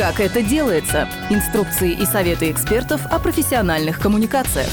Как 0.00 0.18
это 0.18 0.42
делается? 0.42 1.06
Инструкции 1.28 1.92
и 1.92 2.06
советы 2.06 2.50
экспертов 2.50 3.04
о 3.10 3.18
профессиональных 3.18 4.00
коммуникациях. 4.00 4.70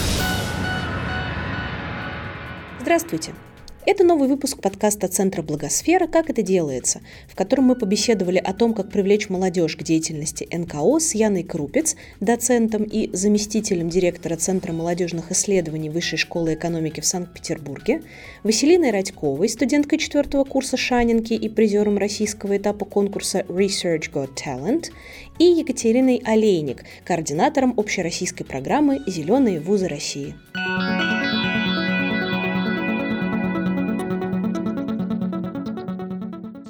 Здравствуйте! 2.79 3.33
Это 3.89 4.03
новый 4.03 4.27
выпуск 4.27 4.59
подкаста 4.59 5.07
Центра 5.07 5.41
Благосфера 5.41 6.07
«Как 6.07 6.29
это 6.29 6.41
делается», 6.41 6.99
в 7.29 7.37
котором 7.37 7.67
мы 7.67 7.75
побеседовали 7.75 8.37
о 8.37 8.51
том, 8.53 8.73
как 8.73 8.91
привлечь 8.91 9.29
молодежь 9.29 9.77
к 9.77 9.83
деятельности 9.83 10.45
НКО 10.51 10.99
с 10.99 11.15
Яной 11.15 11.43
Крупец, 11.43 11.95
доцентом 12.19 12.83
и 12.83 13.09
заместителем 13.15 13.87
директора 13.87 14.35
Центра 14.35 14.73
молодежных 14.73 15.31
исследований 15.31 15.89
Высшей 15.89 16.17
школы 16.17 16.55
экономики 16.55 16.99
в 16.99 17.05
Санкт-Петербурге, 17.05 18.01
Василиной 18.43 18.91
Радьковой, 18.91 19.47
студенткой 19.47 19.99
четвертого 19.99 20.43
курса 20.43 20.75
Шанинки 20.75 21.31
и 21.31 21.47
призером 21.47 21.97
российского 21.97 22.57
этапа 22.57 22.83
конкурса 22.83 23.45
Research 23.47 24.11
Got 24.11 24.31
Talent, 24.35 24.87
и 25.39 25.45
Екатериной 25.45 26.21
Олейник, 26.25 26.83
координатором 27.05 27.73
общероссийской 27.77 28.45
программы 28.45 28.99
«Зеленые 29.07 29.61
вузы 29.61 29.87
России». 29.87 30.35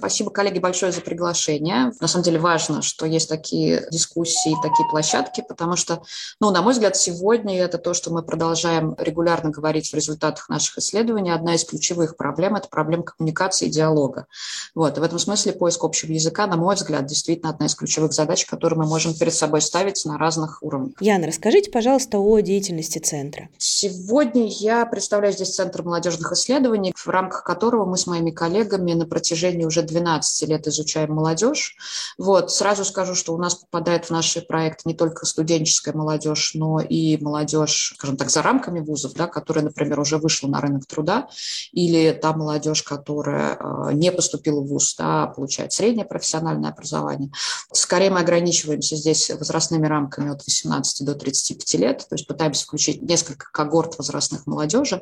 Спасибо, 0.07 0.31
коллеги, 0.31 0.59
большое 0.59 0.93
за 0.93 1.01
приглашение. 1.01 1.91
На 1.99 2.07
самом 2.07 2.23
деле 2.23 2.39
важно, 2.39 2.81
что 2.81 3.05
есть 3.05 3.27
такие 3.27 3.85
дискуссии, 3.91 4.55
такие 4.63 4.87
площадки, 4.89 5.43
потому 5.45 5.75
что, 5.75 6.01
ну, 6.39 6.49
на 6.49 6.61
мой 6.61 6.71
взгляд, 6.71 6.95
сегодня 6.95 7.59
это 7.59 7.77
то, 7.77 7.93
что 7.93 8.09
мы 8.09 8.23
продолжаем 8.23 8.95
регулярно 8.97 9.49
говорить 9.49 9.91
в 9.91 9.93
результатах 9.93 10.47
наших 10.47 10.77
исследований. 10.77 11.31
Одна 11.31 11.55
из 11.55 11.65
ключевых 11.65 12.15
проблем– 12.15 12.55
это 12.55 12.69
проблема 12.69 13.03
коммуникации 13.03 13.65
и 13.65 13.69
диалога. 13.69 14.27
Вот. 14.73 14.95
И 14.95 15.01
в 15.01 15.03
этом 15.03 15.19
смысле 15.19 15.51
поиск 15.51 15.83
общего 15.83 16.13
языка, 16.13 16.47
на 16.47 16.55
мой 16.55 16.75
взгляд, 16.75 17.05
действительно 17.05 17.49
одна 17.49 17.65
из 17.65 17.75
ключевых 17.75 18.13
задач, 18.13 18.45
которые 18.45 18.79
мы 18.79 18.85
можем 18.85 19.13
перед 19.13 19.33
собой 19.33 19.59
ставить 19.59 20.05
на 20.05 20.17
разных 20.17 20.63
уровнях. 20.63 20.93
Яна, 21.01 21.27
расскажите, 21.27 21.69
пожалуйста, 21.69 22.17
о 22.17 22.39
деятельности 22.39 22.99
центра. 22.99 23.49
Сегодня 23.57 24.47
я 24.47 24.85
представляю 24.85 25.33
здесь 25.33 25.53
Центр 25.53 25.83
молодежных 25.83 26.31
исследований, 26.31 26.93
в 26.95 27.07
рамках 27.09 27.43
которого 27.43 27.83
мы 27.83 27.97
с 27.97 28.07
моими 28.07 28.31
коллегами 28.31 28.93
на 28.93 29.05
протяжении 29.05 29.65
уже 29.65 29.81
12 29.81 29.96
лет 30.45 30.67
изучаем 30.67 31.13
молодежь. 31.13 31.75
Вот, 32.17 32.51
сразу 32.51 32.85
скажу, 32.85 33.15
что 33.15 33.33
у 33.33 33.37
нас 33.37 33.55
попадает 33.55 34.05
в 34.05 34.09
наши 34.11 34.41
проекты 34.41 34.83
не 34.85 34.93
только 34.93 35.25
студенческая 35.25 35.93
молодежь, 35.93 36.51
но 36.53 36.79
и 36.79 37.17
молодежь, 37.17 37.93
скажем 37.97 38.17
так, 38.17 38.29
за 38.29 38.41
рамками 38.41 38.79
вузов, 38.79 39.13
да, 39.13 39.27
которая, 39.27 39.65
например, 39.65 39.99
уже 39.99 40.17
вышла 40.17 40.47
на 40.47 40.61
рынок 40.61 40.85
труда, 40.85 41.27
или 41.71 42.11
та 42.11 42.33
молодежь, 42.33 42.83
которая 42.83 43.57
э, 43.59 43.93
не 43.93 44.11
поступила 44.11 44.61
в 44.61 44.67
вуз, 44.67 44.95
да, 44.95 45.23
а 45.23 45.27
получает 45.27 45.73
среднее 45.73 46.05
профессиональное 46.05 46.69
образование. 46.69 47.31
Скорее 47.71 48.09
мы 48.09 48.19
ограничиваемся 48.19 48.95
здесь 48.95 49.29
возрастными 49.29 49.87
рамками 49.87 50.31
от 50.31 50.45
18 50.45 51.05
до 51.05 51.15
35 51.15 51.73
лет, 51.75 52.05
то 52.09 52.15
есть 52.15 52.27
пытаемся 52.27 52.65
включить 52.65 53.01
несколько 53.01 53.51
когорт 53.51 53.97
возрастных 53.97 54.45
молодежи. 54.47 55.01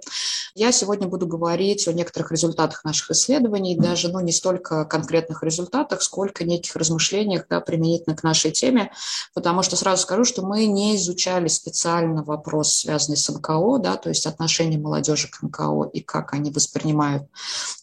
Я 0.54 0.72
сегодня 0.72 1.08
буду 1.08 1.28
говорить 1.28 1.88
о 1.88 1.94
некоторых 1.94 2.32
результатах 2.32 2.84
наших 2.84 3.12
исследований, 3.12 3.76
даже 3.78 4.10
ну, 4.10 4.20
не 4.20 4.32
столько 4.32 4.85
конкретных 4.86 5.44
результатах, 5.44 6.02
сколько 6.02 6.44
неких 6.44 6.76
размышлениях 6.76 7.46
да, 7.50 7.62
применительно 7.62 8.16
к 8.16 8.24
нашей 8.24 8.52
теме, 8.52 8.92
потому 9.34 9.64
что 9.64 9.76
сразу 9.76 10.04
скажу, 10.04 10.24
что 10.24 10.42
мы 10.42 10.66
не 10.66 10.96
изучали 10.96 11.48
специально 11.48 12.24
вопрос, 12.24 12.74
связанный 12.74 13.18
с 13.18 13.30
НКО, 13.30 13.80
да, 13.80 13.98
то 13.98 14.10
есть 14.10 14.26
отношение 14.26 14.80
молодежи 14.80 15.30
к 15.30 15.42
НКО 15.42 15.90
и 15.94 16.02
как 16.02 16.34
они 16.34 16.52
воспринимают. 16.52 17.24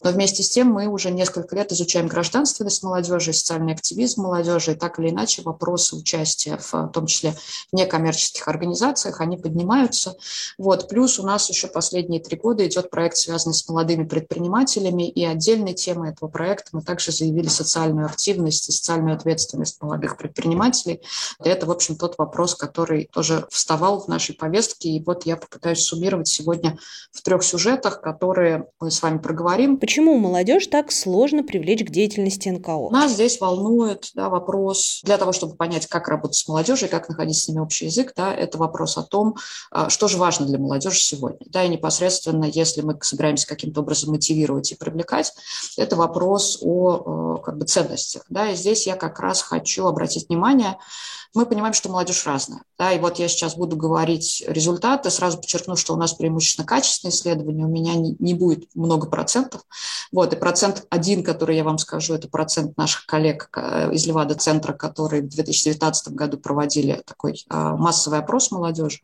Но 0.03 0.11
вместе 0.11 0.43
с 0.43 0.49
тем 0.49 0.67
мы 0.67 0.87
уже 0.87 1.11
несколько 1.11 1.55
лет 1.55 1.71
изучаем 1.71 2.07
гражданственность 2.07 2.83
молодежи, 2.83 3.33
социальный 3.33 3.73
активизм 3.73 4.21
молодежи, 4.21 4.71
и 4.71 4.75
так 4.75 4.99
или 4.99 5.09
иначе 5.09 5.41
вопросы 5.41 5.95
участия 5.95 6.57
в, 6.57 6.73
в 6.73 6.87
том 6.89 7.05
числе 7.05 7.31
в 7.31 7.75
некоммерческих 7.75 8.47
организациях, 8.47 9.21
они 9.21 9.37
поднимаются. 9.37 10.15
Вот. 10.57 10.87
Плюс 10.87 11.19
у 11.19 11.23
нас 11.23 11.49
еще 11.49 11.67
последние 11.67 12.21
три 12.21 12.37
года 12.37 12.65
идет 12.67 12.89
проект, 12.89 13.17
связанный 13.17 13.53
с 13.53 13.67
молодыми 13.67 14.03
предпринимателями, 14.03 15.09
и 15.09 15.25
отдельной 15.25 15.73
темой 15.73 16.11
этого 16.11 16.29
проекта 16.29 16.69
мы 16.73 16.81
также 16.81 16.92
заявили 17.11 17.47
социальную 17.47 18.05
активность 18.05 18.69
и 18.69 18.71
социальную 18.71 19.15
ответственность 19.15 19.81
молодых 19.81 20.17
предпринимателей. 20.17 21.01
Это, 21.39 21.65
в 21.65 21.71
общем, 21.71 21.95
тот 21.95 22.17
вопрос, 22.17 22.55
который 22.55 23.09
тоже 23.13 23.45
вставал 23.49 24.01
в 24.01 24.07
нашей 24.07 24.35
повестке. 24.35 24.89
И 24.89 25.03
вот 25.03 25.25
я 25.25 25.37
попытаюсь 25.37 25.83
суммировать 25.83 26.27
сегодня 26.27 26.77
в 27.11 27.21
трех 27.21 27.43
сюжетах, 27.43 28.01
которые 28.01 28.67
мы 28.79 28.91
с 28.91 29.01
вами 29.01 29.17
проговорим. 29.17 29.77
Почему 29.77 30.17
молодежь 30.17 30.67
так 30.67 30.91
сложно 30.91 31.43
привлечь 31.43 31.85
к 31.85 31.89
деятельности 31.89 32.49
НКО? 32.49 32.89
Нас 32.91 33.11
здесь 33.13 33.39
волнует 33.39 34.11
да, 34.13 34.29
вопрос 34.29 35.01
для 35.03 35.17
того, 35.17 35.31
чтобы 35.31 35.55
понять, 35.55 35.87
как 35.87 36.07
работать 36.07 36.37
с 36.37 36.47
молодежью, 36.47 36.89
как 36.89 37.09
находить 37.09 37.37
с 37.37 37.47
ними 37.47 37.59
общий 37.59 37.85
язык, 37.85 38.13
да, 38.15 38.33
это 38.33 38.57
вопрос 38.57 38.97
о 38.97 39.03
том, 39.03 39.35
а, 39.71 39.89
что 39.89 40.07
же 40.07 40.17
важно 40.17 40.45
для 40.45 40.57
молодежи 40.57 40.99
сегодня. 40.99 41.45
Да, 41.49 41.63
и 41.63 41.69
непосредственно, 41.69 42.45
если 42.45 42.81
мы 42.81 42.97
собираемся 43.01 43.47
каким-то 43.47 43.81
образом 43.81 44.11
мотивировать 44.11 44.71
и 44.71 44.75
привлекать, 44.75 45.33
это 45.77 45.95
вопрос 45.95 46.59
о 46.61 46.82
как 47.43 47.57
бы, 47.57 47.65
ценностях. 47.65 48.23
Да, 48.29 48.49
и 48.49 48.55
здесь 48.55 48.87
я 48.87 48.95
как 48.95 49.19
раз 49.19 49.41
хочу 49.41 49.87
обратить 49.87 50.29
внимание, 50.29 50.77
мы 51.33 51.45
понимаем, 51.45 51.73
что 51.73 51.89
молодежь 51.89 52.25
разная. 52.25 52.63
Да, 52.77 52.91
и 52.91 52.99
вот 52.99 53.17
я 53.17 53.27
сейчас 53.27 53.55
буду 53.55 53.75
говорить 53.75 54.43
результаты, 54.47 55.09
сразу 55.09 55.37
подчеркну, 55.37 55.75
что 55.75 55.93
у 55.93 55.97
нас 55.97 56.13
преимущественно 56.13 56.67
качественные 56.67 57.13
исследования, 57.13 57.65
у 57.65 57.69
меня 57.69 57.95
не, 57.95 58.15
не 58.19 58.33
будет 58.33 58.67
много 58.75 59.07
процентов. 59.07 59.61
Вот, 60.11 60.33
и 60.33 60.35
процент 60.35 60.85
один, 60.89 61.23
который 61.23 61.55
я 61.55 61.63
вам 61.63 61.77
скажу, 61.77 62.13
это 62.13 62.27
процент 62.27 62.77
наших 62.77 63.05
коллег 63.05 63.49
э, 63.55 63.93
из 63.93 64.05
Левада-центра, 64.05 64.73
которые 64.73 65.23
в 65.23 65.29
2019 65.29 66.09
году 66.09 66.37
проводили 66.37 67.01
такой 67.05 67.43
а, 67.49 67.75
массовый 67.75 68.19
опрос 68.19 68.51
молодежи. 68.51 68.99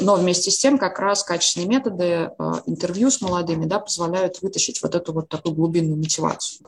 Но 0.00 0.16
вместе 0.16 0.50
с 0.50 0.58
тем 0.58 0.78
как 0.78 0.98
раз 0.98 1.22
качественные 1.22 1.68
методы 1.68 2.30
а, 2.38 2.62
интервью 2.66 3.10
с 3.10 3.20
молодыми 3.20 3.64
да, 3.64 3.78
позволяют 3.78 4.42
вытащить 4.42 4.82
вот 4.82 4.94
эту 4.94 5.12
вот 5.12 5.28
такую 5.28 5.54
глубинную 5.54 5.96
мотивацию. 5.96 6.66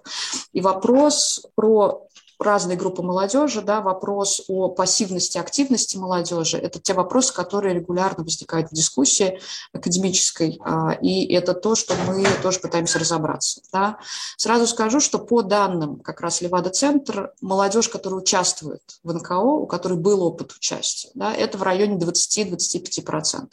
И 0.53 0.60
вопрос 0.60 1.44
про 1.54 2.06
разные 2.39 2.77
группы 2.77 3.03
молодежи, 3.03 3.62
да, 3.62 3.81
вопрос 3.81 4.43
о 4.49 4.69
пассивности, 4.69 5.39
активности 5.39 5.97
молодежи, 5.97 6.59
это 6.59 6.78
те 6.81 6.95
вопросы, 6.95 7.34
которые 7.34 7.75
регулярно 7.75 8.25
возникают 8.25 8.71
в 8.71 8.75
дискуссии 8.75 9.41
академической, 9.72 10.61
а, 10.65 10.93
и 11.00 11.33
это 11.33 11.55
то, 11.55 11.75
что 11.75 11.95
мы 12.06 12.27
тоже 12.43 12.61
пытаемся 12.61 12.99
разобраться. 12.99 13.61
Да. 13.72 13.99
Сразу 14.37 14.67
скажу, 14.67 15.00
что 15.00 15.19
по 15.19 15.43
данным 15.43 16.00
как 16.00 16.21
раз 16.21 16.41
Левада-центр, 16.41 17.33
молодежь, 17.41 17.89
которая 17.89 18.21
участвует 18.21 18.83
в 19.03 19.12
НКО, 19.12 19.39
у 19.39 19.66
которой 19.66 19.99
был 19.99 20.22
опыт 20.22 20.53
участия, 20.53 21.11
да, 21.15 21.34
это 21.34 21.59
в 21.59 21.62
районе 21.62 21.97
20-25%. 21.99 23.49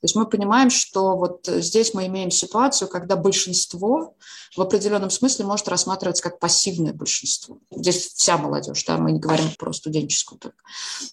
То 0.00 0.04
есть 0.04 0.14
мы 0.14 0.26
понимаем, 0.26 0.70
что 0.70 1.16
вот 1.16 1.46
здесь 1.46 1.92
мы 1.92 2.06
имеем 2.06 2.30
ситуацию, 2.30 2.88
когда 2.88 3.16
большинство 3.16 4.14
в 4.56 4.60
определенном 4.60 5.10
смысле 5.10 5.44
может 5.44 5.68
рассматриваться 5.68 6.22
как 6.22 6.38
пассивное 6.38 6.92
большинство. 6.92 7.58
Здесь 7.70 8.12
вся 8.14 8.38
молодежь, 8.38 8.84
да, 8.84 8.96
мы 8.96 9.12
не 9.12 9.20
говорим 9.20 9.50
про 9.58 9.72
студенческую 9.72 10.38
только. 10.38 10.56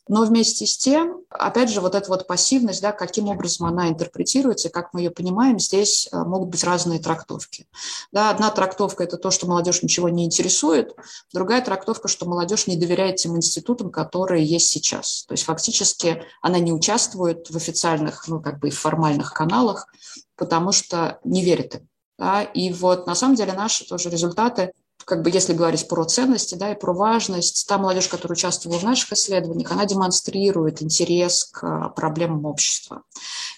Но 0.08 0.24
вместе 0.24 0.66
с 0.66 0.78
тем, 0.78 1.22
опять 1.30 1.70
же, 1.70 1.82
вот 1.82 1.96
эта 1.96 2.10
вот 2.10 2.28
пассивность, 2.28 2.82
да, 2.82 2.92
каким 2.92 3.28
образом 3.28 3.68
она 3.68 3.90
интерпретируется, 3.90 4.70
как 4.70 4.94
мы 4.94 5.02
ее 5.02 5.12
понимаем, 5.12 5.60
здесь 5.60 6.08
э, 6.12 6.18
могут 6.18 6.50
быть 6.50 6.64
разные 6.64 7.00
трактовки. 7.00 7.68
Да, 8.12 8.30
одна 8.30 8.52
трактовка– 8.52 9.04
это 9.06 9.18
то, 9.18 9.32
что 9.32 9.48
молодежь 9.48 9.82
ничего 9.82 10.10
не 10.10 10.26
интересует, 10.26 10.96
другая 11.34 11.64
трактовка, 11.64 12.08
что 12.08 12.26
молодежь 12.28 12.68
не 12.68 12.76
доверяет 12.76 13.18
тем 13.18 13.36
институтам, 13.36 13.92
которые 13.92 14.46
есть 14.46 14.68
сейчас. 14.68 15.26
То 15.28 15.34
есть 15.34 15.44
фактически 15.44 16.24
она 16.42 16.60
не 16.60 16.72
участвует 16.72 17.50
в 17.50 17.58
официальных, 17.58 18.28
ну, 18.28 18.40
как 18.40 18.60
бы 18.60 18.70
формальных 18.78 19.34
каналах, 19.34 19.88
потому 20.36 20.72
что 20.72 21.20
не 21.24 21.44
верит 21.44 21.76
им. 21.76 21.90
Да? 22.18 22.44
И 22.44 22.72
вот 22.72 23.08
на 23.08 23.16
самом 23.16 23.36
деле 23.36 23.54
наши 23.54 23.86
тоже 23.86 24.10
результаты, 24.10 24.72
как 25.06 25.22
бы 25.22 25.30
если 25.30 25.54
говорить 25.54 25.88
про 25.88 26.04
ценности 26.06 26.56
да, 26.56 26.72
и 26.72 26.80
про 26.80 26.94
важность, 26.94 27.68
та 27.68 27.78
молодежь, 27.78 28.08
которая 28.08 28.34
участвовала 28.36 28.80
в 28.80 28.84
наших 28.84 29.14
исследованиях, 29.14 29.72
она 29.72 29.86
демонстрирует 29.86 30.82
интерес 30.82 31.46
к 31.46 31.90
проблемам 31.90 32.46
общества. 32.46 33.04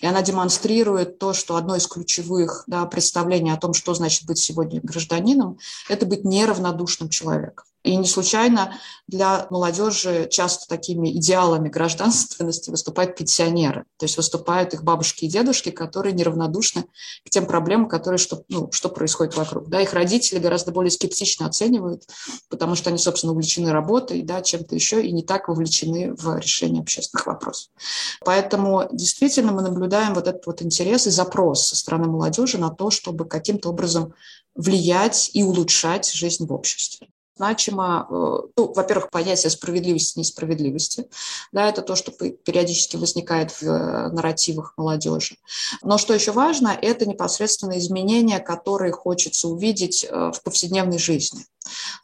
И 0.02 0.06
она 0.06 0.22
демонстрирует 0.22 1.20
то, 1.20 1.34
что 1.34 1.56
одно 1.56 1.76
из 1.76 1.88
ключевых 1.88 2.64
да, 2.68 2.86
представлений 2.86 3.52
о 3.52 3.58
том, 3.58 3.74
что 3.74 3.94
значит 3.94 4.26
быть 4.26 4.40
сегодня 4.40 4.82
гражданином, 4.82 5.58
это 5.88 6.06
быть 6.06 6.26
неравнодушным 6.26 7.10
человеком. 7.10 7.66
И 7.84 7.96
не 7.96 8.08
случайно 8.08 8.78
для 9.08 9.48
молодежи 9.50 10.28
часто 10.30 10.68
такими 10.68 11.12
идеалами 11.18 11.70
гражданственности 11.70 12.70
выступают 12.70 13.16
пенсионеры. 13.16 13.86
То 13.98 14.06
есть 14.06 14.18
выступают 14.18 14.74
их 14.74 14.84
бабушки 14.84 15.26
и 15.26 15.30
дедушки, 15.30 15.70
которые 15.70 16.14
неравнодушны 16.14 16.84
к 17.26 17.30
тем 17.30 17.46
проблемам, 17.46 17.88
которые, 17.88 18.18
что, 18.18 18.44
ну, 18.50 18.70
что 18.72 18.90
происходит 18.90 19.38
вокруг. 19.38 19.70
Да, 19.70 19.80
их 19.80 19.94
родители 19.94 20.40
гораздо 20.40 20.72
более 20.72 20.92
скептично 20.92 21.46
оценивают, 21.46 22.04
потому 22.50 22.76
что 22.76 22.90
они, 22.90 22.98
собственно, 22.98 23.32
увлечены 23.32 23.72
работой, 23.72 24.22
да, 24.22 24.42
чем-то 24.42 24.76
еще, 24.76 25.06
и 25.06 25.12
не 25.14 25.24
так 25.24 25.48
вовлечены 25.48 26.14
в 26.14 26.38
решение 26.38 26.82
общественных 26.82 27.26
вопросов. 27.26 27.72
Поэтому 28.26 28.90
действительно 28.92 29.54
мы 29.54 29.62
наблюдаем 29.62 30.14
вот 30.14 30.28
этот 30.28 30.46
вот 30.46 30.62
интерес 30.62 31.08
и 31.08 31.12
запрос 31.12 31.68
со 31.68 31.76
стороны 31.78 32.08
молодежи 32.08 32.58
на 32.58 32.70
то, 32.70 32.90
чтобы 32.90 33.26
каким-то 33.26 33.70
образом 33.70 34.14
влиять 34.56 35.30
и 35.34 35.44
улучшать 35.44 36.12
жизнь 36.12 36.46
в 36.46 36.52
обществе. 36.52 37.08
Значимо, 37.38 38.08
э, 38.10 38.48
ну, 38.58 38.74
во-первых, 38.74 39.10
понятие 39.10 39.50
справедливости, 39.50 40.20
несправедливости. 40.20 41.08
Да, 41.52 41.70
это 41.70 41.82
то, 41.82 41.96
что 41.96 42.12
периодически 42.12 42.98
возникает 42.98 43.52
в 43.52 43.64
э, 43.64 44.10
нарративах 44.10 44.74
молодежи. 44.78 45.38
Но 45.82 45.98
что 45.98 46.14
еще 46.14 46.32
важно, 46.32 46.78
это 46.82 47.06
непосредственно 47.06 47.78
изменения, 47.78 48.40
которые 48.40 48.92
хочется 48.92 49.48
увидеть 49.48 50.06
э, 50.10 50.32
в 50.34 50.42
повседневной 50.44 50.98
жизни. 51.00 51.46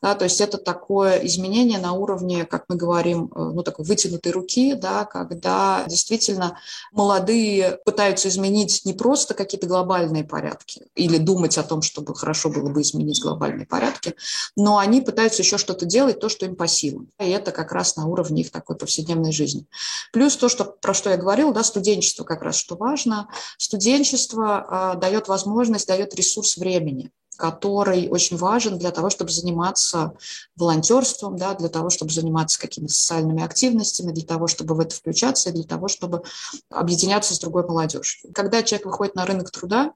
Да, 0.01 0.15
то 0.15 0.24
есть 0.25 0.42
это 0.42 0.57
такое 0.57 1.18
изменение 1.25 1.80
на 1.80 1.94
уровне, 1.94 2.45
как 2.45 2.65
мы 2.68 2.75
говорим, 2.75 3.31
э, 3.36 3.51
ну, 3.54 3.63
такой 3.63 3.86
вытянутой 3.86 4.31
руки, 4.31 4.74
да, 4.74 5.06
когда 5.06 5.83
действительно 5.88 6.57
молодые 6.92 7.80
пытаются 7.86 8.30
изменить 8.30 8.81
не 8.86 8.94
просто 8.94 9.33
какие-то 9.33 9.68
глобальные 9.68 10.24
порядки 10.24 10.88
или 10.95 11.18
думать 11.18 11.57
о 11.57 11.63
том, 11.63 11.81
чтобы 11.81 12.15
хорошо 12.15 12.50
было 12.50 12.69
бы 12.69 12.81
изменить 12.81 13.21
глобальные 13.21 13.65
порядки, 13.65 14.15
но 14.56 14.77
они 14.77 15.01
пытаются 15.01 15.42
еще 15.42 15.57
что-то 15.57 15.86
делать, 15.86 16.19
то, 16.19 16.30
что 16.30 16.45
им 16.45 16.56
по 16.56 16.68
силам. 16.68 17.10
И 17.19 17.30
это 17.30 17.51
как 17.51 17.71
раз 17.71 17.95
на 17.95 18.06
уровне 18.06 18.42
их 18.42 18.51
такой 18.51 18.75
повседневной 18.75 19.31
жизни. 19.31 19.65
Плюс 20.12 20.38
то, 20.38 20.50
что, 20.50 20.65
про 20.65 20.94
что 20.94 21.10
я 21.10 21.18
говорила, 21.18 21.54
да, 21.54 21.63
студенчество 21.63 22.24
как 22.24 22.42
раз 22.42 22.56
что 22.56 22.75
важно. 22.75 23.27
Студенчество 23.57 24.94
э, 24.95 25.00
дает 25.00 25.27
возможность, 25.27 25.88
дает 25.88 26.15
ресурс 26.15 26.57
времени 26.57 27.12
который 27.38 28.07
очень 28.09 28.38
важен 28.38 28.77
для 28.77 28.91
того, 28.91 29.09
чтобы 29.09 29.31
заниматься 29.31 30.13
волонтерством, 30.56 31.38
да, 31.38 31.53
для 31.56 31.69
того, 31.69 31.89
чтобы 31.89 32.12
заниматься 32.12 32.59
какими-то 32.59 32.94
социальными 32.94 33.44
активностями, 33.44 34.12
для 34.12 34.25
того, 34.25 34.47
чтобы 34.47 34.75
в 34.75 34.80
это 34.80 34.95
включаться 34.95 35.50
и 35.50 35.53
для 35.53 35.63
того, 35.63 35.88
чтобы 35.88 36.24
объединяться 36.69 37.33
с 37.33 37.39
другой 37.39 37.65
молодежью. 37.65 38.31
Когда 38.33 38.63
человек 38.63 38.85
выходит 38.85 39.15
на 39.15 39.25
рынок 39.25 39.51
труда, 39.51 39.94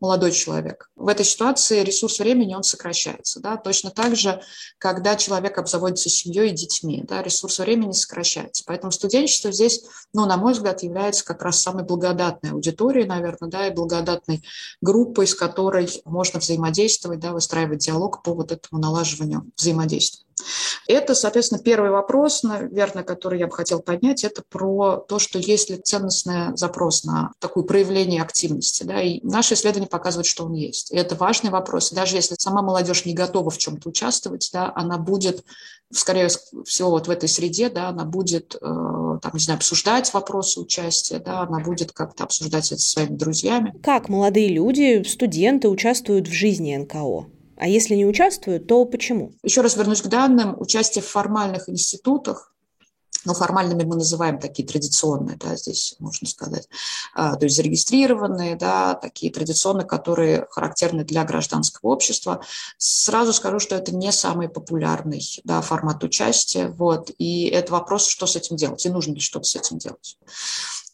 молодой 0.00 0.32
человек, 0.32 0.90
в 0.94 1.08
этой 1.08 1.24
ситуации 1.24 1.82
ресурс 1.82 2.18
времени, 2.18 2.54
он 2.54 2.62
сокращается. 2.62 3.40
Да? 3.40 3.56
Точно 3.56 3.90
так 3.90 4.14
же, 4.14 4.40
когда 4.78 5.16
человек 5.16 5.58
обзаводится 5.58 6.08
семьей 6.08 6.50
и 6.50 6.54
детьми, 6.54 7.02
да, 7.06 7.22
ресурс 7.22 7.58
времени 7.58 7.92
сокращается. 7.92 8.62
Поэтому 8.66 8.92
студенчество 8.92 9.50
здесь, 9.50 9.82
ну, 10.12 10.26
на 10.26 10.36
мой 10.36 10.52
взгляд, 10.52 10.82
является 10.82 11.24
как 11.24 11.42
раз 11.42 11.60
самой 11.60 11.84
благодатной 11.84 12.50
аудиторией, 12.50 13.06
наверное, 13.06 13.50
да, 13.50 13.66
и 13.66 13.72
благодатной 13.72 14.42
группой, 14.80 15.26
с 15.26 15.34
которой 15.34 15.88
можно 16.04 16.40
взаимодействовать 16.40 16.75
взаимодействовать, 16.76 17.20
да, 17.20 17.32
выстраивать 17.32 17.78
диалог 17.78 18.22
по 18.22 18.34
вот 18.34 18.52
этому 18.52 18.80
налаживанию 18.80 19.46
взаимодействия. 19.56 20.24
Это, 20.86 21.14
соответственно, 21.14 21.62
первый 21.62 21.90
вопрос, 21.90 22.42
наверное, 22.42 23.02
который 23.02 23.40
я 23.40 23.46
бы 23.46 23.52
хотел 23.52 23.80
поднять, 23.80 24.22
это 24.22 24.42
про 24.48 24.98
то, 24.98 25.18
что 25.18 25.38
есть 25.38 25.70
ли 25.70 25.78
ценностный 25.78 26.56
запрос 26.56 27.04
на 27.04 27.32
такое 27.38 27.64
проявление 27.64 28.22
активности. 28.22 28.84
Да, 28.84 29.00
и 29.00 29.20
наши 29.22 29.54
исследования 29.54 29.88
показывают, 29.88 30.26
что 30.26 30.44
он 30.44 30.52
есть. 30.52 30.92
И 30.92 30.96
это 30.96 31.14
важный 31.14 31.50
вопрос. 31.50 31.90
И 31.90 31.94
даже 31.94 32.16
если 32.16 32.36
сама 32.38 32.60
молодежь 32.60 33.06
не 33.06 33.14
готова 33.14 33.50
в 33.50 33.58
чем-то 33.58 33.88
участвовать, 33.88 34.50
да, 34.52 34.70
она 34.76 34.98
будет, 34.98 35.42
скорее 35.92 36.28
всего, 36.64 36.90
вот 36.90 37.06
в 37.06 37.10
этой 37.10 37.28
среде, 37.28 37.68
да, 37.68 37.88
она 37.88 38.04
будет, 38.04 38.56
э, 38.56 38.58
там, 38.60 39.30
не 39.32 39.40
знаю, 39.40 39.58
обсуждать 39.58 40.12
вопросы 40.12 40.60
участия, 40.60 41.18
да, 41.18 41.40
она 41.40 41.60
будет 41.60 41.92
как-то 41.92 42.24
обсуждать 42.24 42.72
это 42.72 42.80
со 42.80 42.90
своими 42.90 43.16
друзьями. 43.16 43.74
Как 43.82 44.08
молодые 44.08 44.48
люди, 44.48 45.02
студенты 45.06 45.68
участвуют 45.68 46.28
в 46.28 46.32
жизни 46.32 46.76
НКО? 46.76 47.26
А 47.56 47.68
если 47.68 47.94
не 47.94 48.04
участвуют, 48.04 48.66
то 48.66 48.84
почему? 48.84 49.32
Еще 49.42 49.62
раз 49.62 49.76
вернусь 49.76 50.02
к 50.02 50.08
данным. 50.08 50.54
Участие 50.58 51.02
в 51.02 51.06
формальных 51.06 51.68
институтах 51.68 52.54
но 53.26 53.34
формальными 53.34 53.82
мы 53.82 53.96
называем 53.96 54.38
такие 54.38 54.66
традиционные, 54.66 55.36
да, 55.36 55.56
здесь 55.56 55.96
можно 55.98 56.26
сказать, 56.26 56.68
а, 57.14 57.36
то 57.36 57.44
есть 57.44 57.56
зарегистрированные, 57.56 58.56
да, 58.56 58.94
такие 58.94 59.30
традиционные, 59.32 59.86
которые 59.86 60.46
характерны 60.50 61.04
для 61.04 61.24
гражданского 61.24 61.90
общества. 61.90 62.40
Сразу 62.78 63.32
скажу, 63.32 63.58
что 63.58 63.74
это 63.74 63.94
не 63.94 64.12
самый 64.12 64.48
популярный 64.48 65.22
да, 65.44 65.60
формат 65.60 66.02
участия, 66.04 66.68
вот, 66.68 67.10
и 67.18 67.46
это 67.48 67.72
вопрос, 67.72 68.06
что 68.08 68.26
с 68.26 68.36
этим 68.36 68.56
делать, 68.56 68.86
и 68.86 68.90
нужно 68.90 69.14
ли 69.14 69.20
что-то 69.20 69.44
с 69.44 69.56
этим 69.56 69.78
делать. 69.78 70.16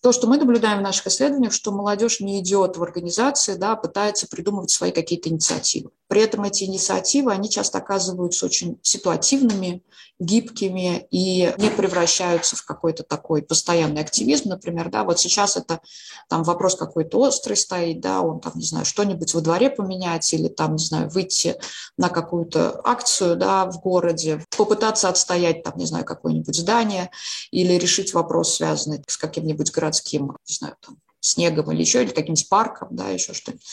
То, 0.03 0.11
что 0.11 0.27
мы 0.27 0.37
наблюдаем 0.37 0.81
в 0.81 0.83
наших 0.83 1.07
исследованиях, 1.07 1.53
что 1.53 1.71
молодежь 1.71 2.19
не 2.19 2.41
идет 2.41 2.77
в 2.77 2.83
организации, 2.83 3.55
да, 3.55 3.77
пытается 3.77 4.27
придумывать 4.27 4.71
свои 4.71 4.91
какие-то 4.91 5.29
инициативы. 5.29 5.91
При 6.13 6.21
этом 6.21 6.45
эти 6.45 6.65
инициативы, 6.65 7.33
они 7.33 7.49
часто 7.49 7.79
оказываются 7.79 8.45
очень 8.45 8.79
ситуативными, 8.83 9.83
гибкими 10.19 11.07
и 11.11 11.55
не 11.57 11.71
превращаются 11.71 12.55
в 12.55 12.67
какой-то 12.67 13.03
такой 13.03 13.41
постоянный 13.41 14.03
активизм, 14.03 14.51
например, 14.51 14.91
да, 14.91 15.05
вот 15.05 15.19
сейчас 15.19 15.57
это 15.57 15.81
там 16.29 16.43
вопрос 16.43 16.77
какой-то 16.77 17.19
острый 17.19 17.57
стоит, 17.57 18.01
да, 18.01 18.21
он 18.21 18.41
там, 18.41 18.53
не 18.57 18.67
знаю, 18.67 18.85
что-нибудь 18.85 19.33
во 19.33 19.41
дворе 19.41 19.71
поменять 19.71 20.35
или 20.35 20.49
там, 20.49 20.77
не 20.77 20.85
знаю, 20.85 21.09
выйти 21.09 21.57
на 21.97 22.11
какую-то 22.11 22.83
акцию, 22.85 23.37
да, 23.37 23.65
в 23.65 23.81
городе, 23.81 24.45
попытаться 24.55 25.09
отстоять 25.09 25.63
там, 25.63 25.79
не 25.79 25.87
знаю, 25.87 26.05
какое-нибудь 26.05 26.55
здание 26.55 27.11
или 27.53 27.73
решить 27.73 28.13
вопрос, 28.13 28.57
связанный 28.57 29.03
с 29.07 29.17
каким-нибудь 29.17 29.73
городским, 29.73 30.37
не 30.47 30.55
знаю, 30.55 30.77
там, 30.83 30.99
снегом 31.23 31.71
или 31.73 31.81
еще, 31.81 32.03
или 32.03 32.11
каким-нибудь 32.11 32.49
парком, 32.49 32.89
да, 32.91 33.09
еще 33.09 33.33
что-нибудь. 33.33 33.65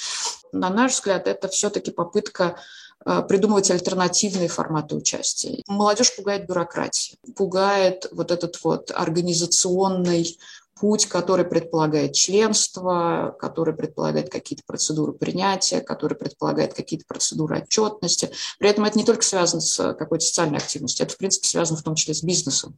На 0.54 0.70
наш 0.70 0.94
взгляд, 0.94 1.28
это 1.28 1.48
все-таки 1.50 1.92
попытка 1.92 2.58
э, 3.06 3.24
придумывать 3.28 3.72
альтернативные 3.72 4.48
форматы 4.48 4.96
участия. 4.96 5.62
Молодежь 5.68 6.16
пугает 6.16 6.48
бюрократия, 6.48 7.18
пугает 7.36 8.08
вот 8.12 8.32
этот 8.32 8.64
вот 8.64 8.92
организационный 8.96 10.38
путь, 10.80 11.08
который 11.08 11.44
предполагает 11.44 12.14
членство, 12.14 13.36
который 13.40 13.74
предполагает 13.74 14.30
какие-то 14.30 14.64
процедуры 14.66 15.12
принятия, 15.14 15.82
который 15.82 16.18
предполагает 16.18 16.74
какие-то 16.74 17.06
процедуры 17.06 17.62
отчетности. 17.62 18.32
При 18.60 18.70
этом 18.70 18.86
это 18.86 18.98
не 18.98 19.04
только 19.04 19.24
связано 19.24 19.62
с 19.62 19.94
какой-то 19.94 20.24
социальной 20.24 20.60
активностью, 20.60 21.06
это, 21.06 21.16
в 21.16 21.18
принципе, 21.18 21.48
связано 21.48 21.80
в 21.80 21.84
том 21.84 21.96
числе 21.96 22.14
с 22.14 22.24
бизнесом. 22.24 22.78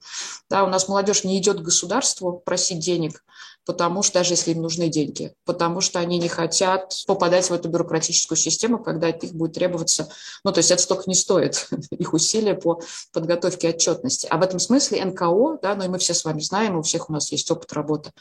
Да, 0.50 0.64
у 0.64 0.68
нас 0.68 0.88
молодежь 0.88 1.24
не 1.24 1.38
идет 1.38 1.60
к 1.60 1.64
государству 1.64 2.42
просить 2.44 2.80
денег, 2.80 3.24
потому 3.66 4.04
что 4.04 4.16
даже 4.16 4.34
если 4.34 4.52
им 4.52 4.62
нужны 4.62 4.90
деньги, 4.90 5.34
потому 5.46 5.82
что 5.82 6.00
они 6.00 6.18
не 6.18 6.28
хотят 6.28 6.94
попадать 7.08 7.50
в 7.50 7.54
эту 7.54 7.70
бюрократическую 7.70 8.38
систему, 8.38 8.80
когда 8.80 9.08
от 9.08 9.22
них 9.24 9.34
будет 9.34 9.54
требоваться, 9.54 10.10
ну, 10.44 10.52
то 10.52 10.60
есть 10.60 10.72
это 10.72 10.82
столько 10.82 11.04
не 11.08 11.16
стоит, 11.16 11.68
их 11.92 12.14
усилия 12.14 12.56
по 12.56 12.82
подготовке 13.14 13.70
отчетности. 13.70 14.28
А 14.30 14.38
в 14.38 14.42
этом 14.42 14.60
смысле 14.60 15.06
НКО, 15.06 15.60
да, 15.62 15.76
ну 15.76 15.86
и 15.86 15.88
мы 15.88 16.00
все 16.00 16.14
с 16.14 16.26
вами 16.26 16.42
знаем, 16.42 16.78
у 16.78 16.82
всех 16.82 17.10
у 17.10 17.14
нас 17.14 17.32
есть 17.32 17.50
опыт 17.52 17.72
работы 17.74 18.12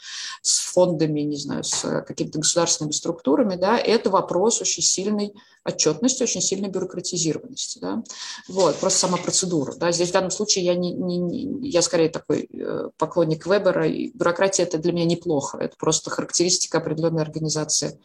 с 0.41 0.59
фондами, 0.59 1.21
не 1.21 1.37
знаю, 1.37 1.63
с 1.63 2.03
какими-то 2.07 2.39
государственными 2.39 2.93
структурами, 2.93 3.55
да, 3.55 3.77
это 3.77 4.09
вопрос 4.09 4.61
очень 4.61 4.83
сильный 4.83 5.33
отчетности, 5.63 6.23
очень 6.23 6.41
сильной 6.41 6.69
бюрократизированности. 6.69 7.79
Да? 7.79 8.03
Вот, 8.47 8.77
просто 8.77 8.99
сама 8.99 9.17
процедура. 9.17 9.75
Да? 9.75 9.91
Здесь 9.91 10.09
в 10.09 10.13
данном 10.13 10.31
случае 10.31 10.65
я, 10.65 10.75
не, 10.75 10.91
не, 10.91 11.17
не, 11.17 11.69
я 11.69 11.81
скорее 11.81 12.09
такой 12.09 12.49
э, 12.51 12.89
поклонник 12.97 13.45
Вебера, 13.45 13.87
и 13.87 14.11
бюрократия 14.11 14.63
это 14.63 14.77
для 14.77 14.91
меня 14.91 15.05
неплохо, 15.05 15.30
это 15.59 15.75
просто 15.77 16.09
характеристика 16.09 16.79
определенной 16.79 17.21
организации 17.21 17.99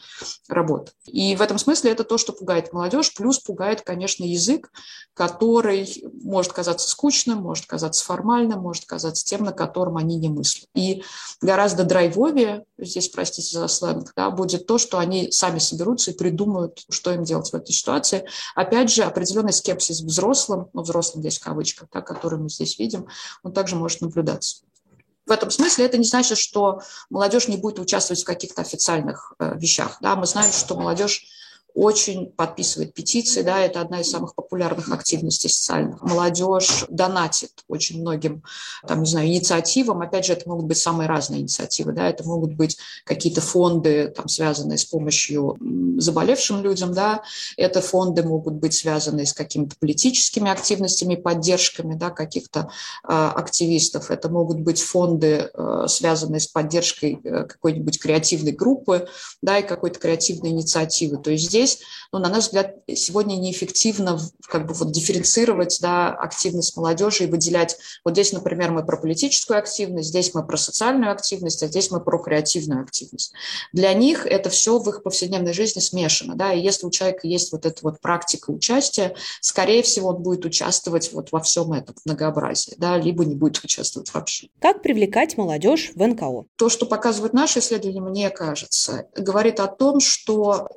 работы. 0.49 0.93
И 1.07 1.37
в 1.37 1.43
этом 1.43 1.59
смысле 1.59 1.93
это 1.93 2.05
то, 2.05 2.19
что 2.19 2.33
пугает 2.33 2.73
молодежь, 2.73 3.15
плюс 3.15 3.39
пугает, 3.39 3.83
конечно, 3.83 4.25
язык, 4.25 4.71
который 5.15 6.05
может 6.23 6.53
казаться 6.53 6.89
скучным, 6.89 7.39
может 7.39 7.67
казаться 7.67 8.05
формальным, 8.05 8.61
может 8.61 8.85
казаться 8.85 9.25
тем, 9.25 9.45
на 9.45 9.53
котором 9.53 9.97
они 9.97 10.17
не 10.17 10.29
мыслят. 10.29 10.69
И 10.75 11.03
гораздо 11.41 11.85
драйвовее, 11.85 12.65
здесь, 12.79 13.09
простите 13.09 13.59
за 13.59 13.69
сленг, 13.69 14.13
да, 14.15 14.31
будет 14.31 14.67
то, 14.67 14.79
что 14.79 14.99
они 14.99 15.31
сами 15.33 15.59
соберутся 15.59 16.11
и 16.11 16.17
придумают, 16.17 16.85
что 16.91 17.13
им 17.13 17.25
делать 17.25 17.51
в 17.51 17.55
этой 17.55 17.73
ситуации. 17.73 18.27
Опять 18.55 18.91
же, 18.91 19.03
определенный 19.03 19.53
скепсис 19.53 20.01
взрослым, 20.01 20.69
ну, 20.73 20.83
взрослым 20.83 21.23
здесь 21.23 21.39
в 21.39 21.45
кавычках, 21.45 21.89
да, 21.93 22.03
который 22.03 22.39
мы 22.39 22.49
здесь 22.49 22.79
видим, 22.79 23.07
он 23.43 23.53
также 23.53 23.77
может 23.77 24.01
наблюдаться. 24.01 24.63
В 25.27 25.33
этом 25.33 25.51
смысле 25.51 25.87
это 25.87 25.99
не 25.99 26.05
значит, 26.05 26.39
что 26.39 26.83
молодежь 27.11 27.49
не 27.49 27.57
будет 27.57 27.79
участвовать 27.79 28.23
в 28.23 28.27
каких-то 28.27 28.63
официальных 28.63 29.35
э, 29.39 29.59
вещах. 29.59 29.99
Да? 30.01 30.15
Мы 30.15 30.27
знаем, 30.27 30.53
что 30.53 30.77
молодежь 30.77 31.27
очень 31.77 32.31
подписывает 32.31 32.95
петиции, 32.95 33.43
да, 33.43 33.61
это 33.61 33.83
одна 33.83 34.01
из 34.01 34.11
самых 34.11 34.35
популярных 34.35 34.91
активностей 34.91 35.51
социальных. 35.51 36.01
Молодежь 36.01 36.87
донатит 36.89 37.51
очень 37.69 38.01
многим, 38.01 38.43
там, 38.89 39.03
не 39.03 39.07
знаю, 39.07 39.27
инициативам. 39.27 40.01
Опять 40.01 40.25
же, 40.25 40.33
это 40.33 40.49
могут 40.49 40.65
быть 40.65 40.79
самые 40.79 41.07
разные 41.07 41.43
инициативы, 41.43 41.93
да, 41.93 42.09
это 42.09 42.25
могут 42.25 42.55
быть 42.55 42.79
какие-то 43.05 43.43
фонды, 43.43 44.09
там, 44.09 44.27
связанные 44.27 44.79
с 44.79 44.87
помощью 44.87 45.59
заболевшим 45.99 46.63
людям, 46.63 46.95
да, 46.95 47.23
это 47.59 47.83
фонды 47.83 48.23
могут 48.23 48.55
быть 48.55 48.73
связаны 48.73 49.27
с 49.27 49.35
какими-то 49.35 49.77
политическими 49.79 50.51
активностями, 50.51 51.15
поддержками, 51.15 51.95
да, 51.95 52.09
каких-то 52.09 52.71
э, 53.05 53.13
активистов. 53.13 54.11
Это 54.11 54.31
могут 54.31 54.61
быть 54.61 54.81
фонды, 54.81 55.51
э, 55.53 55.85
связанные 55.89 56.41
с 56.41 56.47
поддержкой 56.47 57.21
э, 57.23 57.45
какой-нибудь 57.45 58.01
креативной 58.01 58.53
группы, 58.53 59.09
да, 59.43 59.59
и 59.59 59.67
какой-то 59.67 59.99
креативной 59.99 60.51
инициативы. 60.53 61.19
То 61.19 61.31
есть 61.31 61.47
здесь 61.47 61.66
здесь, 61.67 61.81
ну, 62.13 62.19
на 62.19 62.29
наш 62.29 62.45
взгляд, 62.45 62.77
сегодня 62.89 63.37
неэффективно 63.37 64.19
как 64.49 64.67
бы 64.67 64.75
вот 64.75 64.93
дифференцировать 64.93 65.79
да, 65.81 66.11
активность 66.13 66.77
молодежи 66.77 67.25
и 67.25 67.27
выделять. 67.27 67.77
Вот 68.05 68.15
здесь, 68.15 68.33
например, 68.33 68.71
мы 68.71 68.85
про 68.85 68.97
политическую 68.97 69.59
активность, 69.59 70.09
здесь 70.09 70.33
мы 70.35 70.47
про 70.47 70.57
социальную 70.57 71.13
активность, 71.13 71.63
а 71.63 71.67
здесь 71.67 71.91
мы 71.91 72.01
про 72.01 72.19
креативную 72.19 72.83
активность. 72.83 73.33
Для 73.73 73.93
них 73.95 74.27
это 74.27 74.51
все 74.51 74.79
в 74.79 74.89
их 74.89 75.03
повседневной 75.03 75.53
жизни 75.53 75.81
смешано. 75.81 76.35
Да, 76.37 76.53
и 76.53 76.61
если 76.61 76.87
у 76.87 76.91
человека 76.91 77.27
есть 77.27 77.53
вот 77.53 77.67
эта 77.67 77.79
вот 77.83 78.01
практика 78.01 78.51
участия, 78.51 79.15
скорее 79.41 79.83
всего, 79.83 80.11
он 80.11 80.23
будет 80.23 80.45
участвовать 80.45 81.13
вот 81.13 81.33
во 81.33 81.41
всем 81.41 81.73
этом 81.73 81.95
многообразии, 82.05 82.75
да, 82.79 82.97
либо 82.99 83.25
не 83.25 83.35
будет 83.35 83.63
участвовать 83.63 84.13
вообще. 84.15 84.49
Как 84.61 84.83
привлекать 84.83 85.37
молодежь 85.37 85.93
в 85.95 86.07
НКО? 86.07 86.47
То, 86.57 86.69
что 86.69 86.87
показывают 86.87 87.33
наши 87.33 87.59
исследования, 87.59 88.01
мне 88.01 88.31
кажется, 88.31 89.09
говорит 89.17 89.61
о 89.61 89.67
том, 89.67 90.01
что 90.01 90.69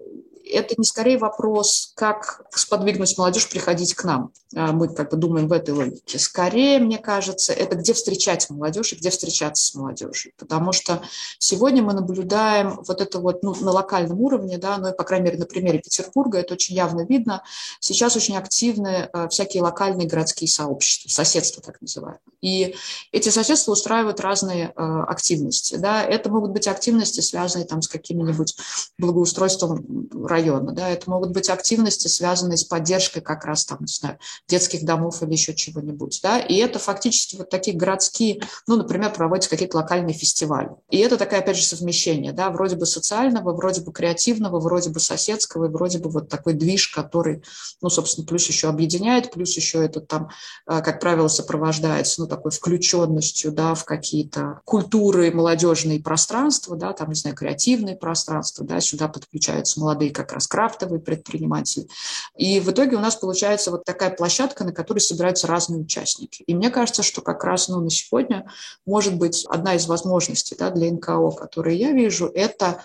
это 0.51 0.75
не 0.77 0.83
скорее 0.83 1.17
вопрос, 1.17 1.93
как 1.95 2.41
сподвигнуть 2.51 3.17
молодежь 3.17 3.49
приходить 3.49 3.93
к 3.93 4.03
нам. 4.03 4.31
А, 4.55 4.71
мы 4.71 4.87
как 4.87 5.11
бы 5.11 5.17
думаем 5.17 5.47
в 5.47 5.53
этой 5.53 5.73
логике. 5.73 6.17
Скорее, 6.17 6.79
мне 6.79 6.97
кажется, 6.97 7.53
это 7.53 7.75
где 7.75 7.93
встречать 7.93 8.49
молодежь 8.49 8.93
и 8.93 8.95
где 8.95 9.09
встречаться 9.11 9.63
с 9.63 9.75
молодежью. 9.75 10.31
Потому 10.37 10.71
что 10.71 11.01
сегодня 11.37 11.83
мы 11.83 11.93
наблюдаем 11.93 12.81
вот 12.87 12.99
это 13.01 13.19
вот 13.19 13.43
ну, 13.43 13.55
на 13.55 13.71
локальном 13.71 14.19
уровне, 14.21 14.57
да, 14.57 14.77
ну 14.77 14.89
и, 14.89 14.95
по 14.95 15.03
крайней 15.03 15.25
мере, 15.25 15.37
на 15.37 15.45
примере 15.45 15.79
Петербурга 15.79 16.39
это 16.39 16.55
очень 16.55 16.75
явно 16.75 17.05
видно. 17.05 17.43
Сейчас 17.79 18.15
очень 18.15 18.37
активны 18.37 19.09
а, 19.13 19.27
всякие 19.27 19.61
локальные 19.61 20.07
городские 20.07 20.47
сообщества, 20.47 21.09
соседства 21.09 21.61
так 21.61 21.79
называемые. 21.81 22.19
И 22.41 22.75
эти 23.11 23.29
соседства 23.29 23.73
устраивают 23.73 24.21
разные 24.21 24.71
э, 24.73 24.81
активности. 24.81 25.75
Да. 25.75 26.01
Это 26.01 26.29
могут 26.29 26.51
быть 26.51 26.67
активности, 26.67 27.19
связанные 27.19 27.67
там, 27.67 27.81
с 27.81 27.89
каким-нибудь 27.89 28.55
благоустройством 28.97 30.07
района. 30.23 30.38
Да. 30.71 30.89
Это 30.89 31.09
могут 31.09 31.31
быть 31.31 31.49
активности, 31.49 32.07
связанные 32.07 32.57
с 32.57 32.63
поддержкой 32.63 33.21
как 33.21 33.45
раз 33.45 33.65
там, 33.65 33.79
не 33.81 33.87
знаю, 33.87 34.19
детских 34.47 34.85
домов 34.85 35.21
или 35.23 35.31
еще 35.31 35.53
чего-нибудь. 35.53 36.19
Да. 36.23 36.39
И 36.39 36.55
это 36.55 36.79
фактически 36.79 37.35
вот 37.35 37.49
такие 37.49 37.75
городские, 37.75 38.41
ну, 38.67 38.75
например, 38.75 39.13
проводятся 39.13 39.49
какие-то 39.49 39.77
локальные 39.77 40.13
фестивали. 40.13 40.69
И 40.89 40.97
это 40.97 41.17
такая, 41.17 41.41
опять 41.41 41.57
же, 41.57 41.63
совмещение, 41.63 42.31
да, 42.31 42.49
вроде 42.49 42.75
бы 42.75 42.85
социального, 42.85 43.53
вроде 43.53 43.81
бы 43.81 43.91
креативного, 43.91 44.59
вроде 44.59 44.89
бы 44.89 44.99
соседского, 44.99 45.65
и 45.65 45.69
вроде 45.69 45.99
бы 45.99 46.09
вот 46.09 46.29
такой 46.29 46.53
движ, 46.53 46.89
который, 46.89 47.43
ну, 47.81 47.89
собственно, 47.89 48.27
плюс 48.27 48.47
еще 48.47 48.69
объединяет, 48.69 49.31
плюс 49.31 49.55
еще 49.55 49.83
это 49.83 50.01
там, 50.01 50.29
э, 50.67 50.81
как 50.81 50.99
правило, 50.99 51.27
сопровождается, 51.27 52.21
ну, 52.21 52.27
такой 52.27 52.51
включенностью 52.51 53.51
да, 53.51 53.73
в 53.73 53.85
какие-то 53.85 54.61
культуры, 54.65 55.31
молодежные 55.31 55.99
пространства, 55.99 56.75
да, 56.75 56.93
там, 56.93 57.09
не 57.09 57.15
знаю, 57.15 57.35
креативные 57.35 57.95
пространства, 57.95 58.65
да, 58.65 58.79
сюда 58.79 59.07
подключаются 59.07 59.79
молодые 59.79 60.11
как 60.11 60.28
раз 60.33 60.47
крафтовые 60.47 60.99
предприниматели. 61.01 61.87
И 62.37 62.59
в 62.59 62.71
итоге 62.71 62.95
у 62.95 62.99
нас 62.99 63.15
получается 63.15 63.71
вот 63.71 63.83
такая 63.83 64.11
площадка, 64.11 64.63
на 64.63 64.71
которой 64.71 64.99
собираются 64.99 65.47
разные 65.47 65.81
участники. 65.81 66.43
И 66.43 66.55
мне 66.55 66.69
кажется, 66.69 67.03
что 67.03 67.21
как 67.21 67.43
раз 67.43 67.67
ну, 67.67 67.79
на 67.79 67.89
сегодня 67.89 68.49
может 68.85 69.15
быть 69.15 69.45
одна 69.49 69.75
из 69.75 69.87
возможностей 69.87 70.55
да, 70.57 70.69
для 70.69 70.91
НКО, 70.91 71.31
которые 71.31 71.77
я 71.77 71.91
вижу, 71.91 72.27
это 72.27 72.83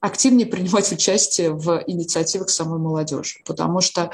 активнее 0.00 0.46
принимать 0.46 0.90
участие 0.92 1.52
в 1.52 1.82
инициативах 1.86 2.50
самой 2.50 2.78
молодежи, 2.78 3.40
потому 3.44 3.80
что 3.80 4.10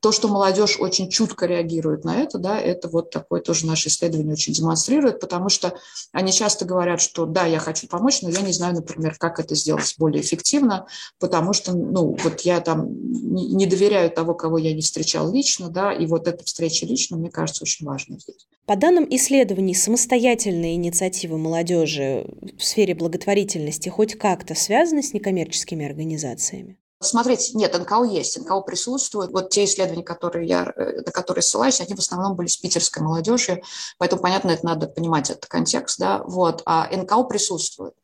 то, 0.00 0.12
что 0.12 0.28
молодежь 0.28 0.76
очень 0.78 1.10
чутко 1.10 1.46
реагирует 1.46 2.04
на 2.04 2.16
это, 2.16 2.38
да, 2.38 2.60
это 2.60 2.88
вот 2.88 3.10
такое 3.10 3.40
тоже 3.40 3.66
наше 3.66 3.88
исследование 3.88 4.32
очень 4.32 4.52
демонстрирует, 4.52 5.20
потому 5.20 5.48
что 5.48 5.78
они 6.12 6.32
часто 6.32 6.64
говорят, 6.64 7.00
что 7.00 7.26
да, 7.26 7.46
я 7.46 7.58
хочу 7.58 7.88
помочь, 7.88 8.22
но 8.22 8.28
я 8.28 8.40
не 8.42 8.52
знаю, 8.52 8.74
например, 8.74 9.16
как 9.18 9.40
это 9.40 9.54
сделать 9.54 9.94
более 9.98 10.22
эффективно, 10.22 10.86
потому 11.18 11.52
что, 11.52 11.72
ну, 11.72 12.16
вот 12.22 12.40
я 12.42 12.60
там 12.60 12.88
не 12.88 13.66
доверяю 13.66 14.10
того, 14.10 14.34
кого 14.34 14.58
я 14.58 14.74
не 14.74 14.82
встречал 14.82 15.32
лично, 15.32 15.68
да, 15.70 15.92
и 15.92 16.06
вот 16.06 16.28
эта 16.28 16.44
встреча 16.44 16.86
лично, 16.86 17.16
мне 17.16 17.30
кажется, 17.30 17.64
очень 17.64 17.86
важной. 17.86 18.18
По 18.66 18.74
данным 18.74 19.06
исследований, 19.10 19.74
самостоятельные 19.74 20.74
инициативы 20.74 21.38
молодежи 21.38 22.26
в 22.58 22.64
сфере 22.64 22.94
благотворительности 22.96 23.88
хоть 23.88 24.14
как-то 24.14 24.56
связаны 24.56 25.04
с 25.04 25.14
некоммерческими 25.26 25.84
организациями? 25.84 26.78
Смотрите, 26.98 27.52
нет, 27.54 27.78
НКО 27.78 28.04
есть, 28.04 28.40
НКО 28.40 28.62
присутствует. 28.62 29.30
Вот 29.30 29.50
те 29.50 29.64
исследования, 29.64 30.02
которые 30.02 30.48
я, 30.48 30.72
э, 30.74 31.02
на 31.04 31.12
которые 31.12 31.42
ссылаюсь, 31.42 31.80
они 31.80 31.94
в 31.94 31.98
основном 31.98 32.34
были 32.36 32.46
с 32.46 32.56
питерской 32.56 33.02
молодежью, 33.02 33.62
поэтому, 33.98 34.22
понятно, 34.22 34.50
это 34.50 34.64
надо 34.64 34.86
понимать, 34.88 35.28
этот 35.28 35.44
контекст, 35.46 35.98
да, 35.98 36.22
вот. 36.24 36.62
А 36.64 36.88
НКО 36.90 37.24
присутствует. 37.24 37.94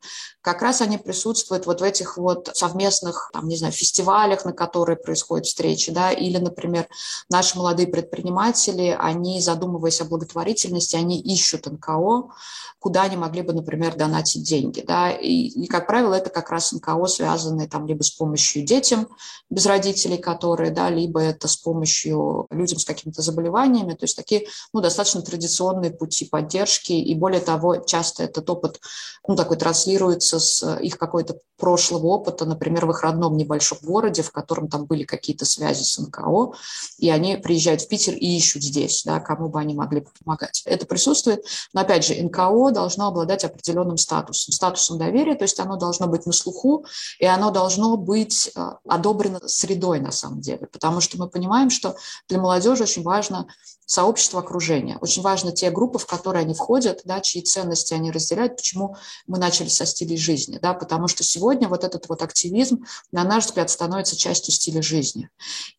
Как 0.43 0.61
раз 0.61 0.81
они 0.81 0.97
присутствуют 0.97 1.65
вот 1.65 1.79
в 1.79 1.83
этих 1.85 2.17
вот 2.17 2.51
совместных, 2.53 3.29
там, 3.31 3.47
не 3.47 3.55
знаю, 3.55 3.71
фестивалях, 3.71 4.43
на 4.43 4.51
которые 4.51 4.97
происходят 4.97 5.45
встречи, 5.45 5.89
да, 5.89 6.11
или, 6.11 6.37
например, 6.37 6.87
наши 7.29 7.57
молодые 7.57 7.87
предприниматели, 7.87 8.93
они, 8.99 9.39
задумываясь 9.39 10.01
о 10.01 10.05
благотворительности, 10.05 10.97
они 10.97 11.21
ищут 11.21 11.65
НКО, 11.65 12.33
куда 12.79 13.03
они 13.03 13.15
могли 13.15 13.41
бы, 13.41 13.53
например, 13.53 13.95
донатить 13.95 14.43
деньги, 14.43 14.83
да, 14.85 15.11
и, 15.11 15.47
и 15.47 15.67
как 15.67 15.87
правило, 15.87 16.13
это 16.13 16.29
как 16.29 16.49
раз 16.49 16.73
НКО, 16.73 17.07
связанные 17.07 17.69
там 17.69 17.87
либо 17.87 18.03
с 18.03 18.11
помощью 18.11 18.65
детям, 18.65 19.07
без 19.49 19.65
родителей, 19.65 20.17
которые, 20.17 20.71
да, 20.71 20.89
либо 20.89 21.21
это 21.21 21.47
с 21.47 21.55
помощью 21.55 22.47
людям 22.49 22.79
с 22.79 22.85
какими-то 22.85 23.21
заболеваниями, 23.21 23.93
то 23.93 24.03
есть 24.03 24.17
такие, 24.17 24.47
ну, 24.73 24.81
достаточно 24.81 25.21
традиционные 25.21 25.91
пути 25.91 26.25
поддержки, 26.25 26.91
и 26.91 27.15
более 27.15 27.39
того, 27.39 27.77
часто 27.77 28.23
этот 28.23 28.49
опыт, 28.49 28.81
ну, 29.25 29.37
такой 29.37 29.55
транслируется 29.55 30.32
с 30.39 30.77
их 30.79 30.97
какой-то 30.97 31.39
прошлого 31.57 32.07
опыта, 32.07 32.45
например, 32.45 32.85
в 32.85 32.91
их 32.91 33.03
родном 33.03 33.37
небольшом 33.37 33.77
городе, 33.81 34.21
в 34.21 34.31
котором 34.31 34.67
там 34.67 34.85
были 34.85 35.03
какие-то 35.03 35.45
связи 35.45 35.83
с 35.83 35.97
НКО, 35.97 36.53
и 36.97 37.09
они 37.09 37.37
приезжают 37.37 37.81
в 37.81 37.87
Питер 37.87 38.15
и 38.15 38.37
ищут 38.37 38.63
здесь, 38.63 39.03
да, 39.05 39.19
кому 39.19 39.49
бы 39.49 39.59
они 39.59 39.73
могли 39.73 40.05
помогать. 40.19 40.63
Это 40.65 40.85
присутствует, 40.85 41.45
но, 41.73 41.81
опять 41.81 42.05
же, 42.05 42.21
НКО 42.21 42.71
должно 42.71 43.07
обладать 43.07 43.45
определенным 43.45 43.97
статусом, 43.97 44.53
статусом 44.53 44.97
доверия, 44.97 45.35
то 45.35 45.43
есть 45.43 45.59
оно 45.59 45.77
должно 45.77 46.07
быть 46.07 46.25
на 46.25 46.33
слуху, 46.33 46.85
и 47.19 47.25
оно 47.25 47.51
должно 47.51 47.95
быть 47.95 48.51
э, 48.55 48.71
одобрено 48.87 49.39
средой 49.47 49.99
на 49.99 50.11
самом 50.11 50.41
деле, 50.41 50.67
потому 50.67 50.99
что 51.01 51.17
мы 51.17 51.29
понимаем, 51.29 51.69
что 51.69 51.95
для 52.27 52.39
молодежи 52.39 52.83
очень 52.83 53.03
важно 53.03 53.47
сообщество 53.85 54.39
окружения. 54.39 54.97
Очень 55.01 55.21
важно 55.21 55.51
те 55.51 55.71
группы, 55.71 55.99
в 55.99 56.05
которые 56.05 56.41
они 56.41 56.53
входят, 56.53 57.01
да, 57.05 57.19
чьи 57.21 57.41
ценности 57.41 57.93
они 57.93 58.11
разделяют, 58.11 58.57
почему 58.57 58.95
мы 59.27 59.37
начали 59.37 59.67
со 59.67 59.85
стилей 59.85 60.17
жизни. 60.17 60.57
Да, 60.61 60.73
потому 60.73 61.07
что 61.07 61.23
сегодня 61.23 61.67
вот 61.67 61.83
этот 61.83 62.07
вот 62.09 62.21
активизм, 62.21 62.85
на 63.11 63.23
наш 63.23 63.45
взгляд, 63.45 63.69
становится 63.69 64.15
частью 64.15 64.53
стиля 64.53 64.81
жизни. 64.81 65.29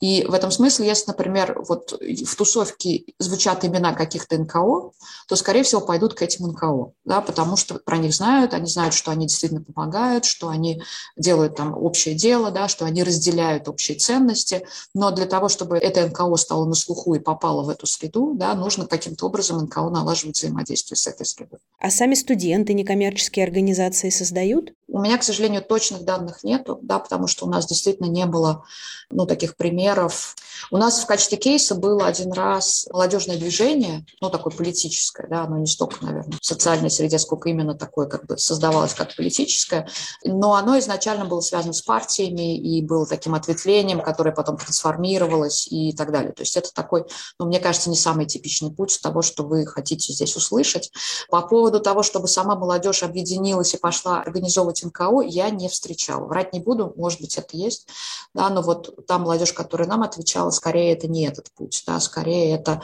И 0.00 0.24
в 0.24 0.34
этом 0.34 0.50
смысле, 0.50 0.86
если, 0.86 1.08
например, 1.08 1.62
вот 1.66 1.92
в 1.92 2.36
тусовке 2.36 3.04
звучат 3.18 3.64
имена 3.64 3.92
каких-то 3.92 4.36
НКО, 4.38 4.92
то, 5.28 5.36
скорее 5.36 5.62
всего, 5.62 5.80
пойдут 5.80 6.14
к 6.14 6.22
этим 6.22 6.46
НКО, 6.48 6.92
да, 7.04 7.20
потому 7.20 7.56
что 7.56 7.74
про 7.74 7.98
них 7.98 8.14
знают, 8.14 8.54
они 8.54 8.66
знают, 8.66 8.94
что 8.94 9.10
они 9.10 9.26
действительно 9.26 9.62
помогают, 9.62 10.24
что 10.24 10.48
они 10.48 10.82
делают 11.16 11.56
там 11.56 11.76
общее 11.76 12.14
дело, 12.14 12.50
да, 12.50 12.68
что 12.68 12.84
они 12.84 13.02
разделяют 13.02 13.68
общие 13.68 13.98
ценности. 13.98 14.66
Но 14.94 15.10
для 15.10 15.26
того, 15.26 15.48
чтобы 15.48 15.78
это 15.78 16.06
НКО 16.06 16.36
стало 16.36 16.64
на 16.66 16.74
слуху 16.74 17.14
и 17.14 17.18
попало 17.18 17.62
в 17.62 17.68
эту 17.68 17.86
среду, 17.94 18.34
да, 18.34 18.54
нужно 18.54 18.86
каким-то 18.86 19.26
образом 19.26 19.64
НКО 19.64 19.90
налаживать 19.90 20.36
взаимодействие 20.36 20.96
с 20.96 21.06
этой 21.06 21.26
средой. 21.26 21.58
А 21.78 21.90
сами 21.90 22.14
студенты 22.14 22.74
некоммерческие 22.74 23.44
организации 23.44 24.10
создают? 24.10 24.72
У 24.88 25.00
меня, 25.00 25.18
к 25.18 25.22
сожалению, 25.22 25.62
точных 25.62 26.04
данных 26.04 26.44
нету, 26.44 26.78
да, 26.82 26.98
потому 26.98 27.26
что 27.26 27.46
у 27.46 27.48
нас 27.48 27.66
действительно 27.66 28.06
не 28.06 28.26
было 28.26 28.64
ну, 29.10 29.26
таких 29.26 29.56
примеров. 29.56 30.36
У 30.70 30.76
нас 30.76 31.00
в 31.00 31.06
качестве 31.06 31.38
кейса 31.38 31.74
было 31.74 32.06
один 32.06 32.32
раз 32.32 32.86
молодежное 32.90 33.36
движение, 33.36 34.04
ну, 34.20 34.30
такое 34.30 34.52
политическое, 34.52 35.26
да, 35.28 35.44
оно 35.44 35.58
не 35.58 35.66
столько, 35.66 36.04
наверное, 36.04 36.38
в 36.40 36.44
социальной 36.44 36.90
среде, 36.90 37.18
сколько 37.18 37.48
именно 37.48 37.74
такое 37.74 38.06
как 38.06 38.26
бы 38.26 38.38
создавалось 38.38 38.94
как 38.94 39.14
политическое, 39.16 39.88
но 40.24 40.54
оно 40.54 40.78
изначально 40.78 41.24
было 41.24 41.40
связано 41.40 41.72
с 41.72 41.82
партиями 41.82 42.56
и 42.56 42.82
было 42.82 43.06
таким 43.06 43.34
ответвлением, 43.34 44.00
которое 44.00 44.32
потом 44.32 44.56
трансформировалось 44.56 45.66
и 45.68 45.92
так 45.92 46.12
далее. 46.12 46.32
То 46.32 46.42
есть 46.42 46.56
это 46.56 46.72
такой, 46.72 47.04
ну, 47.38 47.46
мне 47.46 47.60
кажется, 47.60 47.90
не 47.90 47.96
самый 47.96 48.26
типичный 48.26 48.70
путь 48.70 48.98
того, 49.02 49.22
что 49.22 49.44
вы 49.44 49.66
хотите 49.66 50.12
здесь 50.12 50.36
услышать. 50.36 50.92
По 51.30 51.42
поводу 51.42 51.80
того, 51.80 52.02
чтобы 52.02 52.28
сама 52.28 52.54
молодежь 52.54 53.02
объединилась 53.02 53.74
и 53.74 53.78
пошла 53.78 54.20
организовывать 54.20 54.73
НКО, 54.82 55.20
я 55.22 55.50
не 55.50 55.68
встречала. 55.68 56.24
Врать 56.24 56.52
не 56.52 56.60
буду, 56.60 56.92
может 56.96 57.20
быть, 57.20 57.36
это 57.36 57.56
есть, 57.56 57.88
да, 58.34 58.48
но 58.48 58.62
вот 58.62 59.06
та 59.06 59.18
молодежь, 59.18 59.52
которая 59.52 59.88
нам 59.88 60.02
отвечала, 60.02 60.50
скорее 60.50 60.92
это 60.92 61.06
не 61.06 61.26
этот 61.26 61.50
путь, 61.52 61.84
да, 61.86 62.00
скорее 62.00 62.54
это 62.54 62.82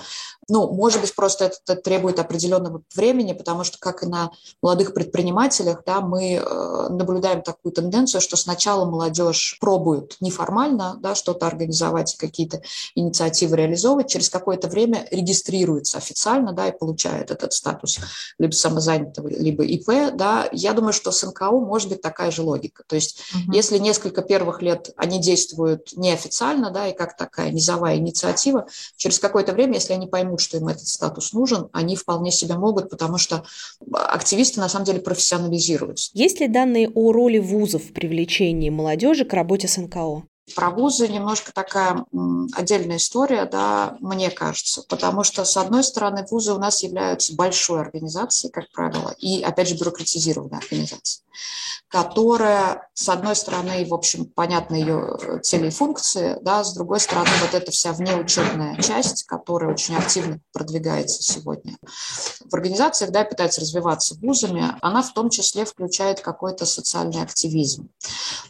Ну, 0.50 0.73
может 0.73 1.00
быть, 1.00 1.14
просто 1.14 1.47
это 1.47 1.76
требует 1.80 2.19
определенного 2.19 2.83
времени, 2.95 3.33
потому 3.33 3.64
что, 3.64 3.78
как 3.78 4.02
и 4.02 4.07
на 4.07 4.33
молодых 4.61 4.92
предпринимателях, 4.92 5.83
да, 5.87 6.00
мы 6.00 6.35
э, 6.35 6.88
наблюдаем 6.90 7.42
такую 7.42 7.73
тенденцию, 7.73 8.21
что 8.21 8.37
сначала 8.37 8.85
молодежь 8.85 9.57
пробует 9.61 10.16
неформально 10.21 10.97
да, 11.00 11.14
что-то 11.14 11.47
организовать, 11.47 12.16
какие-то 12.16 12.62
инициативы 12.97 13.57
реализовывать, 13.57 14.11
через 14.11 14.28
какое-то 14.28 14.69
время 14.69 15.07
регистрируется 15.12 15.99
официально 15.99 16.52
да, 16.52 16.69
и 16.69 16.76
получает 16.76 17.30
этот 17.30 17.52
статус 17.52 17.99
либо 18.38 18.52
самозанятого, 18.52 19.28
либо 19.28 19.64
ИП. 19.64 20.14
Да. 20.14 20.49
Я 20.50 20.73
думаю, 20.73 20.92
что 20.92 21.12
с 21.12 21.23
НКО 21.23 21.52
может 21.52 21.88
быть 21.88 22.02
такая 22.02 22.33
же 22.33 22.42
логика. 22.42 22.83
То 22.88 22.97
есть 22.97 23.21
угу. 23.33 23.52
если 23.52 23.78
несколько 23.78 24.23
первых 24.23 24.62
лет 24.62 24.90
они 24.97 25.21
действуют 25.21 25.92
неофициально, 25.97 26.71
да, 26.71 26.88
и 26.88 26.97
как 26.97 27.16
такая 27.16 27.50
низовая 27.50 27.97
инициатива, 27.97 28.66
через 28.97 29.21
какое-то 29.21 29.52
время, 29.52 29.75
если 29.75 29.92
они 29.92 30.09
поймут, 30.09 30.39
что 30.40 30.56
им 30.56 30.68
этот 30.68 30.87
статус 30.88 31.32
нужен, 31.32 31.68
они 31.73 31.97
вполне 31.97 32.32
себе 32.32 32.56
могут, 32.56 32.90
потому 32.90 33.18
что 33.18 33.44
активисты 33.92 34.61
на 34.61 34.68
самом 34.68 34.87
деле 34.87 35.00
профессионализируются. 35.00 36.11
Есть 36.14 36.40
ли 36.40 36.49
данные 36.49 36.88
о 36.88 37.12
роли 37.12 37.38
вузов 37.38 37.85
в 37.85 37.92
привлечении 37.92 38.70
молодежи 38.70 39.25
к 39.25 39.32
работе 39.32 39.68
с 39.68 39.76
НКО? 39.76 40.25
Про 40.54 40.71
вузы 40.71 41.09
немножко 41.09 41.52
такая 41.52 42.04
отдельная 42.54 42.97
история, 42.97 43.45
да, 43.45 43.97
мне 44.00 44.30
кажется, 44.30 44.83
потому 44.88 45.25
что, 45.25 45.45
с 45.45 45.57
одной 45.57 45.85
стороны, 45.85 46.26
вузы 46.30 46.52
у 46.52 46.59
нас 46.59 46.83
являются 46.83 47.35
большой 47.35 47.80
организацией, 47.80 48.52
как 48.52 48.71
правило, 48.73 49.14
и, 49.19 49.42
опять 49.42 49.69
же, 49.69 49.76
бюрократизированной 49.76 50.59
организацией 50.59 51.25
которая, 51.90 52.88
с 52.95 53.09
одной 53.09 53.35
стороны, 53.35 53.85
в 53.85 53.92
общем, 53.92 54.25
понятны 54.25 54.76
ее 54.76 55.19
э, 55.21 55.40
цели 55.40 55.69
и 55.69 55.71
функции, 55.71 56.38
да, 56.40 56.62
с 56.62 56.73
другой 56.73 57.00
стороны, 57.00 57.28
вот 57.40 57.52
эта 57.52 57.73
вся 57.73 57.92
внеучебная 57.92 58.80
часть, 58.80 59.25
которая 59.25 59.73
очень 59.73 59.97
активно 59.97 60.38
продвигается 60.52 61.21
сегодня 61.21 61.76
в 62.49 62.54
организациях, 62.54 63.11
да, 63.11 63.25
пытается 63.25 63.61
развиваться 63.61 64.14
вузами, 64.23 64.76
она 64.80 65.02
в 65.02 65.12
том 65.12 65.30
числе 65.30 65.64
включает 65.64 66.21
какой-то 66.21 66.64
социальный 66.64 67.23
активизм. 67.23 67.88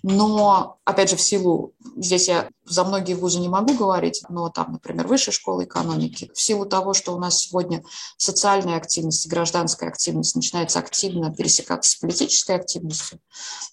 Но, 0.02 0.76
опять 0.84 1.08
же, 1.08 1.16
в 1.16 1.22
силу, 1.22 1.72
здесь 1.96 2.28
я 2.28 2.48
за 2.64 2.84
многие 2.84 3.14
вузы 3.14 3.40
не 3.40 3.48
могу 3.48 3.74
говорить, 3.74 4.22
но 4.28 4.48
там, 4.48 4.72
например, 4.72 5.06
высшая 5.06 5.32
школа 5.32 5.64
экономики, 5.64 6.30
в 6.34 6.40
силу 6.40 6.66
того, 6.66 6.94
что 6.94 7.14
у 7.14 7.18
нас 7.18 7.40
сегодня 7.40 7.82
социальная 8.16 8.76
активность, 8.76 9.26
гражданская 9.28 9.88
активность 9.88 10.36
начинается 10.36 10.78
активно 10.78 11.34
пересекаться 11.34 11.90
с 11.90 11.96
политической 11.96 12.56
активностью, 12.56 13.18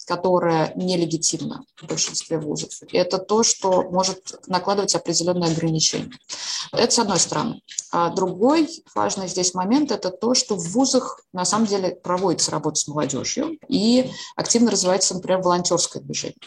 которая 0.05 0.73
нелегитимна 0.75 1.63
в 1.81 1.87
большинстве 1.87 2.39
вузов, 2.39 2.69
это 2.91 3.17
то, 3.17 3.43
что 3.43 3.83
может 3.83 4.39
накладывать 4.47 4.95
определенные 4.95 5.51
ограничения. 5.51 6.11
Это 6.71 6.91
с 6.91 6.99
одной 6.99 7.19
стороны. 7.19 7.61
А 7.91 8.09
другой 8.09 8.69
важный 8.95 9.27
здесь 9.27 9.53
момент– 9.53 9.91
это 9.93 10.09
то, 10.09 10.33
что 10.33 10.55
в 10.55 10.67
вузах 10.69 11.21
на 11.33 11.45
самом 11.45 11.67
деле 11.67 11.95
проводится 11.95 12.51
работа 12.51 12.79
с 12.79 12.87
молодежью 12.87 13.57
и 13.67 14.11
активно 14.35 14.71
развивается, 14.71 15.13
например, 15.13 15.41
волонтерское 15.41 16.01
движение. 16.01 16.37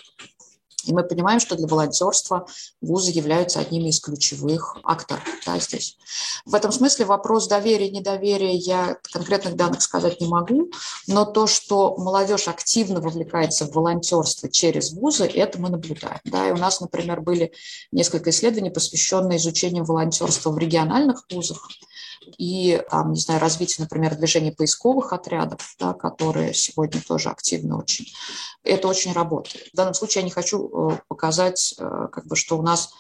И 0.85 0.93
мы 0.93 1.03
понимаем, 1.03 1.41
что 1.41 1.57
для 1.57 1.67
волонтерства 1.67 2.47
вузы 2.81 3.11
являются 3.11 3.61
одними 3.61 3.89
из 3.89 4.01
ключевых 4.01 4.77
акторов 4.85 5.25
да, 5.47 5.59
здесь. 5.59 5.97
В 6.45 6.55
этом 6.55 6.73
смысле 6.73 7.05
вопрос 7.05 7.49
доверия, 7.49 7.91
недоверия 7.91 8.53
я 8.53 8.97
конкретных 9.13 9.57
данных 9.57 9.83
сказать 9.83 10.21
не 10.21 10.29
могу, 10.29 10.71
но 11.07 11.25
то, 11.25 11.47
что 11.47 11.97
молодежь 11.97 12.49
активно 12.49 13.01
вовлекается 13.01 13.67
в 13.67 13.73
волонтерство 13.73 14.49
через 14.49 14.93
вузы, 14.93 15.25
это 15.27 15.61
мы 15.61 15.69
наблюдаем. 15.69 16.21
Да. 16.25 16.49
И 16.49 16.53
у 16.53 16.57
нас, 16.57 16.81
например, 16.81 17.21
были 17.21 17.53
несколько 17.93 18.31
исследований, 18.31 18.71
посвященные 18.71 19.39
изучению 19.39 19.85
волонтерства 19.85 20.51
в 20.51 20.59
региональных 20.59 21.25
вузах 21.31 21.69
и, 22.21 22.83
там, 22.91 23.13
не 23.13 23.21
знаю, 23.21 23.41
развитие, 23.41 23.85
например, 23.85 24.15
движения 24.17 24.53
поисковых 24.53 25.13
отрядов, 25.13 25.75
да, 25.79 25.95
которые 25.95 26.55
сегодня 26.55 27.01
тоже 27.01 27.31
активно 27.31 27.79
очень. 27.79 28.07
Это 28.63 28.89
очень 28.89 29.13
работает. 29.13 29.69
В 29.73 29.77
данном 29.77 29.95
случае 29.95 30.21
я 30.21 30.25
не 30.27 30.31
хочу 30.31 30.69
э, 30.69 30.99
показать, 31.09 31.75
э, 31.79 32.09
как 32.13 32.27
бы, 32.27 32.37
что 32.37 32.59
у 32.59 32.63
нас 32.63 32.91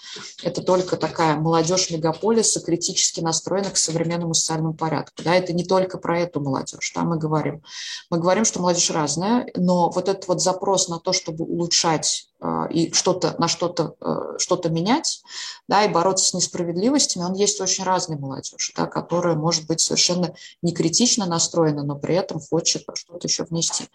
это 0.42 0.62
только 0.62 0.96
такая 0.96 1.36
молодежь 1.36 1.90
мегаполиса, 1.90 2.60
критически 2.60 3.20
настроена 3.20 3.70
к 3.70 3.76
современному 3.76 4.32
социальному 4.32 4.74
порядку. 4.74 5.22
Да, 5.22 5.34
это 5.34 5.52
не 5.52 5.64
только 5.64 5.98
про 5.98 6.20
эту 6.20 6.40
молодежь, 6.40 6.92
да, 6.94 7.02
мы 7.02 7.18
говорим. 7.18 7.62
Мы 8.08 8.18
говорим, 8.18 8.44
что 8.46 8.60
молодежь 8.60 8.90
разная, 8.90 9.50
но 9.54 9.90
вот 9.90 10.08
этот 10.08 10.26
вот 10.28 10.40
запрос 10.40 10.88
на 10.88 10.98
то, 10.98 11.12
чтобы 11.12 11.44
улучшать 11.44 12.29
и 12.70 12.92
что-то, 12.92 13.34
на 13.38 13.48
что-то, 13.48 13.94
э, 14.00 14.38
что-то 14.38 14.70
менять, 14.70 15.22
да, 15.68 15.84
и 15.84 15.88
бороться 15.88 16.26
с 16.26 16.34
несправедливостями, 16.34 17.24
он 17.24 17.34
есть 17.34 17.60
очень 17.60 17.84
разный 17.84 18.16
молодежь, 18.16 18.72
да, 18.76 18.86
которая 18.86 19.34
может 19.34 19.66
быть 19.66 19.80
совершенно 19.80 20.34
не 20.62 20.72
критично 20.72 21.26
настроена, 21.26 21.82
но 21.82 21.96
при 21.96 22.14
этом 22.14 22.40
хочет 22.40 22.84
что-то 22.94 23.26
еще 23.26 23.44
внести. 23.44 23.88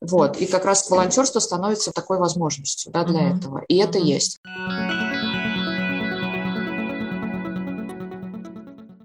Вот. 0.00 0.36
И 0.38 0.46
как 0.46 0.64
раз 0.64 0.88
волонтерство 0.90 1.40
становится 1.40 1.92
такой 1.92 2.18
возможностью 2.18 2.92
да, 2.92 3.04
для 3.04 3.30
mm-hmm. 3.30 3.38
этого. 3.38 3.58
И 3.68 3.78
mm-hmm. 3.78 3.84
это 3.84 3.98
есть. 3.98 4.40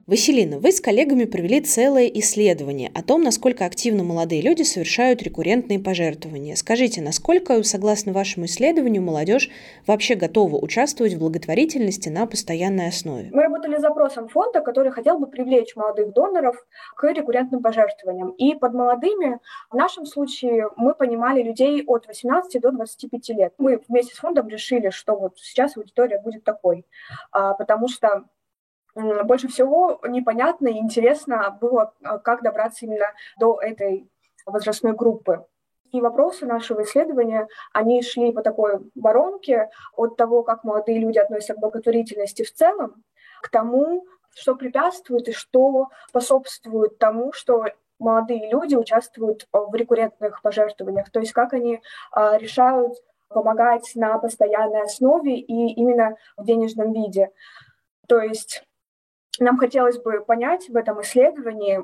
Василина, 0.08 0.58
вы 0.58 0.72
с 0.72 0.80
коллегами 0.80 1.26
провели 1.26 1.60
целое 1.60 2.08
исследование 2.08 2.90
о 2.96 3.04
том, 3.04 3.24
насколько 3.24 3.66
активно 3.66 4.06
молодые 4.06 4.42
люди 4.42 4.64
совершают 4.64 5.22
рекуррентные 5.22 5.80
пожертвования. 5.80 6.56
Скажите, 6.56 7.02
насколько, 7.02 7.62
согласно 7.63 8.13
вашему 8.13 8.46
исследованию, 8.46 9.04
молодежь 9.04 9.50
вообще 9.86 10.15
готова 10.15 10.56
участвовать 10.56 11.15
в 11.15 11.20
благотворительности 11.20 12.08
на 12.08 12.26
постоянной 12.26 12.88
основе? 12.88 13.32
Мы 13.34 13.43
работали 13.43 13.76
с 13.76 13.82
запросом 13.82 14.30
фонда, 14.30 14.62
который 14.62 14.93
хотел 14.93 15.20
бы 15.20 15.28
привлечь 15.28 15.76
молодых 15.76 16.13
доноров 16.13 16.56
к 16.96 17.12
рекуррентным 17.12 17.62
пожертвованиям. 17.62 18.30
И 18.38 18.56
под 18.56 18.74
молодыми 18.76 19.39
в 19.70 19.76
нашем 19.76 20.06
случае 20.06 20.70
мы 20.78 20.96
понимали 20.96 21.43
людей 21.43 21.84
от 21.86 22.08
18 22.08 22.62
до 22.62 22.72
25 22.72 23.30
лет. 23.32 23.54
Мы 23.58 23.82
вместе 23.89 24.15
с 24.15 24.20
фондом 24.20 24.48
решили, 24.48 24.89
что 24.89 25.17
вот 25.17 25.34
сейчас 25.36 25.76
аудитория 25.76 26.22
будет 26.22 26.46
такой, 26.46 26.86
а, 27.34 27.56
потому 27.56 27.89
что 27.89 28.24
больше 29.23 29.47
всего 29.47 29.99
непонятно 30.07 30.67
и 30.67 30.77
интересно 30.77 31.57
было, 31.62 31.93
а, 32.03 32.17
как 32.19 32.41
добраться 32.41 32.86
именно 32.86 33.13
до 33.39 33.60
этой 33.62 34.10
возрастной 34.45 34.93
группы. 34.93 35.45
И 35.91 36.01
вопросы 36.01 36.45
нашего 36.45 36.83
исследования, 36.83 37.47
они 37.73 38.01
шли 38.01 38.31
по 38.31 38.41
такой 38.41 38.79
воронке 38.95 39.69
от 39.95 40.17
того, 40.17 40.43
как 40.43 40.63
молодые 40.63 40.99
люди 40.99 41.17
относятся 41.17 41.53
к 41.53 41.60
благотворительности 41.60 42.43
в 42.43 42.53
целом, 42.53 43.03
к 43.41 43.49
тому, 43.49 44.05
что 44.36 44.55
препятствует 44.55 45.27
и 45.29 45.31
что 45.31 45.88
способствует 46.10 46.97
тому, 46.97 47.31
что 47.31 47.65
молодые 47.99 48.49
люди 48.49 48.75
участвуют 48.75 49.47
в 49.51 49.73
рекуррентных 49.73 50.41
пожертвованиях, 50.41 51.10
то 51.10 51.19
есть 51.19 51.31
как 51.31 51.53
они 51.53 51.81
а, 52.12 52.38
решают 52.38 52.93
помогать 53.29 53.91
на 53.95 54.17
постоянной 54.19 54.83
основе 54.83 55.38
и 55.39 55.73
именно 55.73 56.15
в 56.36 56.45
денежном 56.45 56.93
виде. 56.93 57.31
То 58.07 58.19
есть 58.21 58.63
нам 59.39 59.58
хотелось 59.58 60.00
бы 60.00 60.23
понять 60.23 60.69
в 60.69 60.76
этом 60.76 61.02
исследовании, 61.02 61.84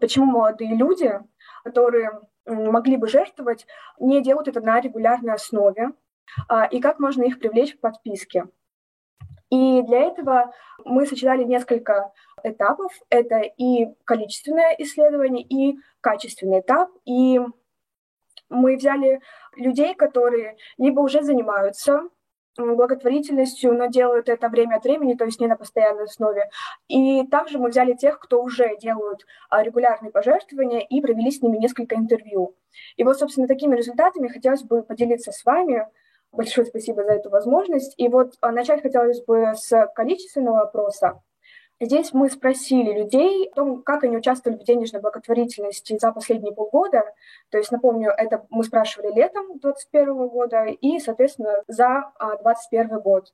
почему 0.00 0.26
молодые 0.26 0.74
люди, 0.74 1.20
которые 1.64 2.20
могли 2.46 2.96
бы 2.96 3.08
жертвовать, 3.08 3.66
не 3.98 4.22
делают 4.22 4.48
это 4.48 4.60
на 4.60 4.80
регулярной 4.80 5.34
основе, 5.34 5.92
а, 6.48 6.64
и 6.64 6.80
как 6.80 6.98
можно 6.98 7.22
их 7.22 7.38
привлечь 7.38 7.74
к 7.74 7.80
подписке. 7.80 8.46
И 9.50 9.82
для 9.82 10.00
этого 10.00 10.52
мы 10.84 11.06
сочетали 11.06 11.44
несколько 11.44 12.12
этапов. 12.42 12.92
Это 13.08 13.40
и 13.40 13.94
количественное 14.04 14.74
исследование, 14.78 15.44
и 15.44 15.78
качественный 16.00 16.60
этап. 16.60 16.90
И 17.04 17.40
мы 18.48 18.76
взяли 18.76 19.20
людей, 19.56 19.94
которые 19.94 20.56
либо 20.76 21.00
уже 21.00 21.22
занимаются 21.22 22.08
благотворительностью, 22.56 23.74
но 23.74 23.86
делают 23.86 24.28
это 24.28 24.48
время 24.48 24.76
от 24.76 24.84
времени, 24.84 25.14
то 25.14 25.24
есть 25.24 25.40
не 25.40 25.46
на 25.46 25.56
постоянной 25.56 26.04
основе. 26.04 26.48
И 26.88 27.26
также 27.26 27.58
мы 27.58 27.68
взяли 27.68 27.94
тех, 27.94 28.18
кто 28.20 28.42
уже 28.42 28.76
делают 28.78 29.26
а, 29.50 29.62
регулярные 29.62 30.12
пожертвования 30.12 30.80
и 30.80 31.00
провели 31.00 31.30
с 31.30 31.42
ними 31.42 31.58
несколько 31.58 31.96
интервью. 31.96 32.56
И 32.96 33.04
вот, 33.04 33.18
собственно, 33.18 33.46
такими 33.46 33.76
результатами 33.76 34.28
хотелось 34.28 34.62
бы 34.62 34.82
поделиться 34.82 35.32
с 35.32 35.44
вами. 35.44 35.86
Большое 36.32 36.66
спасибо 36.66 37.04
за 37.04 37.12
эту 37.12 37.30
возможность. 37.30 37.94
И 37.96 38.08
вот 38.08 38.34
а, 38.40 38.50
начать 38.50 38.82
хотелось 38.82 39.24
бы 39.24 39.52
с 39.56 39.88
количественного 39.94 40.56
вопроса. 40.56 41.20
Здесь 41.84 42.12
мы 42.12 42.30
спросили 42.30 42.92
людей 42.92 43.48
о 43.48 43.54
том, 43.54 43.82
как 43.82 44.04
они 44.04 44.16
участвовали 44.16 44.58
в 44.58 44.64
денежной 44.64 45.00
благотворительности 45.00 45.98
за 46.00 46.12
последние 46.12 46.54
полгода. 46.54 47.04
То 47.50 47.58
есть, 47.58 47.70
напомню, 47.70 48.10
это 48.10 48.46
мы 48.50 48.64
спрашивали 48.64 49.12
летом 49.14 49.58
2021 49.58 50.28
года 50.28 50.64
и, 50.64 50.98
соответственно, 50.98 51.62
за 51.68 52.12
2021 52.18 53.00
год. 53.00 53.32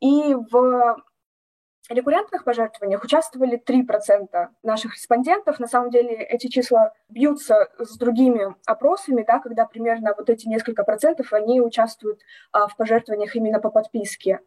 И 0.00 0.34
в 0.34 0.96
рекуррентных 1.90 2.44
пожертвованиях 2.44 3.04
участвовали 3.04 3.58
3% 3.58 4.48
наших 4.62 4.94
респондентов. 4.94 5.58
На 5.58 5.66
самом 5.66 5.90
деле 5.90 6.16
эти 6.16 6.46
числа 6.48 6.94
бьются 7.08 7.68
с 7.78 7.96
другими 7.96 8.54
опросами, 8.66 9.24
да, 9.26 9.38
когда 9.38 9.66
примерно 9.66 10.14
вот 10.16 10.30
эти 10.30 10.48
несколько 10.48 10.82
процентов, 10.82 11.32
они 11.32 11.60
участвуют 11.60 12.20
а, 12.52 12.68
в 12.68 12.76
пожертвованиях 12.76 13.36
именно 13.36 13.60
по 13.60 13.70
подписке. 13.70 14.40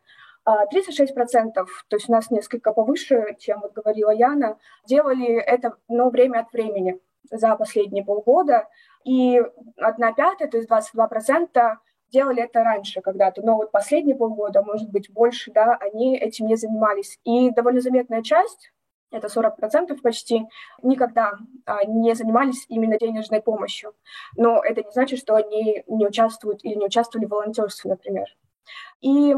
36%, 0.48 1.54
то 1.54 1.68
есть 1.92 2.08
у 2.10 2.12
нас 2.12 2.32
несколько 2.32 2.72
повыше, 2.72 3.36
чем 3.40 3.60
вот 3.62 3.74
говорила 3.74 4.12
Яна, 4.12 4.58
делали 4.86 5.34
это, 5.34 5.76
но 5.88 6.10
время 6.10 6.40
от 6.40 6.54
времени 6.54 7.00
за 7.30 7.56
последние 7.56 8.06
полгода. 8.06 8.68
И 9.04 9.42
одна 9.78 10.14
пятая, 10.14 10.48
то 10.48 10.58
есть 10.58 10.70
22%, 10.70 11.78
делали 12.12 12.44
это 12.44 12.64
раньше 12.64 13.02
когда-то, 13.02 13.42
но 13.42 13.58
вот 13.58 13.72
последние 13.72 14.16
полгода, 14.16 14.64
может 14.64 14.90
быть, 14.90 15.12
больше, 15.12 15.52
да, 15.52 15.76
они 15.76 16.18
этим 16.18 16.48
не 16.48 16.56
занимались. 16.56 17.20
И 17.26 17.50
довольно 17.52 17.82
заметная 17.82 18.24
часть, 18.24 18.72
это 19.12 19.28
40% 19.28 20.02
почти, 20.02 20.46
никогда 20.82 21.34
а, 21.66 21.86
не 21.86 22.14
занимались 22.14 22.66
именно 22.68 22.98
денежной 22.98 23.42
помощью. 23.42 23.94
Но 24.36 24.62
это 24.64 24.84
не 24.84 24.92
значит, 24.92 25.20
что 25.20 25.36
они 25.36 25.84
не 25.88 26.08
участвуют 26.08 26.64
или 26.64 26.76
не 26.76 26.86
участвовали 26.86 27.26
в 27.26 27.30
волонтерстве, 27.30 27.92
например. 27.92 28.28
И 29.00 29.36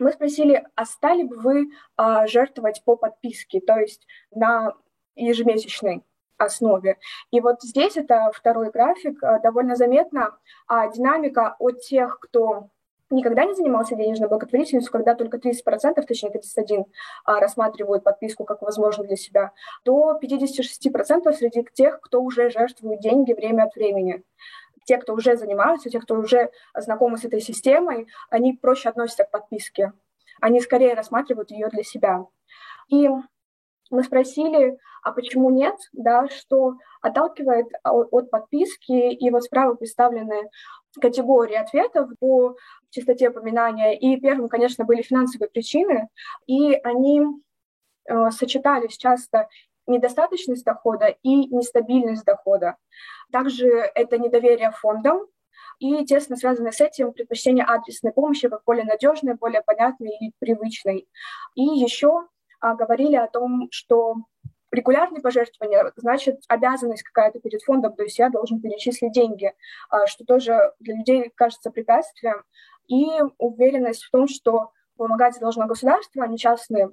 мы 0.00 0.12
спросили, 0.12 0.66
а 0.74 0.84
стали 0.84 1.22
бы 1.22 1.36
вы 1.36 1.66
а, 1.96 2.26
жертвовать 2.26 2.82
по 2.84 2.96
подписке, 2.96 3.60
то 3.60 3.78
есть 3.78 4.06
на 4.34 4.74
ежемесячной 5.14 6.02
основе. 6.38 6.98
И 7.30 7.40
вот 7.40 7.62
здесь 7.62 7.96
это 7.96 8.30
второй 8.34 8.70
график, 8.70 9.22
а, 9.22 9.38
довольно 9.40 9.76
заметна 9.76 10.36
а, 10.66 10.88
динамика 10.88 11.56
от 11.58 11.80
тех, 11.80 12.18
кто 12.20 12.68
никогда 13.10 13.44
не 13.44 13.54
занимался 13.54 13.94
денежной 13.94 14.28
благотворительностью, 14.28 14.92
когда 14.92 15.14
только 15.14 15.38
30%, 15.38 16.06
точнее 16.06 16.30
31%, 16.30 16.86
а, 17.24 17.40
рассматривают 17.40 18.04
подписку 18.04 18.44
как 18.44 18.62
возможную 18.62 19.06
для 19.06 19.16
себя, 19.16 19.52
до 19.84 20.18
56% 20.20 21.32
среди 21.36 21.66
тех, 21.72 22.00
кто 22.00 22.20
уже 22.22 22.50
жертвует 22.50 23.00
деньги 23.00 23.32
время 23.32 23.64
от 23.64 23.74
времени 23.74 24.24
те, 24.86 24.96
кто 24.98 25.12
уже 25.12 25.36
занимаются, 25.36 25.90
те, 25.90 26.00
кто 26.00 26.14
уже 26.14 26.50
знакомы 26.74 27.18
с 27.18 27.24
этой 27.24 27.40
системой, 27.40 28.06
они 28.30 28.54
проще 28.54 28.88
относятся 28.88 29.24
к 29.24 29.30
подписке. 29.30 29.92
Они 30.40 30.60
скорее 30.60 30.94
рассматривают 30.94 31.50
ее 31.50 31.68
для 31.68 31.82
себя. 31.82 32.24
И 32.88 33.08
мы 33.90 34.02
спросили, 34.02 34.78
а 35.02 35.12
почему 35.12 35.50
нет, 35.50 35.76
да, 35.92 36.28
что 36.28 36.74
отталкивает 37.00 37.66
от 37.84 38.30
подписки, 38.30 39.12
и 39.12 39.30
вот 39.30 39.44
справа 39.44 39.74
представлены 39.74 40.50
категории 41.00 41.56
ответов 41.56 42.10
по 42.18 42.56
частоте 42.90 43.28
упоминания. 43.28 43.98
И 43.98 44.18
первым, 44.18 44.48
конечно, 44.48 44.84
были 44.84 45.02
финансовые 45.02 45.48
причины, 45.50 46.08
и 46.46 46.74
они 46.74 47.22
э, 48.08 48.30
сочетались 48.30 48.96
часто 48.96 49.48
недостаточность 49.86 50.64
дохода 50.64 51.14
и 51.22 51.46
нестабильность 51.54 52.24
дохода. 52.24 52.76
Также 53.32 53.68
это 53.68 54.18
недоверие 54.18 54.70
фондам, 54.72 55.26
и 55.78 56.04
тесно 56.06 56.36
связано 56.36 56.72
с 56.72 56.80
этим 56.80 57.12
предпочтение 57.12 57.64
адресной 57.64 58.12
помощи 58.12 58.48
как 58.48 58.64
более 58.64 58.84
надежной, 58.84 59.34
более 59.34 59.62
понятной 59.62 60.16
и 60.20 60.32
привычной. 60.38 61.08
И 61.54 61.62
еще 61.62 62.28
а, 62.60 62.74
говорили 62.74 63.16
о 63.16 63.28
том, 63.28 63.68
что 63.70 64.16
регулярные 64.70 65.22
пожертвования 65.22 65.92
значит 65.96 66.40
обязанность 66.48 67.02
какая-то 67.02 67.40
перед 67.40 67.62
фондом, 67.62 67.94
то 67.94 68.02
есть 68.02 68.18
я 68.18 68.30
должен 68.30 68.60
перечислить 68.60 69.12
деньги, 69.12 69.52
а, 69.90 70.06
что 70.06 70.24
тоже 70.24 70.72
для 70.80 70.96
людей 70.96 71.30
кажется 71.34 71.70
препятствием, 71.70 72.42
и 72.88 73.06
уверенность 73.38 74.04
в 74.04 74.10
том, 74.10 74.28
что 74.28 74.72
помогать 74.96 75.38
должно 75.40 75.66
государство, 75.66 76.24
а 76.24 76.26
не 76.26 76.38
частные 76.38 76.90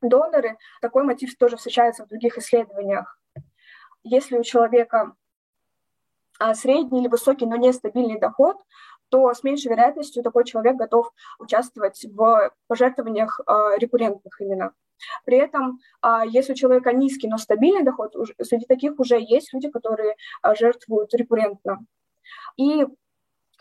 доноры. 0.00 0.58
Такой 0.80 1.04
мотив 1.04 1.36
тоже 1.36 1.56
встречается 1.56 2.04
в 2.04 2.08
других 2.08 2.38
исследованиях. 2.38 3.18
Если 4.04 4.36
у 4.36 4.42
человека 4.42 5.14
средний 6.54 7.00
или 7.00 7.08
высокий, 7.08 7.46
но 7.46 7.56
нестабильный 7.56 8.18
доход, 8.18 8.56
то 9.08 9.32
с 9.32 9.42
меньшей 9.42 9.68
вероятностью 9.70 10.22
такой 10.22 10.44
человек 10.44 10.76
готов 10.76 11.10
участвовать 11.38 12.04
в 12.04 12.50
пожертвованиях 12.66 13.40
э, 13.46 13.78
рекуррентных 13.78 14.40
именно. 14.40 14.72
При 15.24 15.36
этом, 15.38 15.80
а, 16.00 16.24
если 16.24 16.52
у 16.52 16.56
человека 16.56 16.92
низкий, 16.92 17.28
но 17.28 17.38
стабильный 17.38 17.82
доход, 17.82 18.14
среди 18.40 18.66
таких 18.66 18.98
уже 18.98 19.20
есть 19.20 19.52
люди, 19.52 19.70
которые 19.70 20.16
а, 20.40 20.54
жертвуют 20.54 21.12
рекуррентно. 21.14 21.84
И 22.56 22.86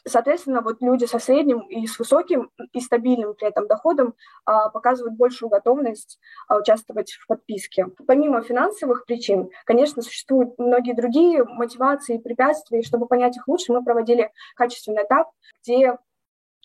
Соответственно, 0.07 0.61
вот 0.61 0.81
люди 0.81 1.05
со 1.05 1.19
средним 1.19 1.59
и 1.59 1.85
с 1.85 1.99
высоким 1.99 2.49
и 2.73 2.79
стабильным 2.79 3.35
при 3.35 3.47
этом 3.47 3.67
доходом 3.67 4.15
а, 4.45 4.69
показывают 4.69 5.15
большую 5.15 5.49
готовность 5.49 6.19
а, 6.47 6.57
участвовать 6.57 7.11
в 7.11 7.27
подписке. 7.27 7.87
Помимо 8.07 8.41
финансовых 8.41 9.05
причин, 9.05 9.51
конечно, 9.65 10.01
существуют 10.01 10.57
многие 10.57 10.93
другие 10.93 11.43
мотивации 11.43 12.15
и 12.15 12.21
препятствия. 12.21 12.79
И 12.79 12.85
чтобы 12.85 13.05
понять 13.05 13.37
их 13.37 13.47
лучше, 13.47 13.73
мы 13.73 13.83
проводили 13.83 14.31
качественный 14.55 15.03
этап, 15.03 15.31
где 15.61 15.97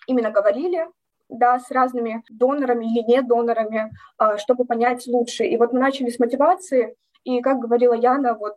именно 0.06 0.30
говорили 0.30 0.88
да, 1.28 1.58
с 1.58 1.70
разными 1.70 2.22
донорами 2.30 2.86
или 2.86 3.02
не 3.02 3.20
донорами, 3.20 3.92
а, 4.16 4.38
чтобы 4.38 4.64
понять 4.64 5.06
лучше. 5.06 5.44
И 5.44 5.56
вот 5.58 5.72
мы 5.72 5.80
начали 5.80 6.08
с 6.08 6.18
мотивации, 6.18 6.96
и, 7.24 7.40
как 7.42 7.58
говорила 7.58 7.92
Яна, 7.92 8.34
вот 8.34 8.56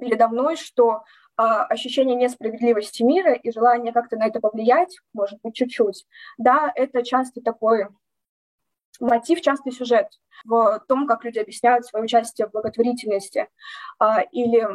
передо 0.00 0.28
мной, 0.28 0.56
что 0.56 1.04
ощущение 1.36 2.16
несправедливости 2.16 3.02
мира 3.02 3.34
и 3.34 3.52
желание 3.52 3.92
как-то 3.92 4.16
на 4.16 4.26
это 4.26 4.40
повлиять, 4.40 4.96
может 5.12 5.40
быть, 5.42 5.54
чуть-чуть, 5.54 6.06
да, 6.38 6.72
это 6.74 7.02
часто 7.02 7.40
такой 7.40 7.88
мотив, 9.00 9.40
частый 9.40 9.72
сюжет 9.72 10.08
в 10.44 10.82
том, 10.88 11.06
как 11.06 11.24
люди 11.24 11.38
объясняют 11.38 11.86
свое 11.86 12.04
участие 12.04 12.48
в 12.48 12.52
благотворительности. 12.52 13.48
А, 13.98 14.20
или, 14.20 14.66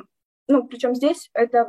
ну, 0.48 0.68
причем 0.68 0.96
здесь 0.96 1.30
это 1.34 1.68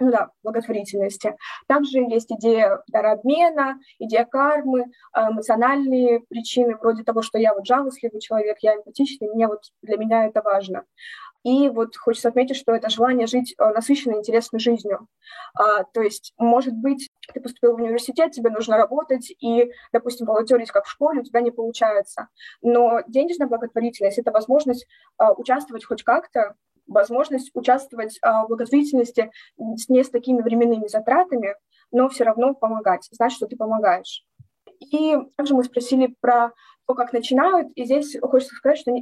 ну 0.00 0.10
да, 0.10 0.30
благотворительности. 0.42 1.36
Также 1.68 1.98
есть 1.98 2.30
идея 2.32 2.82
дарообмена, 2.88 3.78
идея 4.00 4.24
кармы, 4.24 4.86
а, 5.12 5.30
эмоциональные 5.30 6.20
причины, 6.28 6.76
вроде 6.76 7.04
того, 7.04 7.22
что 7.22 7.38
я 7.38 7.54
вот 7.54 7.66
жалостливый 7.66 8.20
человек, 8.20 8.58
я 8.60 8.74
эмпатичный, 8.74 9.28
мне 9.28 9.46
вот 9.46 9.62
для 9.82 9.96
меня 9.96 10.26
это 10.26 10.42
важно. 10.42 10.84
И 11.44 11.68
вот 11.68 11.96
хочется 11.96 12.28
отметить, 12.28 12.56
что 12.56 12.74
это 12.74 12.88
желание 12.88 13.26
жить 13.26 13.54
а, 13.58 13.70
насыщенной, 13.70 14.18
интересной 14.18 14.60
жизнью. 14.60 15.06
А, 15.54 15.84
то 15.84 16.00
есть, 16.00 16.32
может 16.38 16.74
быть, 16.74 17.10
ты 17.32 17.40
поступил 17.40 17.72
в 17.76 17.80
университет, 17.80 18.32
тебе 18.32 18.50
нужно 18.50 18.78
работать, 18.78 19.30
и, 19.40 19.70
допустим, 19.92 20.26
волонтерить 20.26 20.70
как 20.70 20.86
в 20.86 20.90
школе 20.90 21.20
у 21.20 21.24
тебя 21.24 21.42
не 21.42 21.50
получается. 21.50 22.28
Но 22.62 23.02
денежная 23.06 23.46
благотворительность– 23.46 24.18
это 24.18 24.32
возможность 24.32 24.86
а, 25.18 25.32
участвовать 25.32 25.84
хоть 25.84 26.02
как-то 26.02 26.56
возможность 26.86 27.50
участвовать 27.54 28.18
а, 28.22 28.44
в 28.44 28.48
благотворительности 28.48 29.30
не 29.56 30.02
с 30.02 30.10
такими 30.10 30.40
временными 30.40 30.86
затратами, 30.86 31.54
но 31.90 32.08
все 32.08 32.24
равно 32.24 32.54
помогать, 32.54 33.06
знать, 33.10 33.32
что 33.32 33.46
ты 33.46 33.56
помогаешь. 33.56 34.24
И 34.80 35.16
также 35.36 35.54
мы 35.54 35.64
спросили 35.64 36.14
про 36.20 36.52
то, 36.86 36.94
как 36.94 37.12
начинают, 37.12 37.68
и 37.74 37.84
здесь 37.84 38.16
хочется 38.20 38.54
сказать, 38.54 38.78
что 38.78 38.92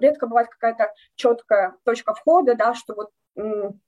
редко 0.00 0.26
бывает 0.26 0.48
какая-то 0.48 0.92
четкая 1.16 1.74
точка 1.84 2.14
входа, 2.14 2.54
да, 2.54 2.74
что 2.74 2.94
вот 2.94 3.10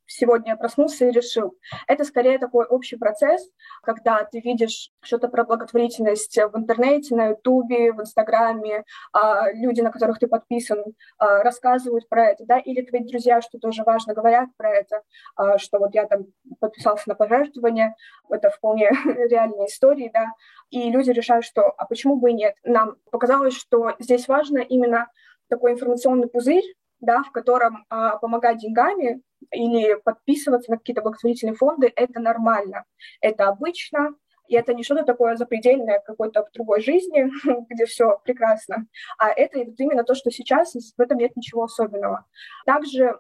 сегодня 0.06 0.56
проснулся 0.56 1.06
и 1.06 1.12
решил. 1.12 1.56
Это 1.86 2.04
скорее 2.04 2.38
такой 2.38 2.66
общий 2.66 2.96
процесс, 2.96 3.48
когда 3.82 4.24
ты 4.24 4.40
видишь 4.40 4.90
что-то 5.02 5.28
про 5.28 5.44
благотворительность 5.44 6.36
в 6.36 6.56
интернете, 6.56 7.14
на 7.14 7.28
Ютубе, 7.28 7.92
в 7.92 8.00
Инстаграме, 8.00 8.84
а, 9.12 9.52
люди, 9.52 9.80
на 9.80 9.90
которых 9.90 10.18
ты 10.18 10.26
подписан, 10.26 10.82
а, 11.18 11.42
рассказывают 11.42 12.08
про 12.08 12.26
это, 12.30 12.44
да, 12.46 12.58
или 12.58 12.82
твои 12.82 13.04
друзья, 13.04 13.40
что 13.40 13.58
тоже 13.58 13.82
важно, 13.84 14.14
говорят 14.14 14.48
про 14.56 14.70
это, 14.70 15.02
а, 15.36 15.58
что 15.58 15.78
вот 15.78 15.94
я 15.94 16.06
там 16.06 16.26
подписался 16.60 17.08
на 17.08 17.14
пожертвование, 17.14 17.94
это 18.30 18.50
вполне 18.50 18.90
реальные 19.30 19.66
истории, 19.66 20.10
да, 20.12 20.26
и 20.70 20.90
люди 20.90 21.10
решают, 21.10 21.44
что 21.44 21.62
а 21.62 21.86
почему 21.86 22.16
бы 22.16 22.30
и 22.30 22.34
нет. 22.34 22.54
Нам 22.64 22.96
показалось, 23.10 23.54
что 23.54 23.94
здесь 23.98 24.28
важно 24.28 24.58
именно 24.58 25.08
такой 25.48 25.72
информационный 25.72 26.28
пузырь, 26.28 26.64
да, 27.00 27.22
в 27.22 27.30
котором 27.30 27.84
а, 27.88 28.16
помогать 28.16 28.58
деньгами 28.58 29.20
или 29.52 29.94
подписываться 30.02 30.70
на 30.70 30.78
какие-то 30.78 31.02
благотворительные 31.02 31.54
фонды, 31.54 31.92
это 31.94 32.20
нормально, 32.20 32.84
это 33.20 33.48
обычно, 33.48 34.14
и 34.48 34.54
это 34.54 34.74
не 34.74 34.82
что-то 34.82 35.04
такое 35.04 35.36
запредельное 35.36 36.00
какой-то 36.04 36.44
в 36.44 36.52
другой 36.52 36.80
жизни, 36.80 37.30
где 37.70 37.86
все 37.86 38.18
прекрасно, 38.24 38.86
а 39.18 39.30
это 39.30 39.58
именно 39.58 40.04
то, 40.04 40.14
что 40.14 40.30
сейчас, 40.30 40.72
в 40.74 41.00
этом 41.00 41.18
нет 41.18 41.36
ничего 41.36 41.64
особенного. 41.64 42.26
Также 42.64 43.18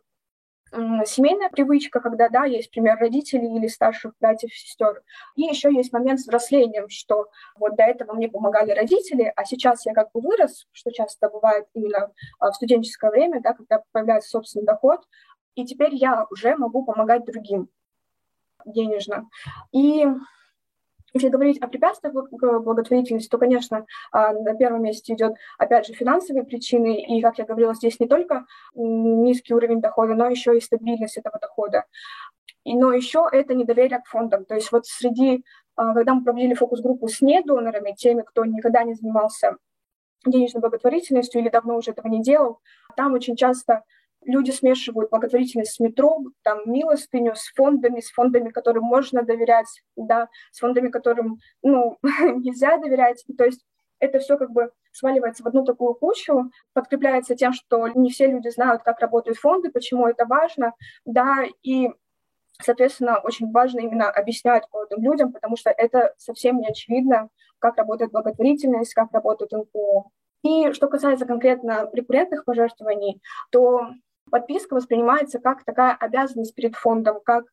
семейная 0.72 1.48
привычка, 1.48 2.00
когда, 2.00 2.28
да, 2.28 2.44
есть 2.44 2.70
пример 2.70 2.98
родителей 2.98 3.56
или 3.56 3.68
старших 3.68 4.12
братьев 4.20 4.52
сестер. 4.54 5.02
И 5.36 5.42
еще 5.42 5.72
есть 5.72 5.92
момент 5.92 6.20
с 6.20 6.24
взрослением, 6.24 6.88
что 6.88 7.28
вот 7.56 7.76
до 7.76 7.84
этого 7.84 8.12
мне 8.14 8.28
помогали 8.28 8.72
родители, 8.72 9.32
а 9.36 9.44
сейчас 9.44 9.86
я 9.86 9.94
как 9.94 10.10
бы 10.12 10.20
вырос, 10.20 10.66
что 10.72 10.90
часто 10.90 11.30
бывает 11.30 11.66
именно 11.74 12.12
а, 12.38 12.50
в 12.50 12.56
студенческое 12.56 13.10
время, 13.10 13.40
да, 13.40 13.54
когда 13.54 13.82
появляется 13.92 14.30
собственный 14.30 14.66
доход, 14.66 15.00
и 15.56 15.64
теперь 15.64 15.94
я 15.94 16.26
уже 16.30 16.56
могу 16.56 16.84
помогать 16.84 17.24
другим 17.24 17.68
денежно. 18.64 19.28
И 19.72 20.06
если 21.12 21.28
говорить 21.28 21.58
о 21.62 21.68
препятствиях 21.68 22.12
благотворительности, 22.12 23.28
то, 23.28 23.38
конечно, 23.38 23.86
а, 24.12 24.32
на 24.32 24.54
первом 24.54 24.82
месте 24.82 25.14
идет, 25.14 25.34
опять 25.56 25.86
же, 25.86 25.94
финансовые 25.94 26.44
причины. 26.44 27.00
И, 27.00 27.22
как 27.22 27.38
я 27.38 27.46
говорила, 27.46 27.74
здесь 27.74 27.98
не 27.98 28.06
только 28.06 28.44
низкий 28.74 29.54
уровень 29.54 29.80
дохода, 29.80 30.14
но 30.14 30.28
еще 30.28 30.56
и 30.56 30.60
стабильность 30.60 31.16
этого 31.16 31.38
дохода. 31.40 31.86
И, 32.64 32.76
но 32.76 32.92
еще 32.92 33.26
это 33.32 33.54
недоверие 33.54 34.00
к 34.00 34.06
фондам. 34.06 34.44
То 34.44 34.56
есть 34.56 34.70
вот 34.72 34.84
среди 34.86 35.42
а, 35.76 35.92
когда 35.92 36.14
мы 36.14 36.24
проводили 36.24 36.54
фокус-группу 36.54 37.06
с 37.08 37.20
недонорами, 37.20 37.92
теми, 37.92 38.22
кто 38.22 38.44
никогда 38.44 38.82
не 38.82 38.94
занимался 38.94 39.56
денежной 40.24 40.60
благотворительностью 40.60 41.40
или 41.40 41.50
давно 41.50 41.76
уже 41.76 41.92
этого 41.92 42.08
не 42.08 42.22
делал, 42.22 42.60
там 42.96 43.12
очень 43.12 43.36
часто 43.36 43.84
люди 44.26 44.50
смешивают 44.50 45.10
благотворительность 45.10 45.72
с 45.72 45.80
метро, 45.80 46.18
там, 46.42 46.60
милостыню 46.66 47.34
с 47.34 47.52
фондами, 47.54 48.00
с 48.00 48.10
фондами, 48.10 48.50
которым 48.50 48.84
можно 48.84 49.22
доверять, 49.22 49.82
да, 49.96 50.28
с 50.52 50.58
фондами, 50.58 50.88
которым, 50.88 51.38
ну, 51.62 51.98
нельзя 52.02 52.76
доверять. 52.78 53.24
То 53.38 53.44
есть 53.44 53.64
это 53.98 54.18
все 54.18 54.36
как 54.36 54.50
бы 54.50 54.70
сваливается 54.92 55.42
в 55.42 55.46
одну 55.46 55.64
такую 55.64 55.94
кучу, 55.94 56.50
подкрепляется 56.72 57.34
тем, 57.34 57.52
что 57.52 57.88
не 57.88 58.10
все 58.10 58.26
люди 58.26 58.48
знают, 58.48 58.82
как 58.82 59.00
работают 59.00 59.38
фонды, 59.38 59.70
почему 59.70 60.06
это 60.06 60.26
важно, 60.26 60.72
да, 61.04 61.44
и 61.62 61.90
Соответственно, 62.62 63.18
очень 63.18 63.52
важно 63.52 63.80
именно 63.80 64.08
объяснять 64.10 64.64
молодым 64.72 65.02
людям, 65.02 65.30
потому 65.30 65.58
что 65.58 65.68
это 65.68 66.14
совсем 66.16 66.58
не 66.58 66.68
очевидно, 66.68 67.28
как 67.58 67.76
работает 67.76 68.12
благотворительность, 68.12 68.94
как 68.94 69.12
работает 69.12 69.52
НКО. 69.52 70.04
И 70.42 70.72
что 70.72 70.88
касается 70.88 71.26
конкретно 71.26 71.90
рекуррентных 71.92 72.44
пожертвований, 72.44 73.20
то 73.50 73.88
подписка 74.30 74.74
воспринимается 74.74 75.38
как 75.38 75.64
такая 75.64 75.94
обязанность 75.94 76.54
перед 76.54 76.74
фондом, 76.74 77.20
как 77.24 77.44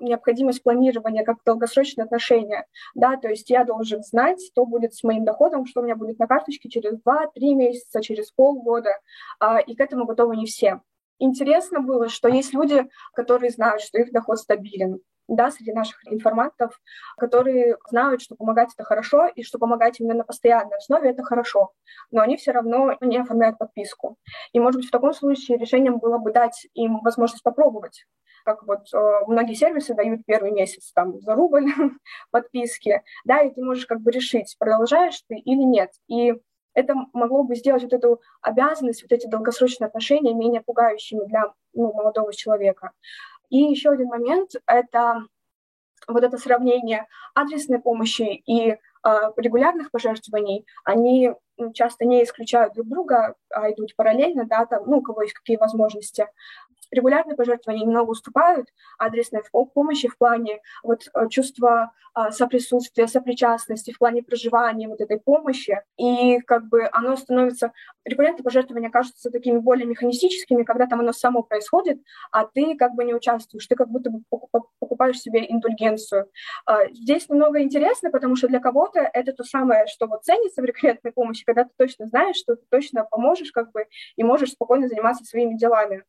необходимость 0.00 0.62
планирования, 0.62 1.24
как 1.24 1.38
долгосрочные 1.44 2.04
отношения. 2.04 2.66
Да, 2.94 3.16
то 3.16 3.28
есть 3.28 3.50
я 3.50 3.64
должен 3.64 4.02
знать, 4.02 4.38
что 4.44 4.66
будет 4.66 4.94
с 4.94 5.02
моим 5.02 5.24
доходом, 5.24 5.66
что 5.66 5.80
у 5.80 5.84
меня 5.84 5.96
будет 5.96 6.18
на 6.18 6.26
карточке 6.26 6.68
через 6.68 6.94
2-3 7.02 7.54
месяца, 7.54 8.02
через 8.02 8.30
полгода, 8.30 8.98
а, 9.40 9.58
и 9.58 9.74
к 9.74 9.80
этому 9.80 10.06
готовы 10.06 10.36
не 10.36 10.46
все 10.46 10.80
интересно 11.22 11.80
было, 11.80 12.08
что 12.08 12.28
есть 12.28 12.52
люди, 12.52 12.88
которые 13.14 13.50
знают, 13.50 13.82
что 13.82 13.98
их 13.98 14.12
доход 14.12 14.38
стабилен, 14.38 15.00
да, 15.28 15.50
среди 15.50 15.72
наших 15.72 15.98
информантов, 16.12 16.80
которые 17.16 17.76
знают, 17.88 18.22
что 18.22 18.34
помогать 18.34 18.70
это 18.74 18.84
хорошо, 18.84 19.26
и 19.26 19.42
что 19.42 19.58
помогать 19.58 20.00
именно 20.00 20.14
на 20.14 20.24
постоянной 20.24 20.76
основе 20.76 21.10
это 21.10 21.22
хорошо, 21.22 21.72
но 22.10 22.22
они 22.22 22.36
все 22.36 22.52
равно 22.52 22.96
не 23.00 23.18
оформляют 23.18 23.58
подписку. 23.58 24.16
И, 24.52 24.60
может 24.60 24.80
быть, 24.80 24.88
в 24.88 24.92
таком 24.92 25.12
случае 25.12 25.58
решением 25.58 25.98
было 25.98 26.18
бы 26.18 26.32
дать 26.32 26.66
им 26.74 27.00
возможность 27.00 27.42
попробовать, 27.42 28.04
как 28.44 28.66
вот 28.66 28.92
э, 28.92 29.20
многие 29.26 29.54
сервисы 29.54 29.94
дают 29.94 30.24
первый 30.26 30.50
месяц 30.50 30.92
там 30.92 31.20
за 31.20 31.34
рубль 31.34 31.66
подписки, 32.30 33.02
да, 33.24 33.42
и 33.42 33.50
ты 33.50 33.62
можешь 33.62 33.86
как 33.86 34.00
бы 34.00 34.10
решить, 34.10 34.56
продолжаешь 34.58 35.22
ты 35.28 35.36
или 35.36 35.62
нет. 35.62 35.90
И 36.08 36.34
это 36.74 36.94
могло 37.12 37.42
бы 37.42 37.54
сделать 37.54 37.82
вот 37.82 37.92
эту 37.92 38.20
обязанность, 38.40 39.02
вот 39.02 39.12
эти 39.12 39.26
долгосрочные 39.26 39.88
отношения 39.88 40.34
менее 40.34 40.60
пугающими 40.60 41.24
для 41.26 41.52
ну, 41.74 41.92
молодого 41.92 42.32
человека. 42.32 42.92
И 43.50 43.58
еще 43.58 43.90
один 43.90 44.08
момент— 44.08 44.52
это 44.66 45.26
вот 46.08 46.24
это 46.24 46.38
сравнение 46.38 47.06
адресной 47.34 47.78
помощи 47.78 48.42
и 48.46 48.70
э, 48.70 48.76
регулярных 49.36 49.90
пожертвований, 49.90 50.66
они 50.84 51.32
часто 51.74 52.04
не 52.04 52.22
исключают 52.22 52.74
друг 52.74 52.88
друга, 52.88 53.34
а 53.50 53.70
идут 53.70 53.94
параллельно, 53.96 54.44
да, 54.46 54.66
там, 54.66 54.84
ну, 54.86 54.98
у 54.98 55.02
кого 55.02 55.22
есть 55.22 55.34
какие 55.34 55.56
возможности 55.56 56.26
регулярные 56.92 57.36
пожертвования 57.36 57.86
немного 57.86 58.10
уступают 58.10 58.68
адресной 58.98 59.42
помощи 59.74 60.08
в 60.08 60.18
плане 60.18 60.60
вот, 60.82 61.08
э, 61.14 61.28
чувства 61.30 61.92
а, 62.14 62.30
соприсутствия, 62.30 63.06
сопричастности, 63.06 63.90
в 63.90 63.98
плане 63.98 64.22
проживания 64.22 64.86
вот 64.86 65.00
этой 65.00 65.18
помощи. 65.18 65.80
И 65.96 66.40
как 66.40 66.68
бы 66.68 66.86
оно 66.92 67.16
становится... 67.16 67.72
Регулярные 68.04 68.42
пожертвования 68.42 68.90
кажутся 68.90 69.30
такими 69.30 69.58
более 69.58 69.86
механистическими, 69.86 70.64
когда 70.64 70.86
там 70.86 71.00
оно 71.00 71.12
само 71.12 71.42
происходит, 71.42 72.02
а 72.30 72.44
ты 72.44 72.76
как 72.76 72.94
бы 72.94 73.04
не 73.04 73.14
участвуешь, 73.14 73.66
ты 73.66 73.76
как 73.76 73.88
будто 73.88 74.10
бы 74.10 74.22
покупаешь 74.28 75.20
себе 75.20 75.46
индульгенцию. 75.48 76.28
А, 76.66 76.88
здесь 76.88 77.28
немного 77.30 77.62
интересно, 77.62 78.10
потому 78.10 78.36
что 78.36 78.48
для 78.48 78.60
кого-то 78.60 79.00
это 79.00 79.32
то 79.32 79.44
самое, 79.44 79.86
что 79.86 80.06
вот 80.06 80.24
ценится 80.24 80.60
в 80.60 80.64
регулярной 80.64 81.12
помощи, 81.12 81.41
когда 81.44 81.64
ты 81.64 81.70
точно 81.76 82.06
знаешь, 82.06 82.36
что 82.36 82.56
ты 82.56 82.62
точно 82.70 83.04
поможешь 83.10 83.52
как 83.52 83.72
бы 83.72 83.86
и 84.16 84.24
можешь 84.24 84.52
спокойно 84.52 84.88
заниматься 84.88 85.24
своими 85.24 85.56
делами 85.56 86.04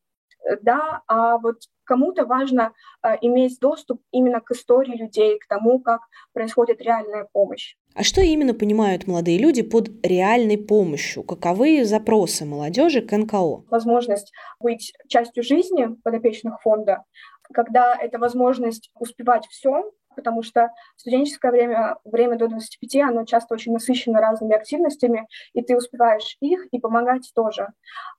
да, 0.62 1.02
а 1.06 1.38
вот 1.38 1.62
кому-то 1.84 2.24
важно 2.24 2.72
а, 3.02 3.16
иметь 3.20 3.58
доступ 3.60 4.00
именно 4.10 4.40
к 4.40 4.50
истории 4.52 4.96
людей, 4.96 5.38
к 5.38 5.46
тому, 5.48 5.80
как 5.80 6.00
происходит 6.32 6.80
реальная 6.80 7.28
помощь. 7.32 7.76
А 7.94 8.02
что 8.02 8.20
именно 8.20 8.54
понимают 8.54 9.06
молодые 9.06 9.38
люди 9.38 9.62
под 9.62 9.88
реальной 10.04 10.58
помощью? 10.58 11.22
Каковы 11.22 11.84
запросы 11.84 12.44
молодежи 12.44 13.02
к 13.02 13.16
НКО? 13.16 13.64
Возможность 13.70 14.32
быть 14.60 14.92
частью 15.08 15.42
жизни 15.42 15.88
подопечных 16.02 16.60
фонда, 16.62 17.04
когда 17.52 17.94
это 17.94 18.18
возможность 18.18 18.90
успевать 18.98 19.46
все, 19.48 19.92
потому 20.14 20.42
что 20.42 20.70
студенческое 20.96 21.52
время, 21.52 21.96
время 22.04 22.36
до 22.36 22.48
25, 22.48 22.96
оно 23.02 23.24
часто 23.24 23.54
очень 23.54 23.72
насыщено 23.72 24.20
разными 24.20 24.54
активностями, 24.54 25.26
и 25.52 25.62
ты 25.62 25.76
успеваешь 25.76 26.36
их 26.40 26.66
и 26.72 26.78
помогать 26.78 27.30
тоже. 27.34 27.68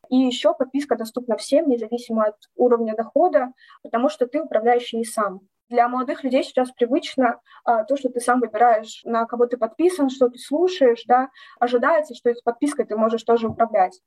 И 0.10 0.18
еще 0.18 0.54
подписка 0.54 0.96
доступна 0.96 1.38
всем, 1.38 1.70
независимо 1.70 2.26
от 2.26 2.36
уровня 2.56 2.96
дохода, 2.96 3.50
потому 3.84 4.10
что 4.10 4.28
ты 4.28 4.42
управляющий 4.42 5.02
и 5.02 5.06
сам. 5.06 5.42
Для 5.68 5.88
молодых 5.90 6.24
людей 6.24 6.44
сейчас 6.44 6.72
привычно 6.72 7.42
а, 7.64 7.86
то, 7.86 7.98
что 7.98 8.10
ты 8.10 8.20
сам 8.20 8.40
выбираешь, 8.40 9.02
на 9.04 9.26
кого 9.26 9.48
ты 9.48 9.58
подписан, 9.58 10.10
что 10.12 10.30
ты 10.30 10.38
слушаешь, 10.38 11.04
да, 11.08 11.30
ожидается, 11.60 12.14
что 12.14 12.30
этой 12.30 12.44
подпиской 12.44 12.86
ты 12.86 12.96
можешь 12.96 13.24
тоже 13.24 13.48
управлять. 13.48 14.00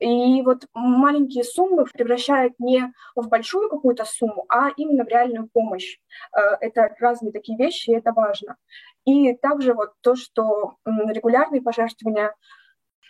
И 0.00 0.42
вот 0.42 0.66
маленькие 0.74 1.44
суммы 1.44 1.84
превращают 1.84 2.54
не 2.58 2.92
в 3.14 3.28
большую 3.28 3.70
какую-то 3.70 4.04
сумму, 4.04 4.44
а 4.48 4.70
именно 4.76 5.04
в 5.04 5.08
реальную 5.08 5.48
помощь. 5.52 5.98
А, 6.32 6.56
это 6.60 6.92
разные 6.98 7.32
такие 7.32 7.56
вещи, 7.56 7.90
и 7.90 7.94
это 7.94 8.12
важно. 8.12 8.56
И 9.04 9.34
также 9.36 9.72
вот 9.72 9.92
то, 10.00 10.16
что 10.16 10.78
регулярные 10.84 11.62
пожертвования, 11.62 12.34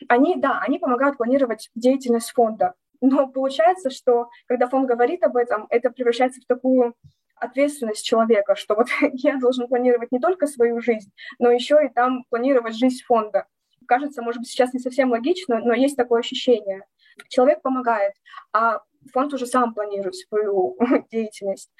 они, 0.08 0.36
да, 0.36 0.60
они 0.60 0.78
помогают 0.78 1.16
планировать 1.16 1.70
деятельность 1.74 2.32
фонда. 2.32 2.74
Но 3.00 3.28
получается, 3.28 3.90
что 3.90 4.28
когда 4.46 4.66
фонд 4.68 4.88
говорит 4.88 5.22
об 5.22 5.36
этом, 5.36 5.66
это 5.70 5.90
превращается 5.90 6.40
в 6.40 6.46
такую 6.46 6.94
ответственность 7.36 8.04
человека, 8.04 8.54
что 8.54 8.74
вот 8.74 8.88
я 9.12 9.38
должен 9.38 9.68
планировать 9.68 10.12
не 10.12 10.20
только 10.20 10.46
свою 10.46 10.80
жизнь, 10.80 11.12
но 11.38 11.50
еще 11.50 11.78
и 11.84 11.92
там 11.92 12.24
планировать 12.30 12.76
жизнь 12.76 13.02
фонда. 13.04 13.46
Кажется, 13.86 14.22
может 14.22 14.40
быть, 14.40 14.48
сейчас 14.48 14.72
не 14.72 14.80
совсем 14.80 15.10
логично, 15.10 15.58
но 15.58 15.74
есть 15.74 15.96
такое 15.96 16.20
ощущение. 16.20 16.84
Человек 17.28 17.62
помогает, 17.62 18.14
а 18.52 18.80
фонд 19.12 19.34
уже 19.34 19.46
сам 19.46 19.74
планирует 19.74 20.14
свою 20.16 20.76
деятельность. 21.10 21.70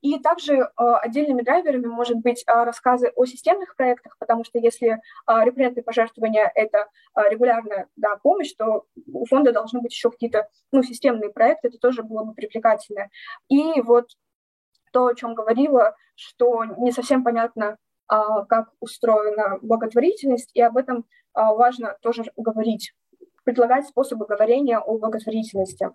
И 0.00 0.18
также 0.20 0.54
э, 0.54 0.66
отдельными 0.76 1.42
драйверами 1.42 1.86
может 1.86 2.18
быть 2.18 2.44
э, 2.46 2.64
рассказы 2.64 3.10
о 3.16 3.24
системных 3.26 3.74
проектах, 3.74 4.16
потому 4.18 4.44
что 4.44 4.58
если 4.58 4.90
э, 4.90 4.98
рекуррентные 5.26 5.82
пожертвования— 5.82 6.50
это 6.54 6.88
регулярная 7.16 7.88
да, 7.96 8.16
помощь, 8.16 8.52
то 8.54 8.84
у 9.12 9.26
фонда 9.26 9.52
должны 9.52 9.80
быть 9.80 9.92
еще 9.92 10.10
какие-то 10.10 10.48
ну, 10.70 10.82
системные 10.82 11.30
проекты, 11.30 11.68
это 11.68 11.78
тоже 11.78 12.04
было 12.04 12.22
бы 12.22 12.34
привлекательно. 12.34 13.08
И 13.48 13.80
вот 13.80 14.10
то, 14.92 15.06
о 15.06 15.14
чем 15.14 15.34
говорила, 15.34 15.94
что 16.14 16.64
не 16.64 16.92
совсем 16.92 17.24
понятно, 17.24 17.76
а, 18.08 18.44
как 18.46 18.70
устроена 18.80 19.58
благотворительность, 19.62 20.50
и 20.54 20.62
об 20.62 20.76
этом 20.76 21.04
а, 21.34 21.54
важно 21.54 21.96
тоже 22.00 22.24
говорить, 22.36 22.94
предлагать 23.44 23.86
способы 23.86 24.26
говорения 24.26 24.78
о 24.78 24.98
благотворительности. 24.98 25.90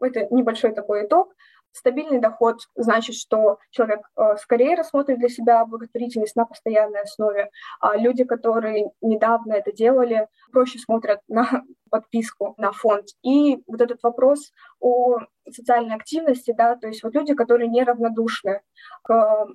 Это 0.00 0.26
небольшой 0.30 0.72
такой 0.72 1.06
итог. 1.06 1.32
Стабильный 1.74 2.20
доход 2.20 2.60
значит, 2.76 3.16
что 3.16 3.58
человек 3.70 4.08
э, 4.16 4.36
скорее 4.40 4.76
рассмотрит 4.76 5.18
для 5.18 5.28
себя 5.28 5.64
благотворительность 5.66 6.36
на 6.36 6.44
постоянной 6.44 7.02
основе. 7.02 7.50
А 7.80 7.96
люди, 7.96 8.22
которые 8.22 8.92
недавно 9.00 9.54
это 9.54 9.72
делали, 9.72 10.28
проще 10.52 10.78
смотрят 10.78 11.20
на 11.26 11.64
подписку 11.90 12.54
на 12.58 12.70
фонд. 12.70 13.06
И 13.22 13.60
вот 13.66 13.80
этот 13.80 14.02
вопрос 14.04 14.52
о 14.78 15.18
социальной 15.50 15.96
активности, 15.96 16.54
да, 16.56 16.76
то 16.76 16.86
есть 16.86 17.02
вот 17.02 17.12
люди, 17.12 17.34
которые 17.34 17.68
неравнодушны 17.68 18.60
к 19.02 19.48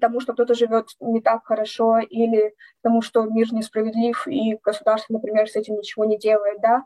тому, 0.00 0.20
что 0.20 0.32
кто-то 0.32 0.54
живет 0.54 0.88
не 1.00 1.20
так 1.20 1.46
хорошо, 1.46 1.98
или 1.98 2.54
тому, 2.82 3.00
что 3.00 3.24
мир 3.24 3.52
несправедлив, 3.52 4.26
и 4.26 4.56
государство, 4.62 5.14
например, 5.14 5.48
с 5.48 5.56
этим 5.56 5.76
ничего 5.76 6.04
не 6.04 6.18
делает, 6.18 6.60
да, 6.60 6.84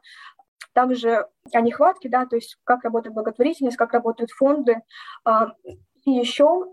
также 0.73 1.29
о 1.53 1.61
нехватке, 1.61 2.09
да, 2.09 2.27
то 2.27 2.37
есть 2.37 2.57
как 2.65 2.85
работает 2.85 3.15
благотворительность, 3.15 3.77
как 3.77 3.93
работают 3.93 4.31
фонды. 4.31 4.77
А, 5.25 5.55
и 6.05 6.11
еще 6.11 6.67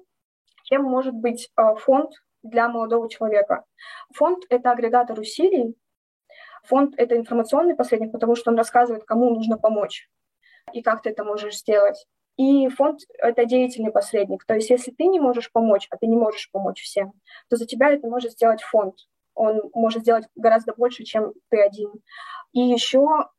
чем 0.64 0.84
может 0.84 1.16
быть 1.16 1.50
а, 1.56 1.76
фонд 1.76 2.12
для 2.44 2.70
молодого 2.70 3.10
человека. 3.10 3.66
Фонд— 4.14 4.46
это 4.50 4.72
агрегатор 4.72 5.20
усилий, 5.20 5.76
фонд— 6.64 6.94
это 6.98 7.18
информационный 7.18 7.76
посредник, 7.76 8.12
потому 8.12 8.36
что 8.36 8.52
он 8.52 8.58
рассказывает, 8.58 9.04
кому 9.04 9.32
нужно 9.32 9.58
помочь 9.58 10.10
и 10.72 10.82
как 10.82 11.02
ты 11.02 11.10
это 11.10 11.24
можешь 11.24 11.58
сделать. 11.58 12.06
И 12.38 12.70
фонд— 12.70 13.02
это 13.18 13.46
деятельный 13.46 13.92
посредник. 13.92 14.46
То 14.46 14.54
есть 14.54 14.70
если 14.70 14.92
ты 14.92 15.06
не 15.08 15.20
можешь 15.20 15.52
помочь, 15.52 15.88
а 15.90 15.98
ты 15.98 16.08
не 16.08 16.16
можешь 16.16 16.50
помочь 16.52 16.82
всем, 16.82 17.14
то 17.50 17.58
за 17.58 17.66
тебя 17.66 17.90
это 17.90 18.08
может 18.08 18.34
сделать 18.34 18.62
фонд. 18.62 18.96
Он 19.34 19.70
может 19.74 20.04
сделать 20.04 20.28
гораздо 20.36 20.74
больше, 20.74 21.04
чем 21.04 21.34
ты 21.50 21.62
один. 21.62 21.92
И 22.54 22.62
еще 22.62 23.30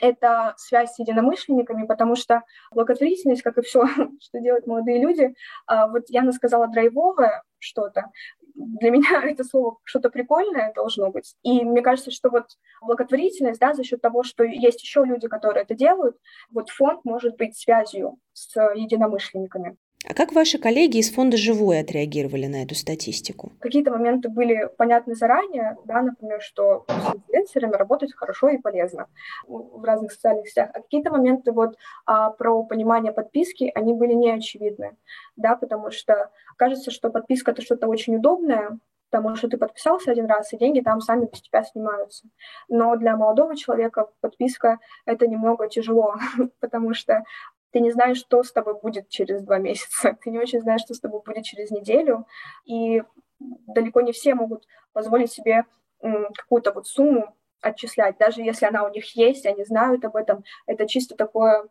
это 0.00 0.54
связь 0.56 0.94
с 0.94 0.98
единомышленниками, 0.98 1.86
потому 1.86 2.16
что 2.16 2.42
благотворительность, 2.72 3.42
как 3.42 3.58
и 3.58 3.62
все, 3.62 3.84
что 4.20 4.40
делают 4.40 4.66
молодые 4.66 5.00
люди, 5.00 5.34
а, 5.66 5.88
вот 5.88 6.04
Яна 6.08 6.32
сказала 6.32 6.68
драйвовое 6.68 7.42
что-то, 7.58 8.06
для 8.54 8.90
меня 8.90 9.22
это 9.24 9.44
слово 9.44 9.76
что-то 9.84 10.10
прикольное 10.10 10.72
должно 10.74 11.10
быть. 11.10 11.34
И 11.42 11.64
мне 11.64 11.82
кажется, 11.82 12.10
что 12.10 12.30
вот 12.30 12.46
благотворительность, 12.80 13.60
да, 13.60 13.74
за 13.74 13.84
счет 13.84 14.00
того, 14.00 14.22
что 14.22 14.44
есть 14.44 14.82
еще 14.82 15.04
люди, 15.04 15.28
которые 15.28 15.62
это 15.62 15.74
делают, 15.74 16.16
вот 16.50 16.70
фонд 16.70 17.04
может 17.04 17.36
быть 17.36 17.56
связью 17.56 18.18
с 18.32 18.56
единомышленниками. 18.74 19.76
А 20.08 20.14
как 20.14 20.32
ваши 20.32 20.58
коллеги 20.58 20.96
из 20.96 21.12
фонда 21.12 21.36
«Живой» 21.36 21.78
отреагировали 21.78 22.46
на 22.46 22.62
эту 22.62 22.74
статистику? 22.74 23.52
Какие-то 23.60 23.90
моменты 23.90 24.30
были 24.30 24.70
понятны 24.78 25.14
заранее, 25.14 25.76
да, 25.84 26.00
например, 26.00 26.40
что 26.40 26.86
с 26.88 27.14
инфлюенсерами 27.14 27.76
работать 27.76 28.14
хорошо 28.14 28.48
и 28.48 28.58
полезно 28.58 29.08
в 29.46 29.84
разных 29.84 30.12
социальных 30.12 30.48
сетях. 30.48 30.70
А 30.72 30.80
какие-то 30.80 31.10
моменты 31.10 31.52
вот 31.52 31.76
а, 32.06 32.30
про 32.30 32.62
понимание 32.64 33.12
подписки, 33.12 33.70
они 33.74 33.92
были 33.92 34.14
не 34.14 34.30
очевидны, 34.30 34.96
да, 35.36 35.54
потому 35.54 35.90
что 35.90 36.30
кажется, 36.56 36.90
что 36.90 37.10
подписка— 37.10 37.50
это 37.52 37.60
что-то 37.60 37.86
очень 37.86 38.16
удобное, 38.16 38.78
потому 39.10 39.36
что 39.36 39.48
ты 39.48 39.58
подписался 39.58 40.12
один 40.12 40.26
раз, 40.26 40.52
и 40.52 40.56
деньги 40.56 40.80
там 40.80 41.00
сами 41.00 41.26
без 41.30 41.42
тебя 41.42 41.62
снимаются. 41.62 42.26
Но 42.68 42.96
для 42.96 43.16
молодого 43.16 43.56
человека 43.56 44.06
подписка— 44.20 44.78
это 45.04 45.26
немного 45.26 45.68
тяжело, 45.68 46.14
потому 46.60 46.94
что 46.94 47.24
ты 47.72 47.80
не 47.80 47.90
знаешь, 47.90 48.18
что 48.18 48.42
с 48.42 48.52
тобой 48.52 48.78
будет 48.80 49.08
через 49.08 49.42
два 49.42 49.58
месяца, 49.58 50.16
ты 50.22 50.30
не 50.30 50.38
очень 50.38 50.60
знаешь, 50.60 50.82
что 50.82 50.94
с 50.94 51.00
тобой 51.00 51.22
будет 51.24 51.44
через 51.44 51.70
неделю, 51.70 52.26
и 52.64 53.02
далеко 53.38 54.00
не 54.00 54.12
все 54.12 54.34
могут 54.34 54.66
позволить 54.92 55.32
себе 55.32 55.64
какую-то 56.00 56.72
вот 56.72 56.86
сумму 56.86 57.34
отчислять, 57.60 58.16
даже 58.18 58.42
если 58.42 58.66
она 58.66 58.84
у 58.84 58.90
них 58.90 59.16
есть, 59.16 59.44
они 59.46 59.64
знают 59.64 60.04
об 60.04 60.16
этом, 60.16 60.44
это 60.66 60.88
чисто 60.88 61.14
такое, 61.14 61.68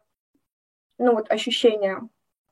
ну 0.97 1.13
вот 1.13 1.31
ощущение 1.31 1.99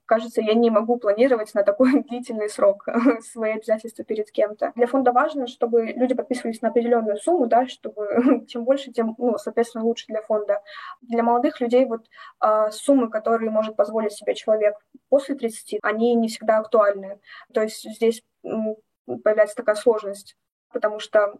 кажется, 0.07 0.41
я 0.41 0.55
не 0.55 0.71
могу 0.71 0.97
планировать 0.97 1.53
на 1.53 1.63
такой 1.63 2.03
длительный 2.09 2.49
срок 2.49 2.87
свои 3.31 3.51
обязательства 3.53 4.03
перед 4.03 4.31
кем-то. 4.31 4.71
Для 4.75 4.87
фонда 4.87 5.11
важно, 5.11 5.45
чтобы 5.47 5.85
люди 5.85 6.15
подписывались 6.15 6.61
на 6.61 6.69
определенную 6.69 7.17
сумму, 7.17 7.45
да, 7.45 7.67
чтобы 7.67 8.45
чем 8.47 8.63
больше, 8.63 8.91
тем, 8.91 9.13
ну, 9.17 9.37
соответственно, 9.37 9.83
лучше 9.83 10.05
для 10.07 10.21
фонда. 10.21 10.61
Для 11.01 11.21
молодых 11.21 11.61
людей 11.61 11.85
вот 11.85 12.05
а, 12.39 12.71
суммы, 12.71 13.09
которые 13.09 13.51
может 13.51 13.75
позволить 13.75 14.13
себе 14.13 14.33
человек 14.33 14.75
после 15.09 15.35
30, 15.35 15.79
они 15.83 16.15
не 16.15 16.29
всегда 16.29 16.57
актуальны. 16.57 17.19
То 17.53 17.61
есть 17.61 17.83
здесь 17.83 18.23
появляется 18.41 19.55
такая 19.55 19.75
сложность, 19.75 20.35
потому 20.71 20.99
что 20.99 21.39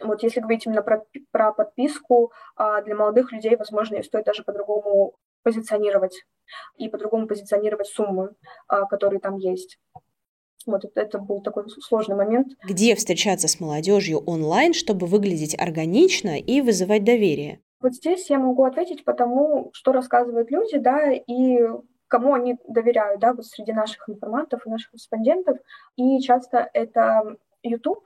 вот 0.00 0.22
если 0.22 0.40
говорить 0.40 0.66
именно 0.66 0.82
про, 0.82 1.04
про 1.32 1.52
подписку, 1.52 2.32
а 2.56 2.82
для 2.82 2.94
молодых 2.94 3.32
людей, 3.32 3.56
возможно, 3.56 3.96
ее 3.96 4.04
стоит 4.04 4.24
даже 4.24 4.44
по-другому 4.44 5.16
позиционировать 5.48 6.26
и 6.76 6.88
по-другому 6.88 7.26
позиционировать 7.26 7.86
суммы, 7.86 8.34
а, 8.66 8.84
которые 8.84 9.18
там 9.18 9.36
есть. 9.38 9.78
Вот 10.66 10.84
это, 10.84 11.00
это 11.00 11.18
был 11.18 11.40
такой 11.40 11.64
сложный 11.80 12.16
момент. 12.16 12.48
Где 12.64 12.94
встречаться 12.94 13.48
с 13.48 13.60
молодежью 13.60 14.18
онлайн, 14.18 14.74
чтобы 14.74 15.06
выглядеть 15.06 15.58
органично 15.58 16.38
и 16.38 16.60
вызывать 16.60 17.04
доверие? 17.04 17.60
Вот 17.80 17.94
здесь 17.94 18.28
я 18.28 18.38
могу 18.38 18.64
ответить 18.64 19.04
по 19.04 19.14
тому, 19.14 19.70
что 19.72 19.92
рассказывают 19.92 20.50
люди, 20.50 20.76
да, 20.76 21.12
и 21.12 21.60
кому 22.08 22.34
они 22.34 22.56
доверяют, 22.68 23.20
да, 23.20 23.32
вот 23.32 23.46
среди 23.46 23.72
наших 23.72 24.06
информантов 24.08 24.66
и 24.66 24.70
наших 24.70 24.92
респондентов. 24.92 25.56
И 25.96 26.20
часто 26.20 26.68
это 26.74 27.36
YouTube, 27.62 28.04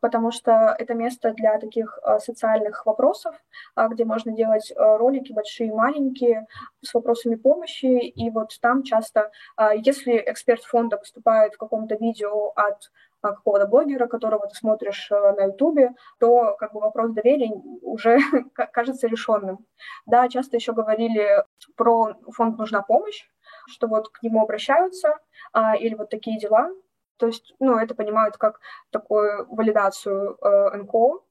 потому 0.00 0.30
что 0.30 0.74
это 0.78 0.94
место 0.94 1.32
для 1.32 1.58
таких 1.58 1.98
э, 2.02 2.18
социальных 2.18 2.86
вопросов, 2.86 3.34
а, 3.74 3.88
где 3.88 4.04
можно 4.04 4.32
делать 4.32 4.70
э, 4.70 4.96
ролики 4.96 5.32
большие 5.32 5.68
и 5.68 5.72
маленькие 5.72 6.46
с 6.82 6.94
вопросами 6.94 7.34
помощи. 7.34 7.86
И 7.86 8.30
вот 8.30 8.50
там 8.60 8.82
часто, 8.82 9.30
а, 9.56 9.74
если 9.74 10.22
эксперт 10.26 10.62
фонда 10.62 10.96
поступает 10.96 11.54
в 11.54 11.58
каком-то 11.58 11.96
видео 11.96 12.52
от 12.54 12.90
а, 13.22 13.32
какого-то 13.32 13.66
блогера, 13.66 14.06
которого 14.06 14.46
ты 14.46 14.54
смотришь 14.54 15.10
э, 15.10 15.32
на 15.32 15.44
Ютубе, 15.46 15.94
то 16.20 16.56
как 16.58 16.72
бы 16.72 16.80
вопрос 16.80 17.12
доверия 17.12 17.50
уже 17.82 18.18
кажется 18.72 19.08
решенным. 19.08 19.66
Да, 20.06 20.28
часто 20.28 20.56
еще 20.56 20.72
говорили 20.72 21.44
про 21.76 22.14
фонд 22.32 22.58
«Нужна 22.58 22.82
помощь», 22.82 23.28
что 23.68 23.88
вот 23.88 24.08
к 24.08 24.22
нему 24.22 24.42
обращаются, 24.42 25.18
или 25.80 25.94
вот 25.94 26.10
такие 26.10 26.38
дела, 26.38 26.70
то 27.16 27.26
есть, 27.26 27.54
ну, 27.58 27.78
это 27.78 27.94
понимают 27.94 28.36
как 28.36 28.60
такую 28.90 29.46
валидацию 29.48 30.36
э, 30.40 30.76
НКО. 30.76 31.22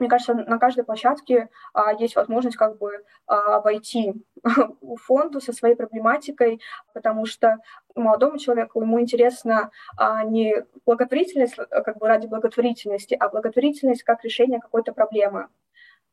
Мне 0.00 0.08
кажется, 0.08 0.34
на 0.34 0.58
каждой 0.58 0.84
площадке 0.84 1.50
а, 1.72 1.92
есть 1.92 2.16
возможность 2.16 2.56
как 2.56 2.78
бы 2.78 3.04
а, 3.26 3.60
войти 3.60 4.14
в 4.42 4.96
фонду 5.06 5.40
со 5.40 5.52
своей 5.52 5.76
проблематикой, 5.76 6.60
потому 6.92 7.26
что 7.26 7.58
молодому 7.94 8.38
человеку 8.38 8.80
ему 8.80 9.00
интересно 9.00 9.70
а, 9.96 10.24
не 10.24 10.64
благотворительность 10.84 11.54
как 11.54 11.98
бы 11.98 12.08
ради 12.08 12.26
благотворительности, 12.26 13.14
а 13.14 13.28
благотворительность 13.28 14.02
как 14.02 14.24
решение 14.24 14.60
какой-то 14.60 14.92
проблемы. 14.92 15.48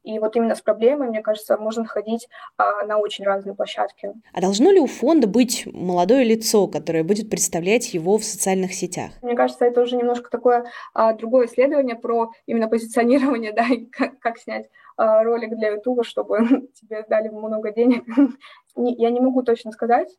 И 0.03 0.17
вот 0.17 0.35
именно 0.35 0.55
с 0.55 0.61
проблемой, 0.61 1.09
мне 1.09 1.21
кажется, 1.21 1.57
можно 1.57 1.85
ходить 1.85 2.27
а, 2.57 2.85
на 2.85 2.97
очень 2.97 3.23
разные 3.23 3.55
площадки. 3.55 4.13
А 4.33 4.41
должно 4.41 4.71
ли 4.71 4.79
у 4.79 4.87
фонда 4.87 5.27
быть 5.27 5.67
молодое 5.71 6.23
лицо, 6.23 6.67
которое 6.67 7.03
будет 7.03 7.29
представлять 7.29 7.93
его 7.93 8.17
в 8.17 8.23
социальных 8.23 8.73
сетях? 8.73 9.11
Мне 9.21 9.35
кажется, 9.35 9.65
это 9.65 9.81
уже 9.81 9.97
немножко 9.97 10.31
такое 10.31 10.65
а, 10.93 11.13
другое 11.13 11.45
исследование 11.45 11.95
про 11.95 12.31
именно 12.47 12.67
позиционирование, 12.67 13.53
да, 13.55 13.67
и 13.67 13.85
как, 13.85 14.19
как 14.19 14.39
снять 14.39 14.69
а, 14.97 15.23
ролик 15.23 15.55
для 15.55 15.69
Ютуба, 15.69 16.03
чтобы 16.03 16.39
тебе 16.73 17.05
дали 17.07 17.29
много 17.29 17.71
денег. 17.71 18.03
Я 18.75 19.11
не 19.11 19.19
могу 19.19 19.43
точно 19.43 19.71
сказать, 19.71 20.09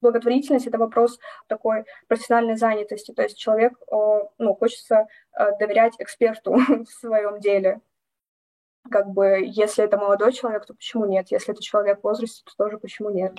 благотворительность 0.00 0.66
это 0.66 0.78
вопрос 0.78 1.20
такой 1.46 1.84
профессиональной 2.08 2.56
занятости. 2.56 3.12
То 3.12 3.22
есть 3.22 3.38
человек, 3.38 3.74
ну, 3.90 4.54
хочется 4.54 5.08
доверять 5.58 5.94
эксперту 5.98 6.54
в 6.54 6.86
своем 6.86 7.40
деле 7.40 7.80
как 8.90 9.12
бы, 9.12 9.40
если 9.44 9.84
это 9.84 9.96
молодой 9.96 10.32
человек, 10.32 10.66
то 10.66 10.74
почему 10.74 11.06
нет? 11.06 11.26
Если 11.30 11.52
это 11.52 11.62
человек 11.62 12.00
в 12.00 12.04
возрасте, 12.04 12.42
то 12.44 12.64
тоже 12.64 12.78
почему 12.78 13.10
нет? 13.10 13.32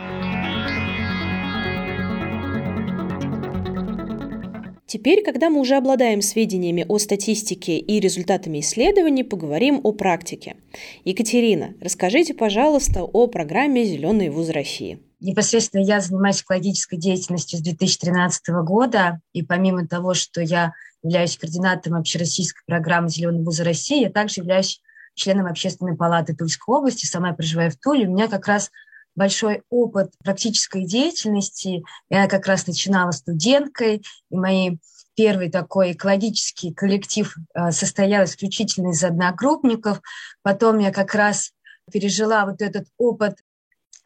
Теперь, 4.89 5.23
когда 5.23 5.52
мы 5.52 5.60
уже 5.60 5.75
обладаем 5.75 6.23
сведениями 6.23 6.84
о 6.88 6.97
статистике 6.97 7.78
и 7.78 7.99
результатами 7.99 8.60
исследований, 8.60 9.23
поговорим 9.23 9.82
о 9.84 9.91
практике. 9.91 10.58
Екатерина, 11.06 11.75
расскажите, 11.80 12.34
пожалуйста, 12.34 13.04
о 13.04 13.28
программе 13.28 13.86
«Зеленый 13.86 14.30
вуз 14.30 14.49
России». 14.49 15.04
Непосредственно 15.19 15.84
я 15.84 15.99
занимаюсь 15.99 16.41
экологической 16.41 16.97
деятельностью 16.97 17.60
с 17.60 17.62
2013 17.62 18.49
года, 18.65 19.21
и 19.32 19.43
помимо 19.43 19.88
того, 19.88 20.15
что 20.15 20.41
я 20.41 20.73
являюсь 21.04 21.38
координатором 21.38 21.99
общероссийской 21.99 22.63
программы 22.65 23.10
«Зеленый 23.10 23.43
вуз 23.43 23.60
России», 23.60 24.02
я 24.02 24.10
также 24.10 24.41
являюсь 24.41 24.82
членом 25.15 25.48
общественной 25.48 25.95
палаты 25.95 26.36
Тульской 26.36 26.76
области, 26.76 27.06
сама 27.06 27.34
проживаю 27.34 27.72
в 27.72 27.78
Туле. 27.78 28.08
У 28.08 28.12
меня 28.12 28.28
как 28.28 28.48
раз 28.48 28.72
большой 29.15 29.63
опыт 29.69 30.13
практической 30.24 30.86
деятельности. 30.86 31.84
Я 32.10 32.28
как 32.28 32.48
раз 32.48 32.67
начинала 32.67 33.12
студенткой, 33.12 34.04
и 34.30 34.36
мои 34.36 34.78
первый 35.15 35.52
такой 35.52 35.91
экологический 35.91 36.74
коллектив 36.74 37.36
э, 37.54 37.72
состоял 37.72 38.24
исключительно 38.24 38.91
из 38.91 39.04
одногруппников. 39.04 40.02
Потом 40.41 40.80
я 40.80 40.91
как 40.91 41.13
раз 41.13 41.52
пережила 41.91 42.45
вот 42.45 42.62
этот 42.62 42.88
опыт 42.98 43.39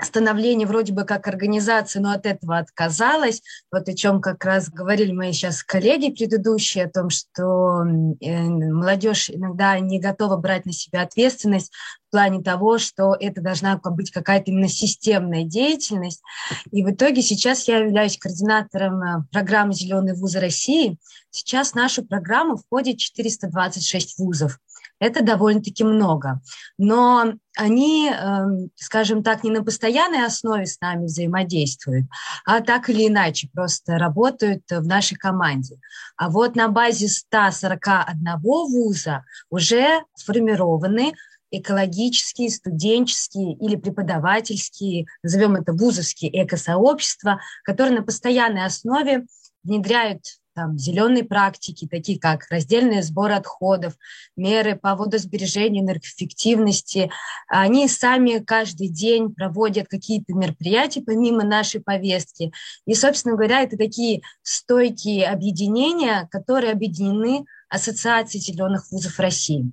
становление 0.03 0.67
вроде 0.67 0.93
бы 0.93 1.03
как 1.03 1.27
организации, 1.27 1.99
но 1.99 2.11
от 2.11 2.25
этого 2.25 2.57
отказалась. 2.57 3.41
Вот 3.71 3.87
о 3.87 3.93
чем 3.93 4.21
как 4.21 4.43
раз 4.45 4.69
говорили 4.69 5.11
мои 5.11 5.33
сейчас 5.33 5.63
коллеги 5.63 6.11
предыдущие, 6.11 6.85
о 6.85 6.89
том, 6.89 7.09
что 7.09 7.83
э, 8.21 8.41
молодежь 8.41 9.29
иногда 9.29 9.79
не 9.79 9.99
готова 9.99 10.37
брать 10.37 10.65
на 10.65 10.73
себя 10.73 11.01
ответственность 11.01 11.71
в 12.07 12.11
плане 12.11 12.43
того, 12.43 12.77
что 12.77 13.15
это 13.19 13.41
должна 13.41 13.77
быть 13.77 14.11
какая-то 14.11 14.51
именно 14.51 14.67
системная 14.67 15.43
деятельность. 15.43 16.21
И 16.71 16.83
в 16.83 16.91
итоге 16.91 17.21
сейчас 17.21 17.67
я 17.67 17.77
являюсь 17.77 18.17
координатором 18.17 19.01
э, 19.01 19.23
программы 19.31 19.73
«Зеленый 19.73 20.13
вузы 20.13 20.39
России». 20.39 20.97
Сейчас 21.31 21.71
в 21.71 21.75
нашу 21.75 22.05
программу 22.05 22.57
входит 22.57 22.97
426 22.99 24.19
вузов. 24.19 24.59
Это 25.03 25.21
довольно-таки 25.21 25.83
много. 25.83 26.39
Но 26.77 27.33
они, 27.57 28.09
эм, 28.09 28.69
скажем 28.75 29.21
так, 29.21 29.43
не 29.43 29.51
на 29.51 29.61
постоянной 29.61 30.25
основе 30.25 30.65
с 30.65 30.79
нами 30.79 31.07
взаимодействуют, 31.07 32.05
а 32.45 32.61
так 32.61 32.89
или 32.89 33.09
иначе 33.09 33.49
просто 33.53 33.97
работают 33.97 34.63
в 34.69 34.87
нашей 34.87 35.17
команде. 35.17 35.77
А 36.15 36.29
вот 36.29 36.55
на 36.55 36.69
базе 36.69 37.09
141 37.09 38.37
вуза 38.39 39.25
уже 39.49 40.03
сформированы 40.15 41.11
экологические, 41.51 42.49
студенческие 42.49 43.55
или 43.55 43.75
преподавательские, 43.75 45.07
назовем 45.21 45.57
это 45.57 45.73
вузовские 45.73 46.45
экосообщества, 46.45 47.41
которые 47.65 47.99
на 47.99 48.05
постоянной 48.05 48.65
основе 48.65 49.25
внедряют 49.65 50.21
там, 50.53 50.77
зеленые 50.77 51.23
практики, 51.23 51.87
такие 51.89 52.19
как 52.19 52.45
раздельный 52.49 53.01
сбор 53.01 53.31
отходов, 53.31 53.93
меры 54.35 54.75
по 54.75 54.95
водосбережению, 54.95 55.83
энергоэффективности. 55.83 57.11
Они 57.47 57.87
сами 57.87 58.39
каждый 58.39 58.87
день 58.87 59.33
проводят 59.33 59.87
какие-то 59.87 60.33
мероприятия 60.33 61.01
помимо 61.01 61.43
нашей 61.43 61.81
повестки. 61.81 62.51
И, 62.85 62.93
собственно 62.93 63.35
говоря, 63.35 63.61
это 63.61 63.77
такие 63.77 64.21
стойкие 64.41 65.27
объединения, 65.27 66.27
которые 66.31 66.71
объединены 66.71 67.45
Ассоциацией 67.69 68.43
зеленых 68.43 68.91
вузов 68.91 69.19
России. 69.19 69.71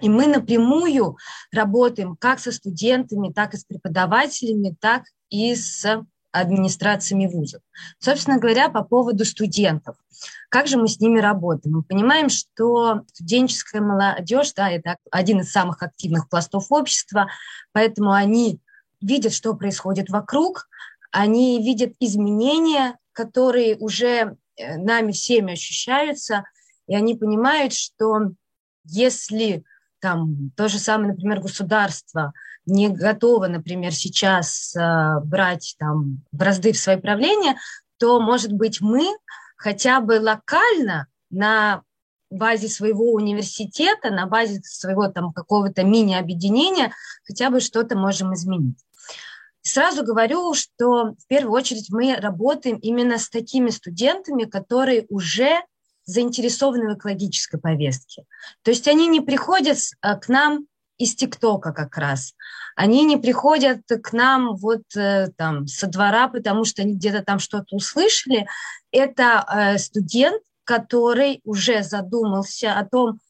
И 0.00 0.08
мы 0.08 0.26
напрямую 0.26 1.16
работаем 1.52 2.16
как 2.16 2.38
со 2.38 2.52
студентами, 2.52 3.32
так 3.32 3.54
и 3.54 3.56
с 3.56 3.64
преподавателями, 3.64 4.76
так 4.80 5.04
и 5.30 5.54
с 5.54 6.04
администрациями 6.40 7.26
вузов. 7.26 7.62
Собственно 7.98 8.38
говоря, 8.38 8.68
по 8.68 8.82
поводу 8.82 9.24
студентов. 9.24 9.96
Как 10.48 10.66
же 10.66 10.76
мы 10.76 10.88
с 10.88 11.00
ними 11.00 11.18
работаем? 11.18 11.76
Мы 11.76 11.82
понимаем, 11.82 12.28
что 12.28 13.02
студенческая 13.12 13.80
молодежь, 13.80 14.52
да, 14.54 14.70
это 14.70 14.96
один 15.10 15.40
из 15.40 15.50
самых 15.50 15.82
активных 15.82 16.28
пластов 16.28 16.66
общества, 16.70 17.28
поэтому 17.72 18.12
они 18.12 18.60
видят, 19.00 19.32
что 19.32 19.54
происходит 19.54 20.08
вокруг, 20.08 20.68
они 21.10 21.62
видят 21.62 21.94
изменения, 22.00 22.96
которые 23.12 23.76
уже 23.76 24.36
э, 24.56 24.76
нами 24.76 25.12
всеми 25.12 25.54
ощущаются, 25.54 26.44
и 26.86 26.94
они 26.94 27.14
понимают, 27.14 27.72
что 27.72 28.32
если 28.84 29.64
там 30.00 30.50
то 30.56 30.68
же 30.68 30.78
самое, 30.78 31.12
например, 31.12 31.40
государство 31.40 32.32
не 32.66 32.88
готово, 32.88 33.46
например, 33.46 33.94
сейчас 33.94 34.74
э, 34.76 35.20
брать 35.24 35.76
там 35.78 36.24
бразды 36.32 36.72
в 36.72 36.78
свои 36.78 36.96
правления, 36.96 37.56
то, 37.98 38.20
может 38.20 38.52
быть, 38.52 38.80
мы 38.80 39.06
хотя 39.56 40.00
бы 40.00 40.20
локально 40.20 41.06
на 41.30 41.82
базе 42.30 42.68
своего 42.68 43.12
университета, 43.12 44.10
на 44.10 44.26
базе 44.26 44.60
своего 44.62 45.08
там 45.08 45.32
какого-то 45.32 45.84
мини-объединения 45.84 46.92
хотя 47.24 47.50
бы 47.50 47.60
что-то 47.60 47.96
можем 47.96 48.34
изменить. 48.34 48.78
Сразу 49.62 50.04
говорю, 50.04 50.54
что 50.54 51.14
в 51.18 51.26
первую 51.28 51.52
очередь 51.52 51.90
мы 51.90 52.16
работаем 52.16 52.76
именно 52.76 53.18
с 53.18 53.28
такими 53.28 53.70
студентами, 53.70 54.44
которые 54.44 55.06
уже 55.08 55.60
заинтересованы 56.04 56.94
в 56.94 56.98
экологической 56.98 57.58
повестке. 57.58 58.26
То 58.62 58.70
есть 58.70 58.86
они 58.86 59.08
не 59.08 59.20
приходят 59.20 59.76
э, 59.76 60.16
к 60.18 60.28
нам 60.28 60.66
из 60.98 61.14
ТикТока 61.14 61.72
как 61.72 61.96
раз. 61.96 62.34
Они 62.74 63.04
не 63.04 63.16
приходят 63.16 63.82
к 64.02 64.12
нам 64.12 64.56
вот 64.56 64.82
э, 64.96 65.28
там 65.36 65.66
со 65.66 65.86
двора, 65.86 66.28
потому 66.28 66.64
что 66.64 66.82
они 66.82 66.94
где-то 66.94 67.22
там 67.22 67.38
что-то 67.38 67.76
услышали. 67.76 68.46
Это 68.90 69.46
э, 69.48 69.78
студент, 69.78 70.42
который 70.64 71.40
уже 71.44 71.82
задумался 71.82 72.74
о 72.74 72.84
том, 72.84 73.20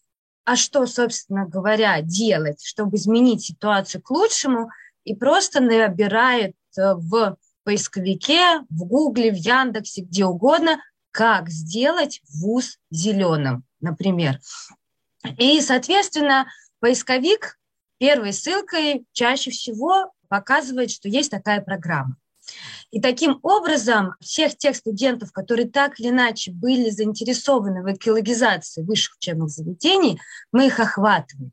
а 0.44 0.56
что, 0.56 0.86
собственно 0.86 1.46
говоря, 1.46 2.00
делать, 2.02 2.64
чтобы 2.64 2.96
изменить 2.96 3.42
ситуацию 3.44 4.00
к 4.02 4.10
лучшему, 4.10 4.70
и 5.04 5.14
просто 5.14 5.60
набирает 5.60 6.54
в 6.76 7.36
поисковике, 7.64 8.60
в 8.70 8.84
Гугле, 8.84 9.32
в 9.32 9.36
Яндексе, 9.36 10.02
где 10.02 10.24
угодно 10.24 10.80
как 11.10 11.48
сделать 11.48 12.20
вуз 12.28 12.78
зеленым, 12.90 13.64
например. 13.80 14.38
И, 15.38 15.60
соответственно, 15.60 16.46
поисковик 16.80 17.58
первой 17.98 18.32
ссылкой 18.32 19.06
чаще 19.12 19.50
всего 19.50 20.12
показывает, 20.28 20.90
что 20.90 21.08
есть 21.08 21.30
такая 21.30 21.60
программа. 21.60 22.16
И 22.90 23.00
таким 23.00 23.40
образом 23.42 24.14
всех 24.20 24.56
тех 24.56 24.76
студентов, 24.76 25.32
которые 25.32 25.68
так 25.68 25.98
или 25.98 26.08
иначе 26.08 26.52
были 26.52 26.90
заинтересованы 26.90 27.82
в 27.82 27.92
экологизации 27.92 28.82
высших 28.82 29.16
учебных 29.16 29.50
заведений, 29.50 30.20
мы 30.52 30.68
их 30.68 30.78
охватываем. 30.78 31.52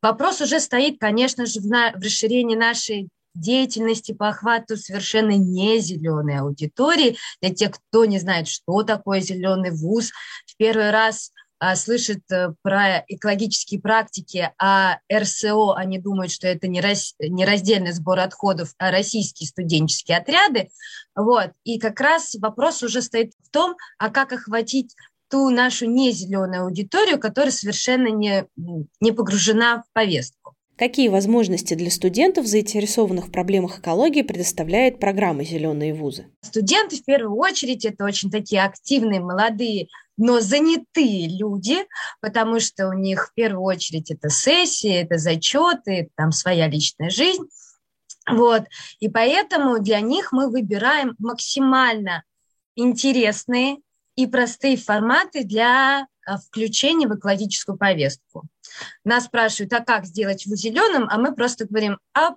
Вопрос 0.00 0.40
уже 0.40 0.60
стоит, 0.60 1.00
конечно 1.00 1.46
же, 1.46 1.60
в, 1.60 1.66
на, 1.66 1.92
в 1.92 2.02
расширении 2.02 2.56
нашей 2.56 3.08
деятельности 3.34 4.12
по 4.12 4.28
охвату 4.28 4.76
совершенно 4.76 5.32
не 5.32 5.80
зеленой 5.80 6.38
аудитории. 6.38 7.16
Для 7.40 7.52
тех, 7.52 7.72
кто 7.72 8.04
не 8.04 8.20
знает, 8.20 8.46
что 8.46 8.82
такое 8.84 9.20
зеленый 9.20 9.72
вуз, 9.72 10.12
в 10.46 10.56
первый 10.56 10.90
раз 10.90 11.32
слышит 11.74 12.22
а, 12.30 12.54
про 12.62 13.04
экологические 13.08 13.80
практики, 13.80 14.50
а 14.58 14.98
РСО, 15.12 15.74
они 15.74 15.98
думают, 15.98 16.32
что 16.32 16.46
это 16.46 16.68
не, 16.68 16.80
рас, 16.80 17.14
не 17.18 17.44
раздельный 17.44 17.92
сбор 17.92 18.20
отходов, 18.20 18.74
а 18.78 18.90
российские 18.90 19.48
студенческие 19.48 20.18
отряды. 20.18 20.70
Вот. 21.14 21.52
И 21.64 21.78
как 21.78 22.00
раз 22.00 22.34
вопрос 22.34 22.82
уже 22.82 23.02
стоит 23.02 23.32
в 23.42 23.50
том, 23.50 23.76
а 23.98 24.10
как 24.10 24.32
охватить 24.32 24.94
ту 25.30 25.50
нашу 25.50 25.86
незеленую 25.86 26.64
аудиторию, 26.64 27.18
которая 27.18 27.50
совершенно 27.50 28.08
не, 28.08 28.46
не 29.00 29.12
погружена 29.12 29.82
в 29.82 29.92
повестку. 29.92 30.54
Какие 30.76 31.06
возможности 31.06 31.74
для 31.74 31.88
студентов, 31.88 32.46
заинтересованных 32.46 33.26
в 33.26 33.30
проблемах 33.30 33.78
экологии, 33.78 34.22
предоставляет 34.22 34.98
программа 34.98 35.44
«Зеленые 35.44 35.94
вузы»? 35.94 36.26
Студенты, 36.40 36.96
в 36.96 37.04
первую 37.04 37.38
очередь, 37.38 37.84
это 37.84 38.04
очень 38.04 38.28
такие 38.28 38.64
активные, 38.64 39.20
молодые, 39.20 39.86
но 40.16 40.40
занятые 40.40 41.28
люди, 41.28 41.86
потому 42.20 42.60
что 42.60 42.88
у 42.88 42.92
них 42.92 43.28
в 43.28 43.34
первую 43.34 43.62
очередь 43.62 44.10
это 44.10 44.28
сессии, 44.28 44.92
это 44.92 45.18
зачеты, 45.18 46.10
там 46.16 46.32
своя 46.32 46.68
личная 46.68 47.10
жизнь. 47.10 47.44
Вот. 48.28 48.64
И 49.00 49.08
поэтому 49.08 49.80
для 49.80 50.00
них 50.00 50.32
мы 50.32 50.50
выбираем 50.50 51.14
максимально 51.18 52.22
интересные 52.76 53.78
и 54.16 54.26
простые 54.26 54.76
форматы 54.76 55.44
для 55.44 56.06
а, 56.26 56.38
включения 56.38 57.08
в 57.08 57.16
экологическую 57.16 57.76
повестку. 57.76 58.44
Нас 59.04 59.24
спрашивают, 59.24 59.72
а 59.72 59.80
как 59.80 60.06
сделать 60.06 60.46
его 60.46 60.56
зеленым, 60.56 61.08
а 61.10 61.18
мы 61.18 61.34
просто 61.34 61.66
говорим, 61.66 61.98
а 62.14 62.36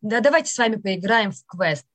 да, 0.00 0.20
давайте 0.20 0.50
с 0.50 0.58
вами 0.58 0.76
поиграем 0.76 1.30
в 1.30 1.44
квест. 1.46 1.86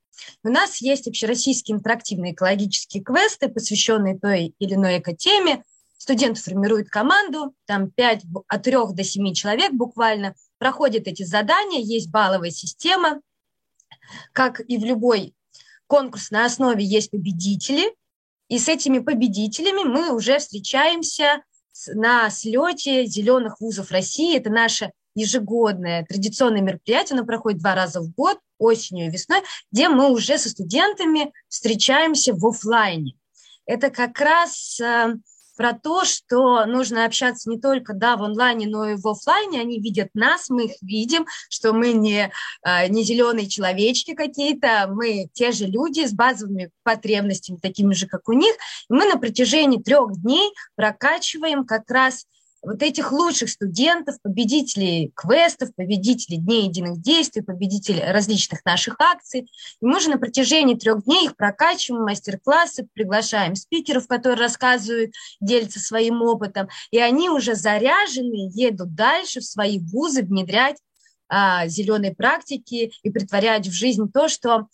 У 0.44 0.50
нас 0.50 0.82
есть 0.82 1.08
общероссийские 1.08 1.78
интерактивные 1.78 2.34
экологические 2.34 3.04
квесты, 3.04 3.50
посвященные 3.50 4.18
той 4.18 4.56
или 4.60 4.74
иной 4.74 5.00
экотеме. 5.00 5.64
Студенты 5.98 6.42
формируют 6.42 6.90
команду, 6.90 7.54
там 7.66 7.90
5, 7.92 8.24
от 8.48 8.64
3 8.64 8.74
до 8.94 9.04
7 9.04 9.34
человек 9.34 9.74
буквально, 9.74 10.36
проходят 10.58 11.08
эти 11.08 11.24
задания, 11.24 11.82
есть 11.82 12.10
балловая 12.12 12.52
система. 12.52 13.22
Как 14.32 14.62
и 14.68 14.78
в 14.78 14.86
любой 14.86 15.34
конкурсной 15.88 16.46
основе 16.46 16.84
есть 16.84 17.12
победители, 17.12 17.94
и 18.48 18.60
с 18.60 18.70
этими 18.70 19.00
победителями 19.00 19.84
мы 19.84 20.14
уже 20.14 20.40
встречаемся 20.40 21.44
на 21.88 22.30
слете 22.30 23.06
зеленых 23.06 23.60
вузов 23.60 23.92
России. 23.92 24.38
Это 24.38 24.50
наше 24.50 24.92
ежегодное 25.16 26.06
традиционное 26.06 26.62
мероприятие, 26.62 27.18
оно 27.18 27.26
проходит 27.26 27.60
два 27.60 27.76
раза 27.76 28.02
в 28.02 28.12
год, 28.14 28.40
осенью 28.58 29.08
и 29.08 29.12
весной, 29.12 29.42
где 29.72 29.90
мы 29.90 30.10
уже 30.10 30.38
со 30.38 30.50
студентами 30.50 31.32
встречаемся 31.48 32.34
в 32.34 32.46
офлайне. 32.46 33.14
Это 33.66 33.90
как 33.90 34.20
раз 34.20 34.80
э, 34.80 35.16
про 35.58 35.74
то, 35.74 36.06
что 36.06 36.66
нужно 36.66 37.04
общаться 37.04 37.50
не 37.50 37.60
только 37.60 37.94
да, 37.94 38.16
в 38.16 38.24
онлайне, 38.24 38.68
но 38.68 38.88
и 38.88 38.96
в 38.96 39.06
офлайне. 39.08 39.60
Они 39.60 39.82
видят 39.82 40.10
нас, 40.14 40.50
мы 40.50 40.66
их 40.66 40.76
видим, 40.82 41.26
что 41.50 41.74
мы 41.74 41.92
не, 41.92 42.32
а, 42.62 42.88
не 42.88 43.04
зеленые 43.04 43.50
человечки 43.50 44.14
какие-то, 44.14 44.88
мы 44.90 45.28
те 45.34 45.52
же 45.52 45.66
люди 45.66 46.06
с 46.06 46.14
базовыми 46.14 46.72
потребностями, 46.84 47.58
такими 47.58 47.94
же, 47.94 48.08
как 48.08 48.30
у 48.30 48.34
них. 48.34 48.54
И 48.90 48.94
мы 48.94 49.06
на 49.06 49.18
протяжении 49.18 49.82
трех 49.82 50.22
дней 50.22 50.54
прокачиваем 50.76 51.66
как 51.66 51.90
раз 51.90 52.28
вот 52.68 52.84
этих 52.84 53.14
лучших 53.14 53.50
студентов, 53.50 54.22
победителей 54.22 55.14
квестов, 55.16 55.74
победителей 55.74 56.38
Дней 56.38 56.66
единых 56.66 57.02
действий, 57.02 57.42
победителей 57.42 58.04
различных 58.04 58.66
наших 58.66 59.00
акций. 59.00 59.50
И 59.82 59.86
мы 59.86 60.02
же 60.02 60.10
на 60.10 60.18
протяжении 60.18 60.76
трех 60.76 61.06
дней 61.06 61.28
их 61.28 61.38
прокачиваем, 61.38 62.04
мастер-классы, 62.04 62.86
приглашаем 62.94 63.56
спикеров, 63.56 64.08
которые 64.08 64.38
рассказывают, 64.38 65.14
делятся 65.40 65.80
своим 65.80 66.22
опытом. 66.22 66.68
И 66.92 67.00
они 67.00 67.30
уже 67.30 67.56
заряжены, 67.56 68.52
едут 68.54 68.94
дальше 68.96 69.40
в 69.40 69.46
свои 69.46 69.80
вузы 69.80 70.24
внедрять 70.24 70.78
а, 71.30 71.68
зеленые 71.68 72.14
практики 72.14 72.92
и 73.02 73.10
притворять 73.10 73.66
в 73.68 73.72
жизнь 73.72 74.12
то, 74.12 74.28
что 74.28 74.68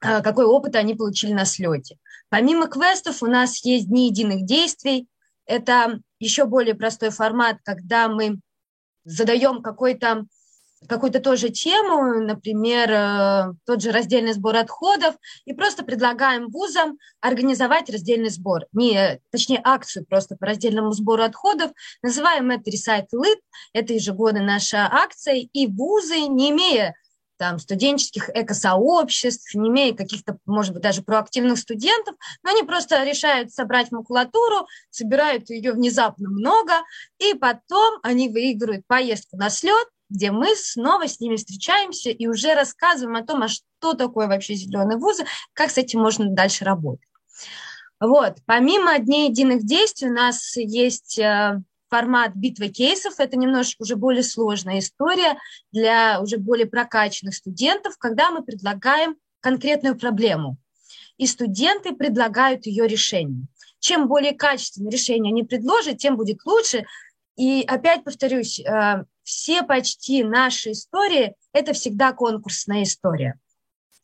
а, 0.00 0.20
какой 0.20 0.44
опыт 0.44 0.76
они 0.76 0.94
получили 0.94 1.32
на 1.32 1.44
слете. 1.44 1.98
Помимо 2.28 2.68
квестов 2.68 3.24
у 3.24 3.26
нас 3.26 3.64
есть 3.64 3.88
дни 3.88 4.06
единых 4.06 4.44
действий. 4.44 5.08
Это 5.44 6.00
еще 6.18 6.44
более 6.44 6.74
простой 6.74 7.10
формат, 7.10 7.58
когда 7.64 8.08
мы 8.08 8.40
задаем 9.04 9.62
какой-то 9.62 10.26
какую-то 10.88 11.20
тоже 11.20 11.48
тему, 11.48 12.20
например, 12.20 12.90
э, 12.90 13.54
тот 13.64 13.82
же 13.82 13.92
раздельный 13.92 14.34
сбор 14.34 14.56
отходов, 14.56 15.16
и 15.44 15.54
просто 15.54 15.84
предлагаем 15.84 16.48
вузам 16.48 16.98
организовать 17.20 17.90
раздельный 17.90 18.28
сбор, 18.28 18.66
не, 18.72 19.18
точнее 19.30 19.60
акцию 19.64 20.04
просто 20.06 20.36
по 20.36 20.46
раздельному 20.46 20.92
сбору 20.92 21.22
отходов, 21.22 21.72
называем 22.02 22.50
это 22.50 22.70
Recycle 22.70 23.22
It, 23.22 23.40
это 23.72 23.94
ежегодная 23.94 24.42
наша 24.42 24.86
акция, 24.90 25.48
и 25.50 25.66
вузы, 25.66 26.20
не 26.28 26.50
имея 26.50 26.94
там, 27.38 27.58
студенческих 27.58 28.30
экосообществ, 28.34 29.54
не 29.54 29.68
имея 29.68 29.94
каких-то, 29.94 30.38
может 30.46 30.72
быть, 30.72 30.82
даже 30.82 31.02
проактивных 31.02 31.58
студентов, 31.58 32.14
но 32.42 32.50
они 32.50 32.62
просто 32.62 33.02
решают 33.04 33.52
собрать 33.52 33.92
макулатуру, 33.92 34.66
собирают 34.90 35.50
ее 35.50 35.72
внезапно 35.72 36.28
много, 36.28 36.72
и 37.18 37.34
потом 37.34 37.98
они 38.02 38.28
выигрывают 38.28 38.86
поездку 38.86 39.36
на 39.36 39.50
слет, 39.50 39.88
где 40.08 40.30
мы 40.30 40.54
снова 40.56 41.08
с 41.08 41.20
ними 41.20 41.36
встречаемся 41.36 42.10
и 42.10 42.26
уже 42.26 42.54
рассказываем 42.54 43.16
о 43.16 43.26
том, 43.26 43.42
а 43.42 43.48
что 43.48 43.94
такое 43.94 44.28
вообще 44.28 44.54
зеленые 44.54 44.98
вузы, 44.98 45.24
как 45.52 45.70
с 45.70 45.78
этим 45.78 46.00
можно 46.00 46.26
дальше 46.30 46.64
работать. 46.64 47.08
Вот, 47.98 48.36
помимо 48.44 48.98
Дней 48.98 49.30
единых 49.30 49.64
действий 49.64 50.10
у 50.10 50.12
нас 50.12 50.56
есть 50.56 51.18
э, 51.18 51.60
формат 51.88 52.34
битвы 52.34 52.68
кейсов. 52.68 53.18
Это 53.18 53.36
немножечко 53.36 53.82
уже 53.82 53.96
более 53.96 54.22
сложная 54.22 54.78
история 54.78 55.38
для 55.72 56.20
уже 56.20 56.38
более 56.38 56.66
прокачанных 56.66 57.34
студентов, 57.34 57.96
когда 57.98 58.30
мы 58.30 58.42
предлагаем 58.42 59.16
конкретную 59.40 59.96
проблему, 59.96 60.56
и 61.18 61.26
студенты 61.26 61.94
предлагают 61.94 62.66
ее 62.66 62.86
решение. 62.86 63.46
Чем 63.78 64.08
более 64.08 64.32
качественное 64.32 64.90
решение 64.90 65.30
они 65.30 65.44
предложат, 65.44 65.98
тем 65.98 66.16
будет 66.16 66.44
лучше. 66.44 66.84
И 67.36 67.62
опять 67.62 68.02
повторюсь, 68.02 68.58
э, 68.60 69.04
все 69.22 69.62
почти 69.62 70.24
наши 70.24 70.72
истории– 70.72 71.34
это 71.52 71.72
всегда 71.74 72.12
конкурсная 72.12 72.82
история. 72.82 73.38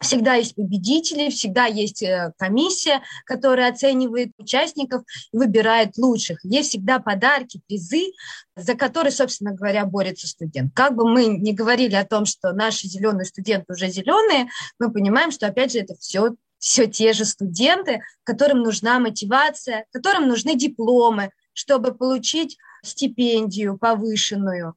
Всегда 0.03 0.35
есть 0.35 0.57
победители, 0.57 1.31
всегда 1.31 1.67
есть 1.67 2.03
э, 2.03 2.33
комиссия, 2.37 3.03
которая 3.25 3.71
оценивает 3.71 4.33
участников 4.37 5.03
и 5.33 5.37
выбирает 5.37 5.97
лучших. 5.97 6.41
Есть 6.45 6.71
всегда 6.71 6.99
подарки, 6.99 7.61
призы, 7.67 8.13
за 8.57 8.75
которые, 8.75 9.13
собственно 9.13 9.53
говоря, 9.53 9.87
борется 9.87 10.27
студент. 10.27 10.73
Как 10.75 10.97
бы 10.97 11.09
мы 11.09 11.27
ни 11.27 11.53
говорили 11.53 11.95
о 11.95 12.05
том, 12.05 12.27
что 12.27 12.53
наши 12.53 12.89
зеленые 12.89 13.25
студенты 13.25 13.73
уже 13.73 13.89
зеленые, 13.89 14.49
мы 14.79 14.93
понимаем, 14.93 15.31
что, 15.31 15.47
опять 15.47 15.73
же, 15.73 15.79
это 15.79 15.95
все 15.99 16.35
все 16.59 16.87
те 16.87 17.13
же 17.13 17.25
студенты, 17.25 18.03
которым 18.23 18.61
нужна 18.61 19.01
мотивация, 19.01 19.85
которым 19.91 20.29
нужны 20.29 20.55
дипломы, 20.55 21.33
чтобы 21.55 21.93
получить 21.93 22.57
стипендию 22.85 23.77
повышенную, 23.79 24.77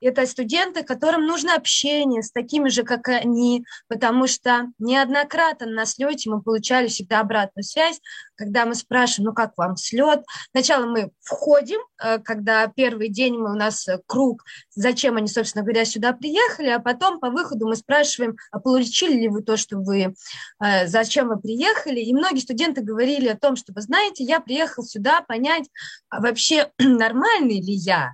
это 0.00 0.26
студенты, 0.26 0.82
которым 0.82 1.26
нужно 1.26 1.54
общение 1.54 2.22
с 2.22 2.30
такими 2.30 2.68
же, 2.68 2.82
как 2.82 3.08
они, 3.08 3.64
потому 3.88 4.26
что 4.26 4.68
неоднократно 4.78 5.66
на 5.66 5.86
слете 5.86 6.30
мы 6.30 6.42
получали 6.42 6.88
всегда 6.88 7.20
обратную 7.20 7.64
связь, 7.64 8.00
когда 8.36 8.66
мы 8.66 8.74
спрашиваем, 8.74 9.30
ну 9.30 9.34
как 9.34 9.52
вам 9.56 9.76
слет. 9.76 10.24
Сначала 10.50 10.86
мы 10.86 11.10
входим, 11.22 11.80
э, 12.02 12.18
когда 12.18 12.66
первый 12.68 13.08
день 13.08 13.34
мы, 13.34 13.52
у 13.52 13.56
нас 13.56 13.86
круг, 14.06 14.44
зачем 14.74 15.16
они, 15.16 15.28
собственно 15.28 15.64
говоря, 15.64 15.84
сюда 15.84 16.12
приехали, 16.12 16.68
а 16.68 16.78
потом 16.78 17.18
по 17.18 17.30
выходу 17.30 17.66
мы 17.66 17.76
спрашиваем, 17.76 18.36
а 18.50 18.60
получили 18.60 19.14
ли 19.20 19.28
вы 19.28 19.42
то, 19.42 19.56
что 19.56 19.78
вы, 19.78 20.14
э, 20.62 20.86
зачем 20.86 21.28
вы 21.28 21.38
приехали. 21.40 22.00
И 22.00 22.14
многие 22.14 22.40
студенты 22.40 22.82
говорили 22.82 23.28
о 23.28 23.36
том, 23.36 23.56
что, 23.56 23.72
вы 23.72 23.80
знаете, 23.80 24.24
я 24.24 24.40
приехал 24.40 24.84
сюда 24.84 25.22
понять, 25.22 25.68
а 26.10 26.20
вообще 26.20 26.70
нормальный 26.78 27.60
ли 27.60 27.72
я, 27.72 28.12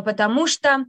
потому 0.00 0.46
что, 0.46 0.86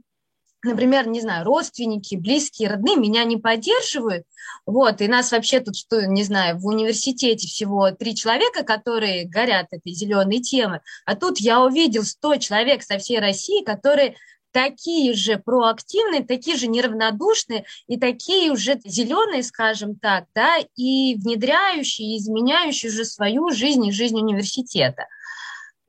например, 0.62 1.08
не 1.08 1.20
знаю, 1.20 1.44
родственники, 1.44 2.14
близкие, 2.14 2.70
родные 2.70 2.96
меня 2.96 3.24
не 3.24 3.36
поддерживают, 3.36 4.24
вот, 4.64 5.00
и 5.00 5.08
нас 5.08 5.32
вообще 5.32 5.60
тут, 5.60 5.76
что, 5.76 6.06
не 6.06 6.22
знаю, 6.22 6.58
в 6.58 6.66
университете 6.66 7.46
всего 7.46 7.90
три 7.90 8.14
человека, 8.14 8.62
которые 8.62 9.28
горят 9.28 9.66
этой 9.70 9.92
зеленой 9.92 10.40
темы, 10.40 10.80
а 11.04 11.16
тут 11.16 11.38
я 11.38 11.62
увидел 11.62 12.04
100 12.04 12.36
человек 12.36 12.82
со 12.82 12.98
всей 12.98 13.18
России, 13.18 13.64
которые 13.64 14.16
такие 14.52 15.14
же 15.14 15.38
проактивные, 15.38 16.24
такие 16.24 16.56
же 16.56 16.68
неравнодушные 16.68 17.64
и 17.88 17.98
такие 17.98 18.52
уже 18.52 18.78
зеленые, 18.84 19.42
скажем 19.42 19.96
так, 19.96 20.26
да, 20.34 20.58
и 20.76 21.16
внедряющие, 21.16 22.18
изменяющие 22.18 22.92
уже 22.92 23.04
свою 23.04 23.50
жизнь 23.50 23.86
и 23.86 23.92
жизнь 23.92 24.16
университета. 24.16 25.06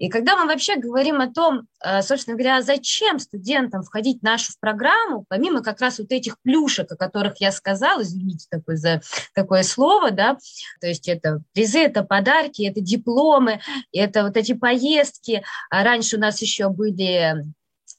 И 0.04 0.10
когда 0.10 0.36
мы 0.36 0.48
вообще 0.48 0.76
говорим 0.76 1.22
о 1.22 1.32
том, 1.32 1.62
э, 1.82 2.02
собственно 2.02 2.36
говоря, 2.36 2.62
зачем 2.62 3.20
студентам 3.20 3.84
входить 3.84 4.20
в 4.20 4.24
нашу 4.24 4.52
программу, 4.60 5.24
помимо 5.30 5.64
как 5.64 5.80
раз 5.80 5.98
вот 5.98 6.12
этих 6.12 6.38
плюшек, 6.42 6.92
о 6.92 6.98
которых 6.98 7.40
я 7.40 7.54
сказала, 7.54 8.02
извините 8.02 8.48
такое, 8.50 8.76
за 8.76 9.02
такое 9.34 9.64
слово, 9.64 10.12
да, 10.12 10.38
то 10.82 10.88
есть 10.88 11.08
это 11.08 11.40
призы, 11.54 11.80
это 11.80 12.04
подарки, 12.04 12.68
это 12.68 12.82
дипломы, 12.82 13.62
это 13.94 14.24
вот 14.24 14.36
эти 14.36 14.54
поездки. 14.54 15.42
А 15.70 15.86
раньше 15.86 16.18
у 16.18 16.20
нас 16.20 16.42
еще 16.42 16.68
были 16.68 17.46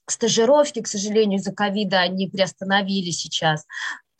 стажировки, 0.07 0.83
к 0.83 0.87
сожалению, 0.87 1.39
из-за 1.39 1.55
ковида 1.55 2.01
они 2.01 2.29
приостановили 2.29 3.13
сейчас. 3.13 3.65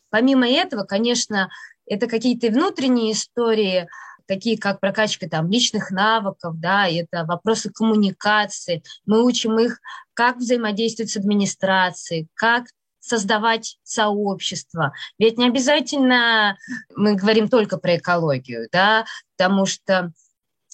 Помимо 0.09 0.49
этого, 0.49 0.85
конечно, 0.85 1.51
это 1.85 2.07
какие-то 2.07 2.47
внутренние 2.47 3.11
истории, 3.11 3.87
такие 4.27 4.57
как 4.57 4.79
прокачка 4.79 5.27
там, 5.27 5.49
личных 5.49 5.91
навыков, 5.91 6.55
да, 6.59 6.87
это 6.87 7.25
вопросы 7.25 7.69
коммуникации. 7.71 8.83
Мы 9.05 9.23
учим 9.23 9.59
их, 9.59 9.79
как 10.13 10.37
взаимодействовать 10.37 11.11
с 11.11 11.17
администрацией, 11.17 12.27
как 12.33 12.65
создавать 12.99 13.77
сообщество. 13.83 14.93
Ведь 15.19 15.37
не 15.37 15.47
обязательно 15.47 16.57
мы 16.95 17.15
говорим 17.15 17.49
только 17.49 17.77
про 17.77 17.97
экологию, 17.97 18.67
да, 18.71 19.05
потому 19.37 19.65
что 19.65 20.11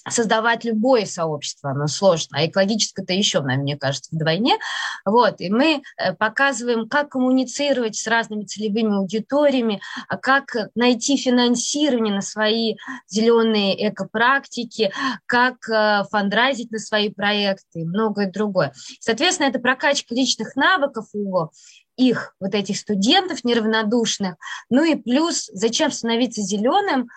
создавать 0.08 0.64
любое 0.64 1.06
сообщество, 1.06 1.70
оно 1.70 1.86
сложно, 1.86 2.38
а 2.38 2.46
экологическое-то 2.46 3.12
еще, 3.12 3.40
мне 3.40 3.76
кажется, 3.76 4.10
вдвойне. 4.12 4.56
Вот, 5.04 5.40
и 5.40 5.50
мы 5.50 5.82
э, 5.96 6.14
показываем, 6.14 6.88
как 6.88 7.10
коммуницировать 7.10 7.96
с 7.96 8.06
разными 8.06 8.44
целевыми 8.44 8.96
аудиториями, 8.96 9.80
а 10.08 10.16
как 10.16 10.56
найти 10.74 11.16
финансирование 11.16 12.14
на 12.14 12.22
свои 12.22 12.76
зеленые 13.08 13.88
экопрактики, 13.88 14.92
как 15.26 15.68
э, 15.68 16.04
фандрайзить 16.10 16.70
на 16.72 16.78
свои 16.78 17.10
проекты 17.10 17.80
и 17.80 17.84
многое 17.84 18.30
другое. 18.30 18.72
Соответственно, 19.00 19.48
это 19.48 19.58
прокачка 19.58 20.14
личных 20.14 20.56
навыков 20.56 21.06
его, 21.12 21.52
их, 21.96 22.34
вот 22.40 22.54
этих 22.54 22.78
студентов 22.78 23.44
неравнодушных. 23.44 24.36
Ну 24.70 24.84
и 24.84 24.94
плюс, 24.94 25.50
зачем 25.52 25.90
становиться 25.90 26.42
зеленым? 26.42 27.08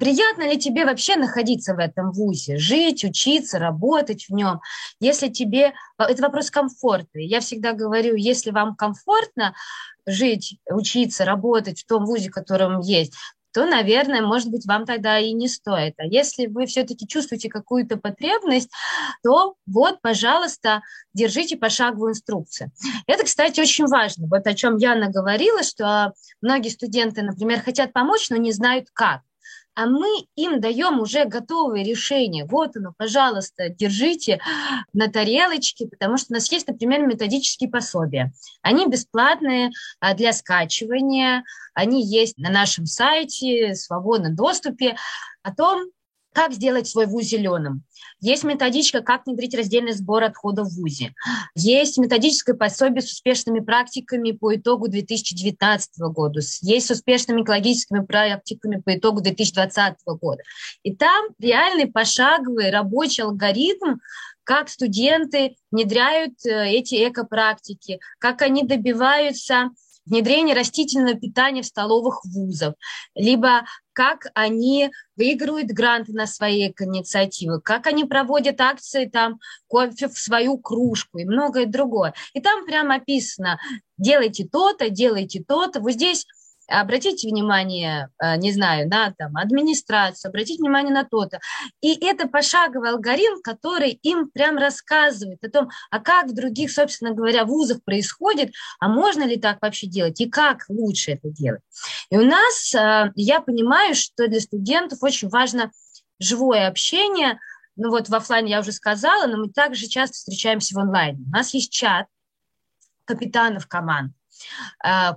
Приятно 0.00 0.48
ли 0.48 0.58
тебе 0.58 0.86
вообще 0.86 1.16
находиться 1.16 1.74
в 1.74 1.78
этом 1.78 2.10
вузе, 2.10 2.56
жить, 2.56 3.04
учиться, 3.04 3.58
работать 3.58 4.30
в 4.30 4.32
нем? 4.32 4.62
Если 4.98 5.28
тебе... 5.28 5.74
Это 5.98 6.22
вопрос 6.22 6.50
комфорта. 6.50 7.18
Я 7.18 7.40
всегда 7.40 7.74
говорю, 7.74 8.14
если 8.16 8.50
вам 8.50 8.74
комфортно 8.74 9.54
жить, 10.06 10.58
учиться, 10.70 11.26
работать 11.26 11.82
в 11.82 11.86
том 11.86 12.06
вузе, 12.06 12.30
которым 12.30 12.80
есть, 12.80 13.12
то, 13.52 13.66
наверное, 13.66 14.22
может 14.22 14.48
быть, 14.50 14.64
вам 14.64 14.86
тогда 14.86 15.18
и 15.18 15.32
не 15.32 15.48
стоит. 15.48 15.92
А 15.98 16.06
если 16.06 16.46
вы 16.46 16.64
все-таки 16.64 17.06
чувствуете 17.06 17.50
какую-то 17.50 17.98
потребность, 17.98 18.70
то 19.22 19.56
вот, 19.66 20.00
пожалуйста, 20.00 20.80
держите 21.12 21.58
пошаговую 21.58 22.12
инструкцию. 22.12 22.70
Это, 23.06 23.24
кстати, 23.24 23.60
очень 23.60 23.86
важно. 23.86 24.28
Вот 24.28 24.46
о 24.46 24.54
чем 24.54 24.78
Яна 24.78 25.10
говорила, 25.10 25.62
что 25.62 26.14
многие 26.40 26.70
студенты, 26.70 27.20
например, 27.20 27.60
хотят 27.60 27.92
помочь, 27.92 28.30
но 28.30 28.36
не 28.36 28.52
знают 28.52 28.88
как 28.94 29.20
а 29.74 29.86
мы 29.86 30.08
им 30.36 30.60
даем 30.60 31.00
уже 31.00 31.24
готовые 31.24 31.84
решения. 31.84 32.44
Вот 32.44 32.76
оно, 32.76 32.92
пожалуйста, 32.96 33.68
держите 33.68 34.40
на 34.92 35.08
тарелочке, 35.08 35.86
потому 35.86 36.16
что 36.16 36.28
у 36.30 36.34
нас 36.34 36.50
есть, 36.50 36.66
например, 36.68 37.06
методические 37.06 37.70
пособия. 37.70 38.32
Они 38.62 38.86
бесплатные 38.86 39.70
а, 40.00 40.14
для 40.14 40.32
скачивания, 40.32 41.44
они 41.74 42.04
есть 42.04 42.36
на 42.38 42.50
нашем 42.50 42.86
сайте, 42.86 43.72
в 43.72 43.76
свободном 43.76 44.34
доступе 44.34 44.96
о 45.42 45.54
том, 45.54 45.90
как 46.32 46.52
сделать 46.52 46.88
свой 46.88 47.06
вуз 47.06 47.24
зеленым. 47.24 47.82
Есть 48.20 48.44
методичка, 48.44 49.00
как 49.00 49.26
внедрить 49.26 49.54
раздельный 49.54 49.92
сбор 49.92 50.24
отходов 50.24 50.68
в 50.68 50.76
ВУЗе. 50.76 51.14
Есть 51.54 51.98
методическое 51.98 52.54
пособие 52.54 53.02
с 53.02 53.12
успешными 53.12 53.60
практиками 53.60 54.32
по 54.32 54.54
итогу 54.54 54.88
2019 54.88 55.98
года. 56.12 56.40
Есть 56.62 56.86
с 56.86 56.90
успешными 56.90 57.42
экологическими 57.42 58.04
практиками 58.04 58.80
по 58.80 58.96
итогу 58.96 59.20
2020 59.20 59.96
года. 60.20 60.42
И 60.82 60.94
там 60.94 61.28
реальный 61.38 61.86
пошаговый 61.86 62.70
рабочий 62.70 63.22
алгоритм, 63.22 63.96
как 64.44 64.68
студенты 64.68 65.56
внедряют 65.70 66.34
э, 66.44 66.70
эти 66.70 67.08
экопрактики, 67.08 68.00
как 68.18 68.42
они 68.42 68.64
добиваются 68.64 69.70
внедрение 70.06 70.56
растительного 70.56 71.14
питания 71.14 71.62
в 71.62 71.66
столовых 71.66 72.24
вузов, 72.24 72.74
либо 73.14 73.64
как 74.00 74.28
они 74.32 74.90
выигрывают 75.14 75.72
гранты 75.72 76.14
на 76.14 76.26
свои 76.26 76.68
инициативы, 76.68 77.60
как 77.60 77.86
они 77.86 78.06
проводят 78.06 78.58
акции 78.58 79.04
там 79.04 79.40
кофе 79.66 80.08
в 80.08 80.16
свою 80.16 80.56
кружку 80.56 81.18
и 81.18 81.26
многое 81.26 81.66
другое. 81.66 82.14
И 82.32 82.40
там 82.40 82.64
прямо 82.64 82.94
описано, 82.94 83.60
делайте 83.98 84.48
то-то, 84.50 84.88
делайте 84.88 85.44
то-то. 85.46 85.80
Вот 85.80 85.92
здесь 85.92 86.24
обратите 86.70 87.28
внимание, 87.28 88.08
э, 88.22 88.36
не 88.36 88.52
знаю, 88.52 88.88
на 88.88 89.12
там, 89.12 89.36
администрацию, 89.36 90.30
обратите 90.30 90.62
внимание 90.62 90.92
на 90.92 91.04
то-то. 91.04 91.40
И 91.80 91.94
это 92.04 92.28
пошаговый 92.28 92.90
алгоритм, 92.90 93.42
который 93.42 93.90
им 93.90 94.30
прям 94.30 94.56
рассказывает 94.56 95.42
о 95.44 95.50
том, 95.50 95.68
а 95.90 96.00
как 96.00 96.26
в 96.26 96.34
других, 96.34 96.70
собственно 96.70 97.12
говоря, 97.12 97.44
вузах 97.44 97.82
происходит, 97.82 98.52
а 98.78 98.88
можно 98.88 99.24
ли 99.24 99.36
так 99.36 99.60
вообще 99.60 99.86
делать, 99.86 100.20
и 100.20 100.30
как 100.30 100.64
лучше 100.68 101.12
это 101.12 101.30
делать. 101.30 101.62
И 102.10 102.16
у 102.16 102.24
нас, 102.24 102.74
э, 102.74 103.12
я 103.16 103.40
понимаю, 103.40 103.94
что 103.94 104.28
для 104.28 104.40
студентов 104.40 105.02
очень 105.02 105.28
важно 105.28 105.70
живое 106.18 106.68
общение, 106.68 107.38
ну 107.76 107.90
вот 107.90 108.08
в 108.08 108.14
офлайне 108.14 108.50
я 108.52 108.60
уже 108.60 108.72
сказала, 108.72 109.26
но 109.26 109.38
мы 109.38 109.48
также 109.48 109.86
часто 109.86 110.14
встречаемся 110.14 110.74
в 110.74 110.78
онлайне. 110.78 111.24
У 111.26 111.30
нас 111.30 111.54
есть 111.54 111.72
чат 111.72 112.06
капитанов 113.04 113.66
команд, 113.66 114.12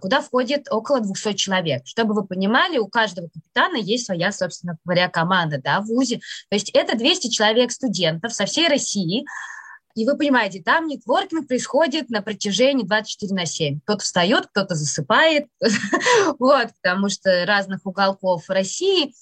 куда 0.02 0.22
входит 0.22 0.68
около 0.72 1.00
200 1.00 1.34
человек. 1.34 1.84
Чтобы 1.86 2.14
вы 2.14 2.26
понимали, 2.26 2.78
у 2.78 2.88
каждого 2.88 3.28
капитана 3.28 3.78
есть 3.78 4.06
своя, 4.06 4.32
собственно 4.32 4.78
говоря, 4.84 5.10
команда 5.10 5.60
да, 5.64 5.82
в 5.82 5.86
ВУЗе. 5.86 6.18
То 6.50 6.56
есть 6.56 6.70
это 6.72 6.98
200 6.98 7.30
человек 7.30 7.72
студентов 7.72 8.34
со 8.34 8.46
всей 8.46 8.68
России, 8.68 9.26
и 9.96 10.06
вы 10.06 10.18
понимаете, 10.18 10.62
там 10.62 10.88
нетворкинг 10.88 11.48
происходит 11.48 12.10
на 12.10 12.22
протяжении 12.22 12.84
24 12.84 13.34
на 13.34 13.46
7. 13.46 13.80
Кто-то 13.82 14.04
встает, 14.04 14.48
кто-то 14.48 14.74
засыпает, 14.76 15.48
вот, 16.40 16.70
потому 16.82 17.10
что 17.10 17.46
разных 17.46 17.86
уголков 17.86 18.50
России. 18.50 19.14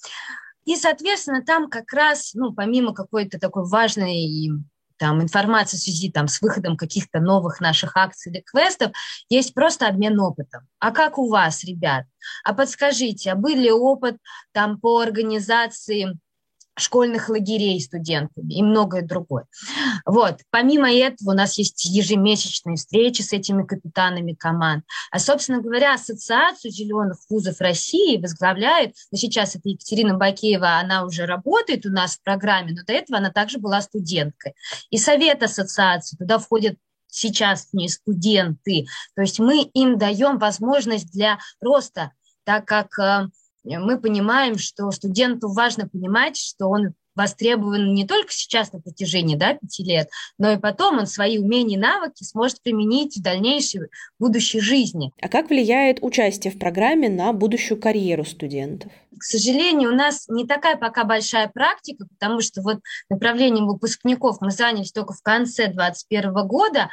И, 0.64 0.76
соответственно, 0.76 1.44
там 1.44 1.68
как 1.68 1.92
раз, 1.92 2.32
ну, 2.34 2.54
помимо 2.54 2.94
какой-то 2.94 3.38
такой 3.38 3.68
важной 3.68 4.50
там, 5.02 5.20
информации 5.20 5.76
в 5.76 5.80
связи 5.80 6.12
там, 6.12 6.28
с 6.28 6.40
выходом 6.40 6.76
каких-то 6.76 7.18
новых 7.18 7.60
наших 7.60 7.96
акций 7.96 8.30
или 8.30 8.40
квестов, 8.40 8.92
есть 9.28 9.52
просто 9.52 9.88
обмен 9.88 10.20
опытом. 10.20 10.68
А 10.78 10.92
как 10.92 11.18
у 11.18 11.28
вас, 11.28 11.64
ребят? 11.64 12.04
А 12.44 12.54
подскажите, 12.54 13.32
а 13.32 13.34
был 13.34 13.56
ли 13.56 13.72
опыт 13.72 14.18
там, 14.52 14.78
по 14.78 15.00
организации 15.00 16.16
школьных 16.76 17.28
лагерей 17.28 17.80
студентами 17.80 18.54
и 18.54 18.62
многое 18.62 19.02
другое. 19.02 19.46
Вот. 20.06 20.40
Помимо 20.50 20.90
этого 20.92 21.32
у 21.32 21.34
нас 21.34 21.58
есть 21.58 21.84
ежемесячные 21.84 22.76
встречи 22.76 23.22
с 23.22 23.32
этими 23.32 23.64
капитанами 23.64 24.32
команд. 24.32 24.84
А, 25.10 25.18
собственно 25.18 25.60
говоря, 25.60 25.94
Ассоциацию 25.94 26.70
зеленых 26.70 27.18
вузов 27.28 27.60
России 27.60 28.20
возглавляет, 28.20 28.94
ну, 29.10 29.18
сейчас 29.18 29.54
это 29.54 29.68
Екатерина 29.68 30.16
Бакеева, 30.16 30.78
она 30.78 31.04
уже 31.04 31.26
работает 31.26 31.84
у 31.86 31.90
нас 31.90 32.16
в 32.16 32.22
программе, 32.22 32.72
но 32.72 32.84
до 32.84 32.92
этого 32.92 33.18
она 33.18 33.30
также 33.30 33.58
была 33.58 33.80
студенткой. 33.82 34.54
И 34.90 34.98
Совет 34.98 35.42
Ассоциации, 35.42 36.16
туда 36.16 36.38
входят 36.38 36.76
сейчас 37.12 37.68
не 37.72 37.88
студенты. 37.88 38.86
То 39.14 39.22
есть 39.22 39.38
мы 39.38 39.62
им 39.74 39.98
даем 39.98 40.38
возможность 40.38 41.12
для 41.12 41.38
роста, 41.60 42.12
так 42.44 42.64
как 42.64 42.98
э, 42.98 43.28
мы 43.64 44.00
понимаем, 44.00 44.58
что 44.58 44.90
студенту 44.90 45.52
важно 45.52 45.88
понимать, 45.88 46.36
что 46.36 46.68
он 46.68 46.94
востребован 47.14 47.94
не 47.94 48.06
только 48.06 48.32
сейчас 48.32 48.72
на 48.72 48.80
протяжении 48.80 49.36
да, 49.36 49.54
пяти 49.54 49.84
лет, 49.84 50.08
но 50.38 50.52
и 50.52 50.58
потом 50.58 50.98
он 50.98 51.06
свои 51.06 51.38
умения 51.38 51.76
и 51.76 51.80
навыки 51.80 52.24
сможет 52.24 52.62
применить 52.62 53.16
в 53.16 53.22
дальнейшей 53.22 53.88
будущей 54.18 54.60
жизни. 54.60 55.12
А 55.20 55.28
как 55.28 55.50
влияет 55.50 55.98
участие 56.02 56.52
в 56.52 56.58
программе 56.58 57.08
на 57.08 57.32
будущую 57.32 57.80
карьеру 57.80 58.24
студентов? 58.24 58.90
К 59.18 59.24
сожалению, 59.24 59.92
у 59.92 59.94
нас 59.94 60.26
не 60.28 60.46
такая 60.46 60.76
пока 60.76 61.04
большая 61.04 61.48
практика, 61.48 62.06
потому 62.18 62.40
что 62.40 62.62
вот 62.62 62.78
направлением 63.08 63.66
выпускников 63.66 64.38
мы 64.40 64.50
занялись 64.50 64.92
только 64.92 65.12
в 65.12 65.22
конце 65.22 65.66
2021 65.66 66.46
года, 66.46 66.90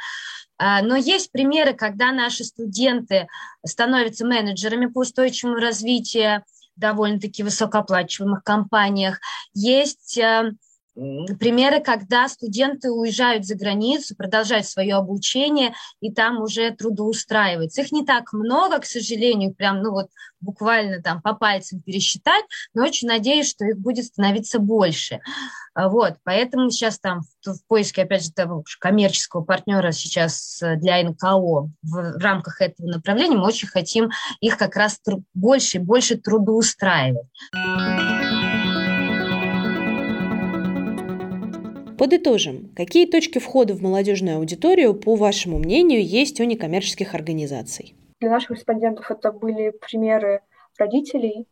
а, 0.58 0.82
но 0.82 0.94
есть 0.94 1.32
примеры, 1.32 1.72
когда 1.72 2.12
наши 2.12 2.44
студенты 2.44 3.26
становятся 3.66 4.26
менеджерами 4.26 4.86
по 4.86 5.00
устойчивому 5.00 5.56
развитию, 5.56 6.44
довольно-таки 6.80 7.42
высокооплачиваемых 7.42 8.42
компаниях. 8.42 9.20
Есть 9.54 10.18
э, 10.18 10.52
примеры, 11.38 11.80
когда 11.80 12.28
студенты 12.28 12.90
уезжают 12.90 13.46
за 13.46 13.54
границу, 13.54 14.14
продолжают 14.14 14.66
свое 14.66 14.94
обучение 14.96 15.74
и 16.00 16.12
там 16.12 16.42
уже 16.42 16.70
трудоустраиваются. 16.72 17.82
Их 17.82 17.92
не 17.92 18.04
так 18.04 18.32
много, 18.32 18.78
к 18.78 18.84
сожалению, 18.84 19.54
прям, 19.54 19.82
ну 19.82 19.92
вот 19.92 20.08
буквально 20.40 21.02
там 21.02 21.22
по 21.22 21.34
пальцам 21.34 21.80
пересчитать, 21.80 22.44
но 22.74 22.82
очень 22.82 23.08
надеюсь, 23.08 23.48
что 23.48 23.64
их 23.64 23.78
будет 23.78 24.06
становиться 24.06 24.58
больше. 24.58 25.20
А 25.72 25.88
вот, 25.88 26.16
поэтому 26.24 26.70
сейчас 26.70 26.98
там 26.98 27.20
в, 27.44 27.52
в 27.52 27.66
поиске, 27.66 28.02
опять 28.02 28.24
же, 28.24 28.32
того 28.32 28.64
коммерческого 28.80 29.42
партнера 29.42 29.92
сейчас 29.92 30.60
э, 30.62 30.76
для 30.76 31.02
НКО 31.02 31.38
в, 31.38 31.70
в 31.82 32.16
рамках 32.18 32.60
этого 32.60 32.88
направления 32.88 33.36
мы 33.36 33.46
очень 33.46 33.68
хотим 33.68 34.10
их 34.40 34.58
как 34.58 34.76
раз 34.76 35.00
больше 35.32 35.78
и 35.78 35.80
больше 35.80 36.18
трудоустраивать. 36.18 37.26
Подытожим, 42.00 42.72
какие 42.74 43.04
точки 43.04 43.38
входа 43.38 43.74
в 43.74 43.82
молодежную 43.82 44.38
аудиторию, 44.38 44.94
по 44.94 45.16
вашему 45.16 45.58
мнению, 45.58 46.02
есть 46.02 46.40
у 46.40 46.44
некоммерческих 46.44 47.14
организаций? 47.14 47.94
Для 48.20 48.30
наших 48.30 48.52
респондентов 48.52 49.10
это 49.10 49.30
были 49.32 49.68
примеры 49.68 50.40
родителей, 50.78 51.46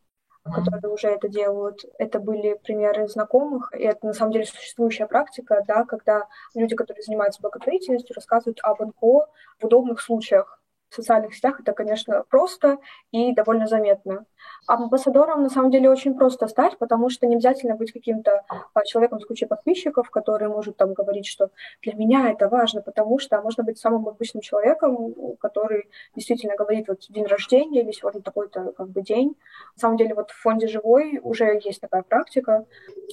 которые 0.44 0.90
уже 0.90 1.08
это 1.08 1.28
делают. 1.28 1.80
Это 1.98 2.18
были 2.18 2.58
примеры 2.64 3.08
знакомых, 3.08 3.70
и 3.78 3.82
это 3.82 4.06
на 4.06 4.14
самом 4.14 4.32
деле 4.32 4.46
существующая 4.46 5.06
практика, 5.06 5.62
да, 5.68 5.84
когда 5.84 6.28
люди, 6.54 6.74
которые 6.74 7.02
занимаются 7.02 7.42
благотворительностью, 7.42 8.14
рассказывают 8.14 8.58
об 8.62 8.80
НКО 8.80 9.26
в 9.60 9.64
удобных 9.64 10.00
случаях 10.00 10.57
в 10.90 10.94
социальных 10.94 11.34
сетях 11.34 11.60
это, 11.60 11.72
конечно, 11.72 12.24
просто 12.28 12.78
и 13.10 13.32
довольно 13.34 13.66
заметно. 13.66 14.26
Амбассадором, 14.66 15.42
на 15.42 15.50
самом 15.50 15.70
деле, 15.70 15.90
очень 15.90 16.14
просто 16.16 16.46
стать, 16.46 16.78
потому 16.78 17.10
что 17.10 17.26
не 17.26 17.36
обязательно 17.36 17.74
быть 17.74 17.92
каким-то 17.92 18.44
а, 18.74 18.84
человеком 18.84 19.20
с 19.20 19.26
кучей 19.26 19.46
подписчиков, 19.46 20.10
который 20.10 20.48
может 20.48 20.76
там 20.76 20.94
говорить, 20.94 21.26
что 21.26 21.50
для 21.82 21.94
меня 21.94 22.30
это 22.30 22.48
важно, 22.48 22.82
потому 22.82 23.18
что 23.18 23.40
можно 23.42 23.64
быть 23.64 23.78
самым 23.78 24.08
обычным 24.08 24.40
человеком, 24.40 25.14
который 25.40 25.88
действительно 26.14 26.56
говорит, 26.56 26.88
вот 26.88 27.00
день 27.08 27.26
рождения 27.26 27.82
или 27.82 27.92
сегодня 27.92 28.22
такой-то 28.22 28.72
как 28.72 28.88
бы 28.88 29.02
день. 29.02 29.36
На 29.76 29.80
самом 29.80 29.96
деле, 29.96 30.14
вот 30.14 30.30
в 30.30 30.40
фонде 30.40 30.68
«Живой» 30.68 31.20
уже 31.22 31.60
есть 31.64 31.80
такая 31.80 32.02
практика, 32.02 32.66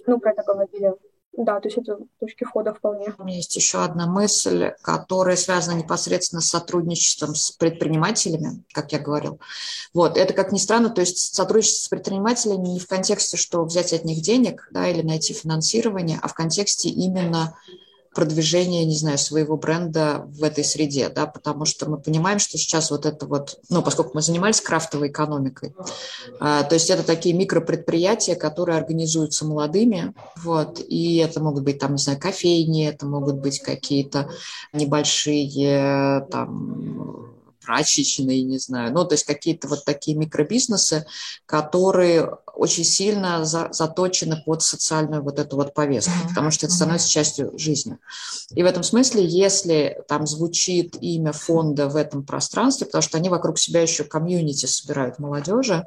ну, 0.08 0.20
про 0.20 0.32
это 0.32 0.44
говорили 0.44 0.94
да, 1.38 1.60
то 1.60 1.68
есть 1.68 1.78
это 1.78 1.98
точки 2.20 2.44
входа 2.44 2.74
вполне. 2.74 3.14
У 3.18 3.24
меня 3.24 3.38
есть 3.38 3.56
еще 3.56 3.84
одна 3.84 4.08
мысль, 4.08 4.72
которая 4.82 5.36
связана 5.36 5.78
непосредственно 5.78 6.42
с 6.42 6.50
сотрудничеством 6.50 7.36
с 7.36 7.52
предпринимателями, 7.52 8.64
как 8.74 8.92
я 8.92 9.00
говорил. 9.00 9.40
Вот, 9.94 10.18
это, 10.18 10.34
как 10.34 10.52
ни 10.52 10.58
странно, 10.58 10.90
то 10.90 11.02
есть 11.02 11.36
сотрудничество 11.36 11.86
с 11.86 11.90
предпринимателями 11.90 12.68
не 12.68 12.80
в 12.80 12.88
контексте, 12.88 13.38
что 13.38 13.64
взять 13.66 13.94
от 13.94 14.06
них 14.06 14.22
денег 14.22 14.68
да, 14.72 14.88
или 14.88 15.02
найти 15.02 15.34
финансирование, 15.34 16.20
а 16.22 16.28
в 16.28 16.34
контексте 16.34 16.90
именно 16.90 17.58
продвижения, 18.16 18.86
не 18.86 18.96
знаю, 18.96 19.18
своего 19.18 19.58
бренда 19.58 20.26
в 20.28 20.44
этой 20.44 20.64
среде, 20.64 21.10
да, 21.10 21.28
потому 21.28 21.66
что 21.66 21.88
мы 21.88 21.98
понимаем, 21.98 22.40
что 22.40 22.58
сейчас 22.58 22.90
вот 22.90 23.06
это 23.06 23.28
вот, 23.28 23.60
ну, 23.70 23.84
поскольку 23.84 24.12
мы 24.16 24.22
занимались 24.22 24.62
крафтовой 24.62 25.10
экономикой, 25.10 25.76
а, 26.40 26.64
то 26.64 26.76
есть 26.76 26.90
это 26.90 27.04
такие 27.04 27.36
микропредприятия, 27.36 28.36
которые 28.36 28.78
организуются 28.78 29.46
молодыми, 29.46 30.14
вот, 30.38 30.80
и 30.80 31.18
это 31.18 31.42
могут 31.44 31.64
быть 31.64 31.78
там, 31.78 31.92
не 31.92 32.02
знаю, 32.02 32.20
кофейни, 32.20 32.88
это 32.88 33.06
могут 33.06 33.36
быть 33.36 33.60
какие-то 33.60 34.30
небольшие 34.74 36.26
там 36.32 37.36
прачечные, 37.66 38.44
не 38.44 38.60
знаю, 38.60 38.94
ну, 38.94 39.06
то 39.06 39.16
есть 39.16 39.26
какие-то 39.26 39.68
вот 39.68 39.84
такие 39.86 40.16
микробизнесы, 40.16 41.06
которые 41.46 42.38
очень 42.56 42.84
сильно 42.84 43.46
за, 43.46 43.70
заточены 43.72 44.42
под 44.46 44.62
социальную 44.62 45.22
вот 45.22 45.40
эту 45.40 45.56
вот 45.56 45.74
повестку, 45.74 46.12
mm-hmm. 46.12 46.30
потому 46.30 46.52
что 46.52 46.66
это 46.66 46.76
становится 46.76 47.10
частью 47.10 47.58
жизни. 47.58 47.98
И 48.52 48.64
в 48.64 48.66
этом 48.66 48.84
смысле, 48.84 49.26
если 49.26 50.02
там 50.08 50.26
звучит 50.28 50.96
имя 51.02 51.32
фонда 51.32 51.88
в 51.90 51.96
этом 51.96 52.24
пространстве, 52.24 52.86
потому 52.86 53.02
что 53.02 53.18
они 53.18 53.30
вокруг 53.30 53.60
себя 53.60 53.82
еще 53.82 54.04
комьюнити 54.04 54.66
собирают 54.66 55.20
молодежи, 55.20 55.86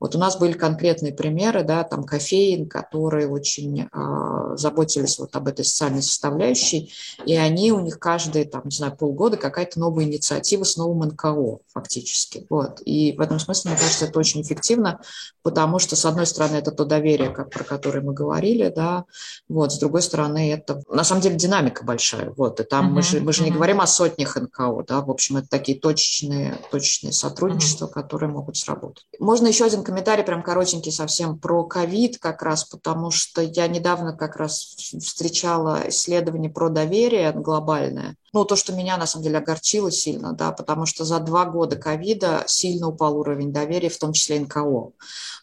вот 0.00 0.14
у 0.14 0.18
нас 0.18 0.36
были 0.36 0.52
конкретные 0.52 1.12
примеры, 1.12 1.62
да, 1.62 1.84
там 1.84 2.04
кофеин, 2.04 2.68
которые 2.68 3.28
очень 3.28 3.82
э, 3.82 4.56
заботились 4.56 5.18
вот 5.18 5.34
об 5.36 5.48
этой 5.48 5.64
социальной 5.64 6.02
составляющей, 6.02 6.92
и 7.24 7.34
они, 7.36 7.72
у 7.72 7.80
них 7.80 7.98
каждые, 7.98 8.44
там, 8.44 8.62
не 8.64 8.76
знаю, 8.76 8.96
полгода 8.96 9.36
какая-то 9.36 9.78
новая 9.78 10.04
инициатива 10.04 10.64
с 10.64 10.76
новым 10.76 11.08
НКО 11.08 11.58
фактически. 11.72 12.46
Вот. 12.48 12.80
И 12.84 13.12
в 13.12 13.20
этом 13.20 13.38
смысле, 13.38 13.72
мне 13.72 13.80
кажется, 13.80 14.06
это 14.06 14.18
очень 14.18 14.42
эффективно, 14.42 15.00
потому 15.42 15.78
что, 15.78 15.96
с 15.96 16.05
одной 16.06 16.26
стороны, 16.26 16.56
это 16.56 16.72
то 16.72 16.84
доверие, 16.84 17.30
как, 17.30 17.50
про 17.50 17.64
которое 17.64 18.00
мы 18.00 18.12
говорили, 18.12 18.72
да, 18.74 19.04
вот, 19.48 19.72
с 19.72 19.78
другой 19.78 20.02
стороны, 20.02 20.52
это, 20.52 20.82
на 20.88 21.04
самом 21.04 21.20
деле, 21.22 21.36
динамика 21.36 21.84
большая, 21.84 22.32
вот, 22.36 22.60
и 22.60 22.64
там 22.64 22.88
uh-huh, 22.88 22.92
мы 22.92 23.02
же, 23.02 23.20
мы 23.20 23.32
же 23.32 23.42
uh-huh. 23.42 23.46
не 23.46 23.50
говорим 23.50 23.80
о 23.80 23.86
сотнях 23.86 24.36
НКО, 24.36 24.84
да, 24.86 25.00
в 25.00 25.10
общем, 25.10 25.38
это 25.38 25.48
такие 25.48 25.78
точечные, 25.78 26.58
точечные 26.70 27.12
сотрудничества, 27.12 27.86
uh-huh. 27.86 27.92
которые 27.92 28.30
могут 28.30 28.56
сработать. 28.56 29.04
Можно 29.18 29.48
еще 29.48 29.64
один 29.64 29.82
комментарий, 29.82 30.24
прям 30.24 30.42
коротенький 30.42 30.92
совсем, 30.92 31.38
про 31.38 31.64
ковид 31.64 32.18
как 32.18 32.42
раз, 32.42 32.64
потому 32.64 33.10
что 33.10 33.42
я 33.42 33.68
недавно 33.68 34.12
как 34.12 34.36
раз 34.36 34.58
встречала 34.58 35.82
исследование 35.88 36.50
про 36.50 36.68
доверие 36.68 37.32
глобальное, 37.32 38.16
Ну, 38.32 38.44
то, 38.44 38.56
что 38.56 38.72
меня, 38.72 38.96
на 38.96 39.06
самом 39.06 39.24
деле, 39.24 39.38
огорчило 39.38 39.90
сильно, 39.90 40.32
да, 40.32 40.52
потому 40.52 40.86
что 40.86 41.04
за 41.04 41.20
два 41.20 41.44
года 41.44 41.76
ковида 41.76 42.44
сильно 42.46 42.88
упал 42.88 43.18
уровень 43.18 43.52
доверия, 43.52 43.88
в 43.88 43.98
том 43.98 44.12
числе 44.12 44.40
НКО. 44.40 44.92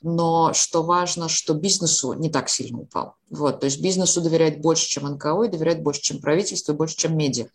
Но 0.01 0.53
что 0.53 0.83
важно, 0.83 1.29
что 1.29 1.53
бизнесу 1.53 2.13
не 2.13 2.29
так 2.29 2.49
сильно 2.49 2.79
упал. 2.79 3.15
Вот, 3.29 3.61
то 3.61 3.65
есть 3.65 3.81
бизнесу 3.81 4.21
доверяет 4.21 4.61
больше, 4.61 4.87
чем 4.87 5.07
НКО, 5.07 5.43
и 5.43 5.47
доверяет 5.47 5.81
больше, 5.81 6.01
чем 6.01 6.19
правительство, 6.19 6.71
и 6.71 6.75
больше, 6.75 6.95
чем 6.95 7.17
медиа. 7.17 7.47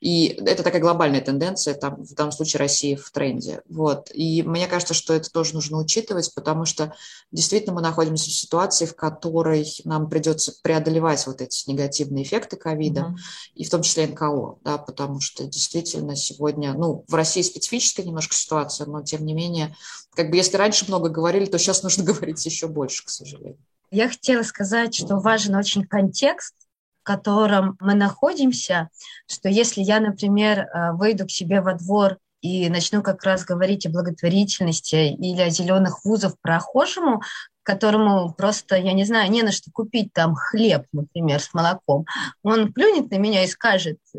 И 0.00 0.38
это 0.44 0.62
такая 0.62 0.82
глобальная 0.82 1.22
тенденция, 1.22 1.72
там, 1.72 2.04
в 2.04 2.12
данном 2.12 2.32
случае 2.32 2.58
России 2.58 2.94
в 2.94 3.10
тренде. 3.10 3.62
Вот. 3.70 4.10
И 4.12 4.42
мне 4.42 4.66
кажется, 4.66 4.92
что 4.92 5.14
это 5.14 5.30
тоже 5.30 5.54
нужно 5.54 5.78
учитывать, 5.78 6.34
потому 6.34 6.66
что 6.66 6.94
действительно 7.32 7.74
мы 7.74 7.80
находимся 7.80 8.28
в 8.28 8.34
ситуации, 8.34 8.84
в 8.84 8.94
которой 8.94 9.66
нам 9.84 10.10
придется 10.10 10.52
преодолевать 10.62 11.26
вот 11.26 11.40
эти 11.40 11.70
негативные 11.70 12.24
эффекты 12.24 12.56
ковида, 12.56 13.00
mm-hmm. 13.00 13.52
и 13.54 13.64
в 13.64 13.70
том 13.70 13.80
числе 13.80 14.06
НКО, 14.08 14.58
да, 14.64 14.78
потому 14.78 15.20
что 15.20 15.44
действительно 15.44 16.16
сегодня, 16.16 16.72
ну, 16.72 17.04
в 17.06 17.14
России 17.14 17.42
специфическая 17.42 18.06
немножко 18.06 18.34
ситуация, 18.34 18.86
но 18.86 19.02
тем 19.02 19.24
не 19.26 19.34
менее, 19.34 19.76
как 20.14 20.30
бы 20.30 20.36
если 20.36 20.56
раньше 20.56 20.86
много 20.88 21.10
говорили, 21.10 21.44
то 21.44 21.58
сейчас 21.58 21.82
нужно 21.82 22.02
говорить 22.04 22.44
еще 22.44 22.66
больше, 22.66 23.04
к 23.04 23.10
сожалению. 23.10 23.58
Я 23.90 24.08
хотела 24.08 24.42
сказать, 24.42 24.94
что 24.94 25.18
важен 25.18 25.54
очень 25.54 25.84
контекст, 25.84 26.54
в 27.02 27.04
котором 27.04 27.76
мы 27.78 27.94
находимся, 27.94 28.88
что 29.30 29.48
если 29.48 29.82
я, 29.82 30.00
например, 30.00 30.60
э, 30.60 30.92
выйду 30.94 31.26
к 31.26 31.30
себе 31.30 31.60
во 31.60 31.74
двор 31.74 32.16
и 32.40 32.68
начну 32.70 33.02
как 33.02 33.22
раз 33.24 33.44
говорить 33.44 33.86
о 33.86 33.90
благотворительности 33.90 35.12
или 35.12 35.40
о 35.42 35.50
зеленых 35.50 36.04
вузах 36.04 36.34
прохожему, 36.40 37.22
которому 37.64 38.32
просто, 38.32 38.76
я 38.76 38.92
не 38.92 39.04
знаю, 39.04 39.30
не 39.30 39.42
на 39.42 39.50
что 39.50 39.70
купить 39.72 40.12
там 40.12 40.34
хлеб, 40.34 40.86
например, 40.92 41.40
с 41.40 41.52
молоком, 41.52 42.06
он 42.42 42.72
плюнет 42.72 43.10
на 43.10 43.16
меня 43.16 43.42
и 43.42 43.48
скажет, 43.48 43.98
«Э, 44.14 44.18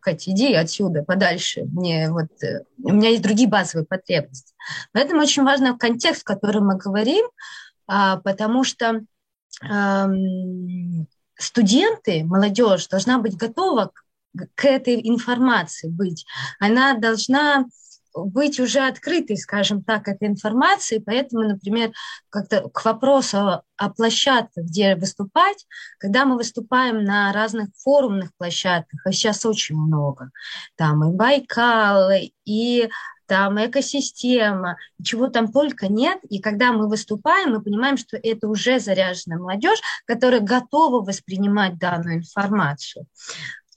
Катя, 0.00 0.30
иди 0.30 0.54
отсюда, 0.54 1.02
подальше. 1.02 1.64
Мне 1.64 2.10
вот, 2.10 2.30
э, 2.42 2.64
у 2.82 2.92
меня 2.92 3.10
есть 3.10 3.22
другие 3.22 3.48
базовые 3.48 3.86
потребности. 3.86 4.54
Поэтому 4.92 5.20
очень 5.20 5.44
важно 5.44 5.76
контекст, 5.76 6.22
в 6.22 6.24
котором 6.24 6.66
мы 6.66 6.76
говорим, 6.76 7.26
а, 7.86 8.18
потому 8.18 8.64
что 8.64 9.02
студенты, 11.36 12.24
молодежь 12.24 12.86
должна 12.86 13.18
быть 13.18 13.36
готова 13.36 13.92
к 14.54 14.64
этой 14.64 15.00
информации 15.08 15.88
быть. 15.88 16.26
Она 16.60 16.94
должна 16.94 17.64
быть 18.24 18.60
уже 18.60 18.80
открытой, 18.80 19.36
скажем 19.36 19.82
так, 19.82 20.08
этой 20.08 20.28
информации, 20.28 20.98
поэтому, 20.98 21.44
например, 21.44 21.92
как-то 22.30 22.68
к 22.68 22.84
вопросу 22.84 23.62
о 23.76 23.90
площадках, 23.90 24.64
где 24.64 24.96
выступать, 24.96 25.66
когда 25.98 26.24
мы 26.24 26.36
выступаем 26.36 27.04
на 27.04 27.32
разных 27.32 27.68
форумных 27.76 28.30
площадках, 28.36 29.00
а 29.04 29.12
сейчас 29.12 29.44
очень 29.46 29.76
много, 29.76 30.30
там 30.76 31.04
и 31.08 31.14
Байкал, 31.14 32.10
и 32.44 32.88
там 33.28 33.62
экосистема, 33.64 34.78
чего 35.04 35.28
там 35.28 35.52
только 35.52 35.88
нет. 35.88 36.18
И 36.30 36.40
когда 36.40 36.72
мы 36.72 36.88
выступаем, 36.88 37.50
мы 37.50 37.62
понимаем, 37.62 37.98
что 37.98 38.16
это 38.16 38.48
уже 38.48 38.80
заряженная 38.80 39.38
молодежь, 39.38 39.80
которая 40.06 40.40
готова 40.40 41.04
воспринимать 41.04 41.78
данную 41.78 42.16
информацию. 42.16 43.06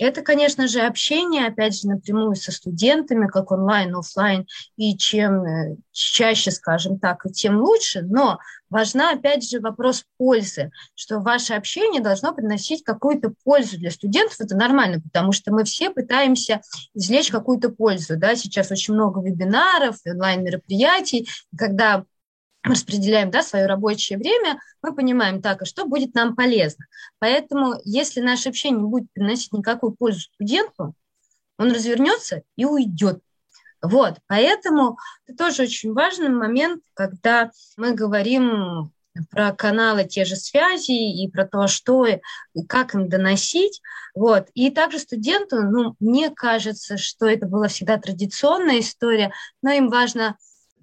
Это, 0.01 0.23
конечно 0.23 0.67
же, 0.67 0.79
общение, 0.81 1.45
опять 1.45 1.79
же, 1.79 1.87
напрямую 1.87 2.33
со 2.33 2.51
студентами, 2.51 3.27
как 3.27 3.51
онлайн, 3.51 3.95
офлайн, 3.95 4.47
и 4.75 4.97
чем 4.97 5.43
э, 5.43 5.75
чаще, 5.91 6.49
скажем 6.49 6.97
так, 6.97 7.23
и 7.27 7.31
тем 7.31 7.59
лучше, 7.59 8.01
но 8.01 8.39
важна, 8.71 9.11
опять 9.11 9.47
же, 9.47 9.59
вопрос 9.59 10.03
пользы, 10.17 10.71
что 10.95 11.19
ваше 11.19 11.53
общение 11.53 12.01
должно 12.01 12.33
приносить 12.33 12.83
какую-то 12.83 13.31
пользу 13.43 13.77
для 13.77 13.91
студентов, 13.91 14.37
это 14.39 14.57
нормально, 14.57 15.01
потому 15.01 15.33
что 15.33 15.53
мы 15.53 15.65
все 15.65 15.91
пытаемся 15.91 16.61
извлечь 16.95 17.29
какую-то 17.29 17.69
пользу, 17.69 18.17
да, 18.17 18.35
сейчас 18.35 18.71
очень 18.71 18.95
много 18.95 19.21
вебинаров, 19.21 19.97
онлайн-мероприятий, 20.03 21.29
когда 21.55 22.05
распределяем 22.63 23.31
да, 23.31 23.43
свое 23.43 23.65
рабочее 23.65 24.17
время, 24.17 24.59
мы 24.81 24.93
понимаем 24.95 25.41
так, 25.41 25.61
а 25.61 25.65
что 25.65 25.85
будет 25.85 26.13
нам 26.13 26.35
полезно. 26.35 26.85
Поэтому, 27.19 27.75
если 27.85 28.21
наше 28.21 28.49
общение 28.49 28.81
не 28.81 28.87
будет 28.87 29.11
приносить 29.13 29.53
никакую 29.53 29.93
пользу 29.93 30.21
студенту, 30.21 30.93
он 31.57 31.71
развернется 31.71 32.43
и 32.55 32.65
уйдет. 32.65 33.21
Вот, 33.81 34.19
поэтому 34.27 34.99
это 35.25 35.45
тоже 35.45 35.63
очень 35.63 35.93
важный 35.93 36.29
момент, 36.29 36.83
когда 36.93 37.51
мы 37.77 37.93
говорим 37.93 38.91
про 39.29 39.51
каналы 39.53 40.05
те 40.05 40.23
же 40.23 40.35
связи 40.35 40.91
и 41.23 41.29
про 41.29 41.45
то, 41.45 41.67
что 41.67 42.05
и 42.05 42.19
как 42.67 42.95
им 42.95 43.09
доносить. 43.09 43.81
Вот. 44.15 44.47
И 44.53 44.69
также 44.71 44.99
студенту, 44.99 45.61
ну, 45.63 45.95
мне 45.99 46.29
кажется, 46.29 46.97
что 46.97 47.25
это 47.25 47.45
была 47.45 47.67
всегда 47.67 47.97
традиционная 47.97 48.79
история, 48.79 49.33
но 49.61 49.71
им 49.71 49.89
важно 49.89 50.37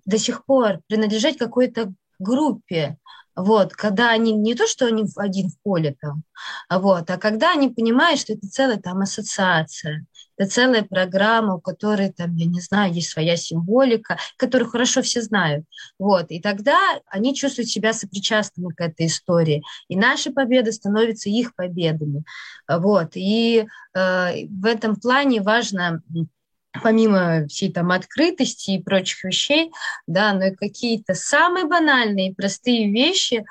до 0.09 0.19
сих 0.19 0.45
пор 0.47 0.81
принадлежать 0.89 1.37
какой-то 1.37 1.93
группе, 2.19 2.97
вот, 3.37 3.75
когда 3.75 4.11
они 4.11 4.33
не 4.33 4.55
то, 4.55 4.67
что 4.67 4.87
они 4.87 5.05
один 5.17 5.51
в 5.51 5.61
поле 5.63 5.95
там, 6.01 6.25
а 6.69 6.81
вот, 6.81 7.09
а 7.11 7.19
когда 7.19 7.53
они 7.53 7.69
понимают, 7.69 8.19
что 8.19 8.33
это 8.33 8.49
целая 8.49 8.79
там 8.79 9.01
ассоциация, 9.01 10.07
это 10.37 10.51
целая 10.51 10.83
программа, 10.83 11.57
у 11.57 11.61
которой 11.61 12.11
там, 12.11 12.35
я 12.37 12.47
не 12.47 12.61
знаю, 12.61 12.93
есть 12.93 13.11
своя 13.11 13.37
символика, 13.37 14.17
которую 14.39 14.71
хорошо 14.71 15.03
все 15.03 15.21
знают, 15.21 15.67
вот, 15.99 16.31
и 16.31 16.41
тогда 16.41 16.79
они 17.07 17.35
чувствуют 17.35 17.69
себя 17.69 17.93
сопричастными 17.93 18.73
к 18.73 18.81
этой 18.81 19.07
истории, 19.07 19.63
и 19.89 19.97
наши 19.97 20.33
победы 20.33 20.73
становятся 20.73 21.29
их 21.29 21.55
победами, 21.55 22.25
вот, 22.67 23.11
и 23.15 23.67
э, 23.95 24.47
в 24.49 24.67
этом 24.67 24.97
плане 24.97 25.43
важно 25.43 26.03
помимо 26.83 27.47
всей 27.49 27.73
там 27.73 27.91
открытости 27.91 28.73
и 28.73 28.83
прочих 28.83 29.25
вещей, 29.25 29.71
да, 30.07 30.33
но 30.33 30.47
и 30.47 30.55
какие-то 30.55 31.15
самые 31.15 31.67
банальные, 31.67 32.35
простые 32.35 32.91
вещи, 32.91 33.45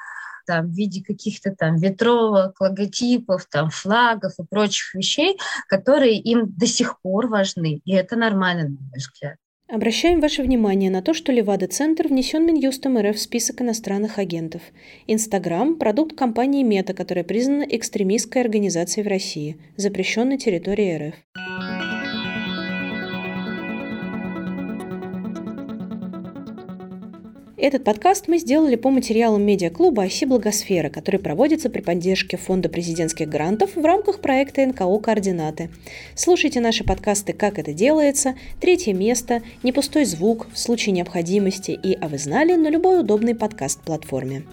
там, 0.45 0.67
в 0.67 0.71
виде 0.71 1.03
каких-то 1.03 1.53
там 1.53 1.75
ветровок, 1.78 2.59
логотипов, 2.59 3.45
там, 3.51 3.69
флагов 3.69 4.34
и 4.39 4.43
прочих 4.43 4.95
вещей, 4.95 5.38
которые 5.67 6.17
им 6.17 6.51
до 6.57 6.65
сих 6.65 7.01
пор 7.01 7.28
важны. 7.28 7.82
И 7.86 7.93
это 7.93 8.15
нормально, 8.15 8.69
на 8.69 8.80
мой 8.80 8.97
взгляд. 8.97 9.36
Обращаем 9.69 10.21
ваше 10.21 10.43
внимание 10.43 10.89
на 10.89 11.01
то, 11.01 11.13
что 11.13 11.34
Левада-центр 11.34 12.07
внесен 12.07 12.45
Минюстом 12.45 12.97
РФ 12.97 13.17
в 13.17 13.19
список 13.19 13.61
иностранных 13.61 14.17
агентов. 14.17 14.61
Инстаграм– 15.07 15.75
продукт 15.80 16.17
компании 16.17 16.63
Мета, 16.63 16.93
которая 16.93 17.25
признана 17.25 17.63
экстремистской 17.63 18.41
организацией 18.41 19.03
в 19.03 19.09
России, 19.09 19.59
запрещенной 19.75 20.38
территории 20.38 21.09
РФ. 21.09 21.46
Этот 27.60 27.84
подкаст 27.84 28.28
мы 28.28 28.38
сделали 28.38 28.76
по 28.76 28.91
материалам 28.91 29.41
медиаклуба 29.41 30.03
«Оси 30.03 30.26
Благосфера», 30.26 30.89
который 30.89 31.20
проводится 31.20 31.72
при 31.72 31.82
поддержке 31.82 32.38
Фонда 32.38 32.70
президентских 32.70 33.28
грантов 33.28 33.76
в 33.76 33.84
рамках 33.84 34.20
проекта 34.20 34.64
НКО 34.64 34.99
«Координаты». 34.99 35.72
Слушайте 36.14 36.60
наши 36.60 36.84
подкасты 36.84 37.34
«Как 37.34 37.58
это 37.58 37.74
делается», 37.74 38.36
«Третье 38.62 38.93
место», 38.93 39.41
«Не 39.64 39.72
пустой 39.72 40.05
звук» 40.05 40.45
в 40.53 40.60
случае 40.60 40.93
необходимости 40.93 41.72
и 41.72 41.97
«А 41.99 42.08
вы 42.08 42.20
знали» 42.20 42.53
на 42.53 42.70
любой 42.70 42.99
удобной 42.99 43.34
подкаст-платформе. 43.34 44.43